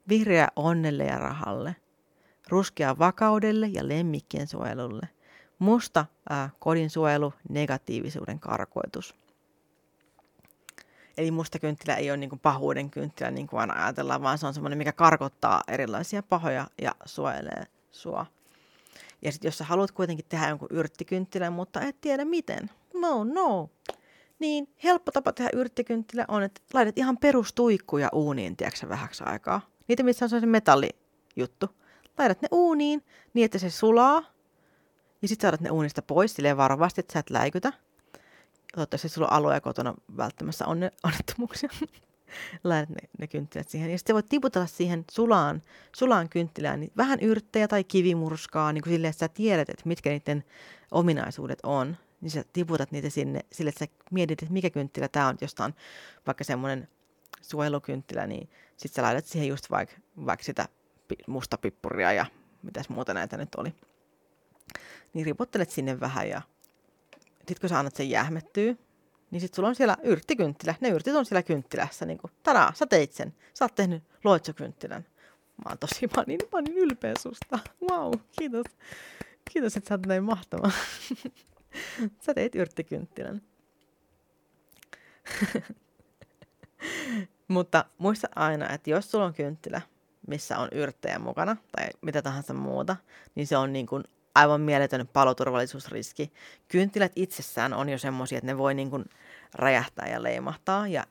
vihreä 0.10 0.48
onnelle 0.56 1.06
ja 1.06 1.18
rahalle, 1.18 1.76
ruskea 2.50 3.00
vakaudelle 3.00 3.68
ja 3.68 3.88
lemmikkien 3.88 4.48
suojelulle, 4.48 5.10
musta 5.60 6.06
ää, 6.30 6.50
kodin 6.60 6.90
suojelu, 6.90 7.34
negatiivisuuden 7.50 8.40
karkoitus. 8.40 9.16
Eli 11.18 11.32
musta 11.32 11.60
kynttilä 11.60 11.96
ei 11.96 12.12
ole 12.12 12.18
niin 12.18 12.30
kuin 12.30 12.40
pahuuden 12.40 12.90
kynttilä, 12.90 13.32
niin 13.32 13.48
kuin 13.48 13.60
aina 13.60 13.84
ajatellaan, 13.84 14.22
vaan 14.22 14.38
se 14.38 14.48
on 14.48 14.54
semmoinen, 14.54 14.78
mikä 14.78 14.92
karkottaa 14.92 15.62
erilaisia 15.68 16.24
pahoja 16.24 16.68
ja 16.82 16.96
suojelee 17.06 17.64
sua. 17.92 18.26
Ja 19.22 19.32
sitten 19.32 19.48
jos 19.48 19.58
sä 19.58 19.64
haluat 19.64 19.92
kuitenkin 19.92 20.26
tehdä 20.30 20.50
jonkun 20.50 20.68
yrttikynttilän, 20.72 21.54
mutta 21.54 21.82
et 21.82 22.02
tiedä 22.02 22.26
miten, 22.26 22.70
no 22.94 23.24
no, 23.24 23.70
niin 24.40 24.68
helppo 24.84 25.12
tapa 25.12 25.34
tehdä 25.34 25.50
yrttikynttilä 25.54 26.26
on, 26.28 26.44
että 26.44 26.62
laitat 26.74 26.98
ihan 26.98 27.18
perustuikkuja 27.18 28.10
uuniin, 28.14 28.58
tiedätkö 28.58 28.90
vähäksi 28.90 29.24
aikaa. 29.24 29.62
Niitä, 29.88 30.04
missä 30.04 30.26
on 30.26 30.30
se 30.30 30.46
metallijuttu. 30.46 31.70
Laitat 32.18 32.42
ne 32.42 32.48
uuniin 32.52 33.04
niin, 33.34 33.46
että 33.46 33.58
se 33.58 33.70
sulaa. 33.70 34.24
Ja 35.22 35.28
sitten 35.28 35.48
saadat 35.48 35.62
ne 35.62 35.70
uunista 35.70 36.02
pois 36.02 36.34
silleen 36.34 36.58
varovasti, 36.58 37.00
että 37.02 37.14
sä 37.14 37.20
et 37.20 37.30
läikytä. 37.30 37.74
Toivottavasti 38.76 39.10
sulla 39.10 39.28
on 39.28 39.34
alueja 39.34 39.62
kotona 39.62 39.94
välttämässä 40.18 40.66
onne, 40.66 40.92
onnettomuuksia. 41.04 41.70
laitat 42.64 42.90
ne, 42.90 43.10
ne 43.20 43.28
kynttilät 43.28 43.70
siihen. 43.70 43.92
Ja 43.92 43.98
sitten 43.98 44.14
voit 44.14 44.30
tiputella 44.30 44.68
siihen 44.68 45.06
sulaan, 45.12 45.62
sulaan 45.96 46.30
kynttilään 46.30 46.80
niin 46.80 46.92
vähän 46.98 47.20
yrttejä 47.20 47.68
tai 47.68 47.84
kivimurskaa, 47.84 48.74
niin 48.74 48.82
kuin 48.82 48.94
silleen, 48.94 49.10
että 49.10 49.20
sä 49.20 49.28
tiedät, 49.28 49.70
että 49.70 49.84
mitkä 49.86 50.10
niiden 50.10 50.44
ominaisuudet 50.92 51.60
on. 51.64 51.98
Niin 52.22 52.32
sä 52.32 52.44
tiputat 52.54 52.92
niitä 52.92 53.10
sinne 53.10 53.40
sille, 53.52 53.70
että 53.70 53.86
sä 53.86 53.92
mietit, 54.12 54.44
että 54.44 54.54
mikä 54.54 54.70
kynttilä 54.70 55.08
tämä 55.08 55.28
on, 55.28 55.38
josta 55.42 55.66
on 55.66 55.74
vaikka 56.28 56.44
semmoinen 56.44 56.88
suojelukynttilä, 57.42 58.28
niin 58.28 58.50
sitten 58.78 58.96
sä 58.96 59.04
laitat 59.04 59.26
siihen 59.26 59.48
just 59.48 59.72
vaikka, 59.72 59.96
vaikka 60.26 60.44
sitä 60.44 60.68
musta 61.28 61.58
pippuria 61.58 62.14
ja 62.14 62.26
mitäs 62.64 62.90
muuta 62.90 63.14
näitä 63.14 63.38
nyt 63.38 63.56
oli. 63.56 63.74
Niin 65.14 65.26
ripottelet 65.26 65.70
sinne 65.70 66.00
vähän 66.00 66.30
ja 66.30 66.42
sitten 67.38 67.62
kun 67.62 67.70
sä 67.70 67.80
annat 67.80 67.96
sen 67.96 68.10
jähmettyä, 68.10 68.76
niin 69.32 69.42
sitten 69.42 69.56
sulla 69.56 69.70
on 69.70 69.76
siellä 69.76 69.98
yrttikynttilä. 70.04 70.76
Ne 70.82 70.90
yrtit 70.90 71.16
on 71.16 71.26
siellä 71.26 71.44
kynttilässä. 71.44 72.06
Niin 72.06 72.18
kuin, 72.18 72.32
tadaa, 72.44 72.74
sä 72.76 72.86
teit 72.86 73.14
sen. 73.14 73.34
Sä 73.54 73.66
oot 73.66 73.76
tehnyt 73.76 74.04
loitsukynttilän. 74.24 75.06
Mä 75.66 75.70
oon 75.70 75.78
tosi, 75.78 76.08
mä 76.18 76.24
niin, 76.28 76.40
mä 76.54 76.62
niin 76.62 76.78
ylpeä 76.78 77.14
susta. 77.20 77.60
Wow, 77.92 78.14
kiitos. 78.40 78.66
Kiitos, 79.52 79.78
että 79.78 79.88
sä 79.88 79.94
oot 79.94 80.06
näin 80.06 80.24
mahtava. 80.24 80.72
sä 82.26 82.34
teit 82.34 82.56
yrttikynttilän. 82.56 83.42
Mutta 87.48 87.86
muista 87.98 88.28
aina, 88.36 88.70
että 88.70 88.90
jos 88.90 89.12
sulla 89.12 89.26
on 89.26 89.34
kynttilä, 89.34 89.82
missä 90.28 90.58
on 90.58 90.70
yrttejä 90.72 91.20
mukana 91.20 91.58
tai 91.72 91.88
mitä 92.02 92.22
tahansa 92.22 92.54
muuta, 92.54 92.96
niin 93.36 93.48
se 93.48 93.58
on 93.58 93.74
niin 93.74 93.88
kuin 93.88 94.04
aivan 94.38 94.62
mieletön 94.62 95.08
paloturvallisuusriski. 95.14 96.32
Kynttilät 96.68 97.12
itsessään 97.16 97.74
on 97.74 97.90
jo 97.90 97.98
semmoisia, 97.98 98.38
että 98.38 98.46
ne 98.46 98.58
voi 98.58 98.74
niin 98.74 98.90
kuin 98.90 99.06
räjähtää 99.54 100.08
ja 100.08 100.24
leimahtaa 100.24 100.88
ja 100.88 101.04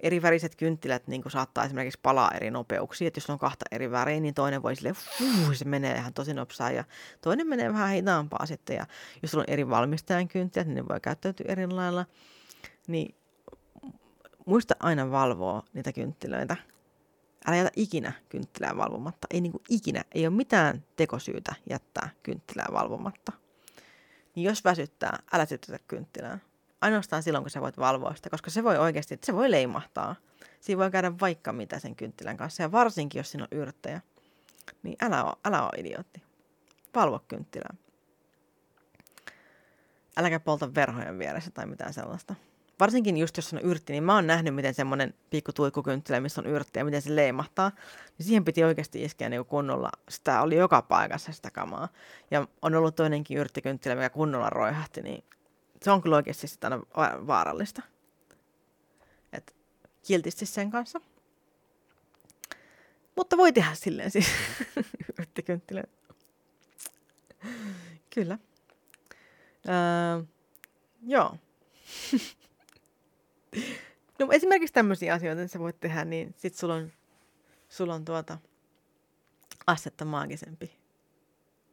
eri 0.00 0.22
väriset 0.22 0.56
kynttilät 0.56 1.06
niin 1.06 1.22
kuin 1.22 1.32
saattaa 1.32 1.64
esimerkiksi 1.64 2.00
palaa 2.02 2.30
eri 2.34 2.50
nopeuksia. 2.50 3.08
Että 3.08 3.18
jos 3.18 3.30
on 3.30 3.38
kahta 3.38 3.64
eri 3.70 3.90
väriä, 3.90 4.20
niin 4.20 4.34
toinen 4.34 4.62
voi 4.62 4.76
sille, 4.76 4.92
fuh, 4.92 5.54
se 5.54 5.64
menee 5.64 5.96
ihan 5.96 6.14
tosi 6.14 6.34
nopsaa 6.34 6.70
ja 6.70 6.84
toinen 7.20 7.46
menee 7.46 7.72
vähän 7.72 7.90
hitaampaa 7.90 8.46
sitten. 8.46 8.76
Ja 8.76 8.86
jos 9.22 9.34
on 9.34 9.44
eri 9.46 9.68
valmistajan 9.68 10.28
kynttilät, 10.28 10.66
niin 10.66 10.74
ne 10.76 10.88
voi 10.88 11.00
käyttäytyä 11.00 11.46
eri 11.48 11.66
lailla. 11.66 12.06
Niin 12.86 13.14
muista 14.46 14.74
aina 14.80 15.10
valvoa 15.10 15.62
niitä 15.72 15.92
kynttilöitä. 15.92 16.56
Älä 17.46 17.56
jätä 17.56 17.70
ikinä 17.76 18.12
kynttilää 18.28 18.76
valvomatta. 18.76 19.26
Ei 19.30 19.40
niin 19.40 19.52
kuin 19.52 19.62
ikinä. 19.68 20.04
Ei 20.12 20.26
ole 20.26 20.36
mitään 20.36 20.84
tekosyytä 20.96 21.54
jättää 21.70 22.10
kynttilää 22.22 22.66
valvomatta. 22.72 23.32
Niin 24.34 24.44
jos 24.44 24.64
väsyttää, 24.64 25.18
älä 25.32 25.46
sytytä 25.46 25.78
kynttilää 25.88 26.38
ainoastaan 26.80 27.22
silloin, 27.22 27.44
kun 27.44 27.50
sä 27.50 27.60
voit 27.60 27.78
valvoa 27.78 28.14
sitä, 28.14 28.30
koska 28.30 28.50
se 28.50 28.64
voi 28.64 28.78
oikeasti, 28.78 29.18
se 29.24 29.34
voi 29.34 29.50
leimahtaa. 29.50 30.16
Siinä 30.60 30.78
voi 30.78 30.90
käydä 30.90 31.12
vaikka 31.20 31.52
mitä 31.52 31.78
sen 31.78 31.96
kynttilän 31.96 32.36
kanssa, 32.36 32.62
ja 32.62 32.72
varsinkin, 32.72 33.18
jos 33.18 33.30
siinä 33.30 33.44
on 33.44 33.58
yrttejä. 33.58 34.00
Niin 34.82 34.96
älä 35.02 35.24
ole, 35.24 35.36
älä 35.44 35.62
ole 35.62 35.80
idiootti. 35.80 36.22
Valvo 36.94 37.24
kynttilää. 37.28 37.74
Äläkä 40.16 40.40
polta 40.40 40.74
verhojen 40.74 41.18
vieressä 41.18 41.50
tai 41.50 41.66
mitään 41.66 41.92
sellaista. 41.92 42.34
Varsinkin 42.80 43.16
just 43.16 43.36
jos 43.36 43.52
on 43.54 43.60
yrtti, 43.60 43.92
niin 43.92 44.04
mä 44.04 44.14
oon 44.14 44.26
nähnyt, 44.26 44.54
miten 44.54 44.74
semmoinen 44.74 45.14
pikku 45.30 45.52
tuikkukynttilä, 45.52 46.20
missä 46.20 46.40
on 46.40 46.46
yrtti 46.46 46.78
ja 46.78 46.84
miten 46.84 47.02
se 47.02 47.16
leimahtaa. 47.16 47.70
Niin 48.18 48.26
siihen 48.26 48.44
piti 48.44 48.64
oikeasti 48.64 49.04
iskeä 49.04 49.28
niin 49.28 49.44
kunnolla. 49.44 49.90
Sitä 50.08 50.42
oli 50.42 50.56
joka 50.56 50.82
paikassa 50.82 51.32
sitä 51.32 51.50
kamaa. 51.50 51.88
Ja 52.30 52.46
on 52.62 52.74
ollut 52.74 52.96
toinenkin 52.96 53.38
yrttikynttilä, 53.38 53.94
mikä 53.94 54.10
kunnolla 54.10 54.50
roihahti, 54.50 55.02
niin 55.02 55.24
se 55.82 55.90
on 55.90 56.02
kyllä 56.02 56.16
oikeasti 56.16 56.48
sitten 56.48 56.72
aina 56.94 57.26
vaarallista. 57.26 57.82
Et 59.32 59.56
kiltisti 60.06 60.46
sen 60.46 60.70
kanssa. 60.70 61.00
Mutta 63.16 63.36
voi 63.36 63.52
tehdä 63.52 63.74
silleen 63.74 64.10
siis. 64.10 64.26
Yrttikynttilä. 65.18 65.84
Kyllä. 68.14 68.38
Öö, 69.68 70.24
joo. 71.02 71.36
no 74.18 74.28
esimerkiksi 74.32 74.74
tämmöisiä 74.74 75.14
asioita, 75.14 75.48
sä 75.48 75.58
voit 75.58 75.80
tehdä, 75.80 76.04
niin 76.04 76.34
sit 76.36 76.54
sulla 76.54 76.74
on, 76.74 76.92
sulla 77.68 77.94
on 77.94 78.04
tuota 78.04 78.38
astetta 79.66 80.04
maagisempi. 80.04 80.80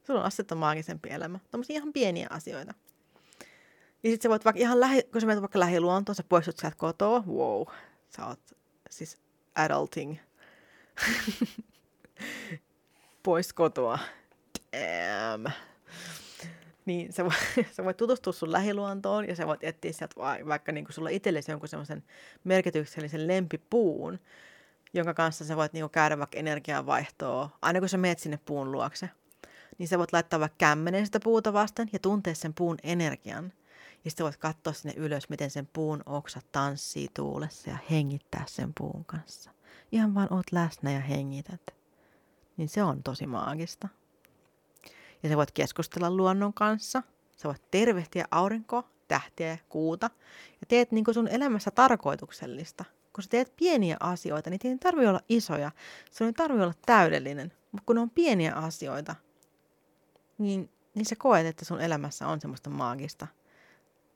Sulla 0.04 0.20
on 0.20 0.26
astetta 0.26 0.56
maagisempi 0.56 1.10
elämä. 1.10 1.40
Tämmöisiä 1.52 1.76
ihan 1.76 1.94
pieniä 1.94 2.28
asioita. 2.30 2.74
Ja 4.04 4.10
sit 4.10 4.22
sä 4.22 4.30
voit 4.30 4.46
vaikka 4.46 4.60
ihan 4.60 4.80
lähi, 4.80 5.04
kun 5.04 5.22
sä 5.22 5.28
menet 5.28 5.42
vaikka 5.42 5.60
lähiluontoon, 5.60 6.16
sä 6.16 6.24
poistut 6.30 6.58
sieltä 6.58 6.78
kotoa, 6.78 7.24
wow, 7.28 7.68
sä 8.10 8.26
oot 8.26 8.40
siis 8.90 9.18
adulting. 9.56 10.18
Pois 13.24 13.54
kotoa. 13.54 14.00
Damn. 14.74 15.52
Niin 16.88 17.14
sä, 17.14 17.26
voit, 17.26 17.68
sä 17.76 17.86
voit 17.86 17.98
tutustua 17.98 18.34
sun 18.34 18.52
lähiluontoon 18.52 19.28
ja 19.28 19.36
sä 19.36 19.48
voit 19.48 19.64
etsiä 19.64 19.92
sieltä 19.92 20.16
vaikka 20.48 20.72
niin 20.72 20.86
sulla 20.90 21.10
itsellesi 21.10 21.52
jonkun 21.52 21.70
semmoisen 21.70 22.04
merkityksellisen 22.44 23.28
lempipuun, 23.28 24.20
jonka 24.94 25.14
kanssa 25.14 25.46
sä 25.46 25.56
voit 25.56 25.74
niin 25.74 25.90
käydä 25.90 26.20
vaikka 26.20 26.40
energiavaihtoa, 26.40 27.50
aina 27.62 27.80
kun 27.80 27.90
sä 27.90 27.98
meet 27.98 28.20
sinne 28.20 28.40
puun 28.46 28.72
luokse. 28.72 29.10
Niin 29.78 29.88
sä 29.88 29.98
voit 29.98 30.14
laittaa 30.14 30.40
vaikka 30.40 30.58
kämmenen 30.58 31.06
sitä 31.06 31.20
puuta 31.20 31.54
vasten 31.54 31.90
ja 31.94 32.00
tuntea 32.00 32.36
sen 32.36 32.54
puun 32.54 32.78
energian– 32.84 33.54
ja 34.06 34.12
sitten 34.12 34.24
voit 34.24 34.38
katsoa 34.38 34.74
sinne 34.74 34.94
ylös, 34.98 35.30
miten 35.30 35.52
sen 35.52 35.70
puun 35.74 36.04
oksa 36.06 36.42
tanssii 36.52 37.08
tuulessa 37.14 37.70
ja 37.70 37.78
hengittää 37.92 38.44
sen 38.48 38.72
puun 38.78 39.06
kanssa. 39.06 39.52
Ihan 39.92 40.16
vaan 40.16 40.34
oot 40.34 40.52
läsnä 40.52 40.92
ja 40.92 41.00
hengität. 41.00 41.62
Niin 42.58 42.70
se 42.70 42.84
on 42.84 43.04
tosi 43.04 43.28
maagista. 43.28 43.88
Ja 45.24 45.30
sä 45.30 45.38
voit 45.38 45.52
keskustella 45.52 46.12
luonnon 46.12 46.54
kanssa. 46.54 47.04
Sä 47.38 47.48
voit 47.48 47.72
tervehtiä 47.72 48.26
aurinkoa, 48.32 48.84
tähtiä 49.08 49.48
ja 49.48 49.58
kuuta. 49.70 50.10
Ja 50.62 50.68
teet 50.68 50.92
niin 50.92 51.06
sun 51.14 51.28
elämässä 51.28 51.72
tarkoituksellista. 51.72 52.86
Kun 53.14 53.24
sä 53.24 53.30
teet 53.30 53.54
pieniä 53.56 53.98
asioita, 54.00 54.50
niin 54.50 54.60
ei 54.64 54.78
tarvitse 54.78 55.10
olla 55.10 55.22
isoja. 55.30 55.72
Se 56.12 56.26
ei 56.26 56.34
tarvitse 56.34 56.64
olla 56.64 56.74
täydellinen. 56.86 57.54
Mutta 57.72 57.86
kun 57.86 57.96
ne 57.96 58.02
on 58.02 58.10
pieniä 58.10 58.54
asioita, 58.54 59.16
niin, 60.38 60.70
niin 60.96 61.06
sä 61.06 61.16
koet, 61.16 61.46
että 61.46 61.66
sun 61.66 61.82
elämässä 61.82 62.28
on 62.28 62.42
semmoista 62.42 62.70
maagista– 62.70 63.28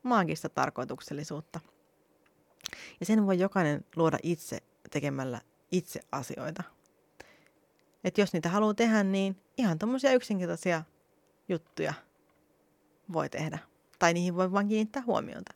maagista 0.03 0.49
tarkoituksellisuutta. 0.49 1.59
Ja 2.99 3.05
sen 3.05 3.25
voi 3.25 3.39
jokainen 3.39 3.85
luoda 3.95 4.17
itse 4.23 4.63
tekemällä 4.91 5.41
itse 5.71 5.99
asioita. 6.11 6.63
Että 8.03 8.21
jos 8.21 8.33
niitä 8.33 8.49
haluaa 8.49 8.73
tehdä, 8.73 9.03
niin 9.03 9.37
ihan 9.57 9.79
tommosia 9.79 10.13
yksinkertaisia 10.13 10.83
juttuja 11.49 11.93
voi 13.13 13.29
tehdä. 13.29 13.59
Tai 13.99 14.13
niihin 14.13 14.35
voi 14.35 14.51
vaan 14.51 14.67
kiinnittää 14.67 15.03
huomiota. 15.05 15.53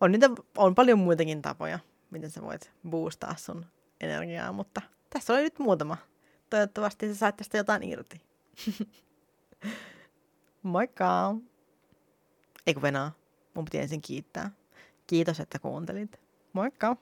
on, 0.00 0.12
niitä, 0.12 0.30
on 0.56 0.74
paljon 0.74 0.98
muitakin 0.98 1.42
tapoja, 1.42 1.78
miten 2.10 2.30
sä 2.30 2.42
voit 2.42 2.70
boostaa 2.90 3.34
sun 3.36 3.66
energiaa, 4.00 4.52
mutta 4.52 4.82
tässä 5.10 5.32
oli 5.32 5.42
nyt 5.42 5.58
muutama. 5.58 5.96
Toivottavasti 6.50 7.08
sä 7.08 7.14
sait 7.14 7.36
tästä 7.36 7.56
jotain 7.56 7.82
irti. 7.82 8.20
Moikka! 10.62 11.34
Eikö 12.66 12.82
venaa? 12.82 13.12
Mun 13.54 13.64
piti 13.64 13.78
ensin 13.78 14.00
kiittää. 14.00 14.50
Kiitos, 15.06 15.40
että 15.40 15.58
kuuntelit. 15.58 16.20
Moikka! 16.52 16.96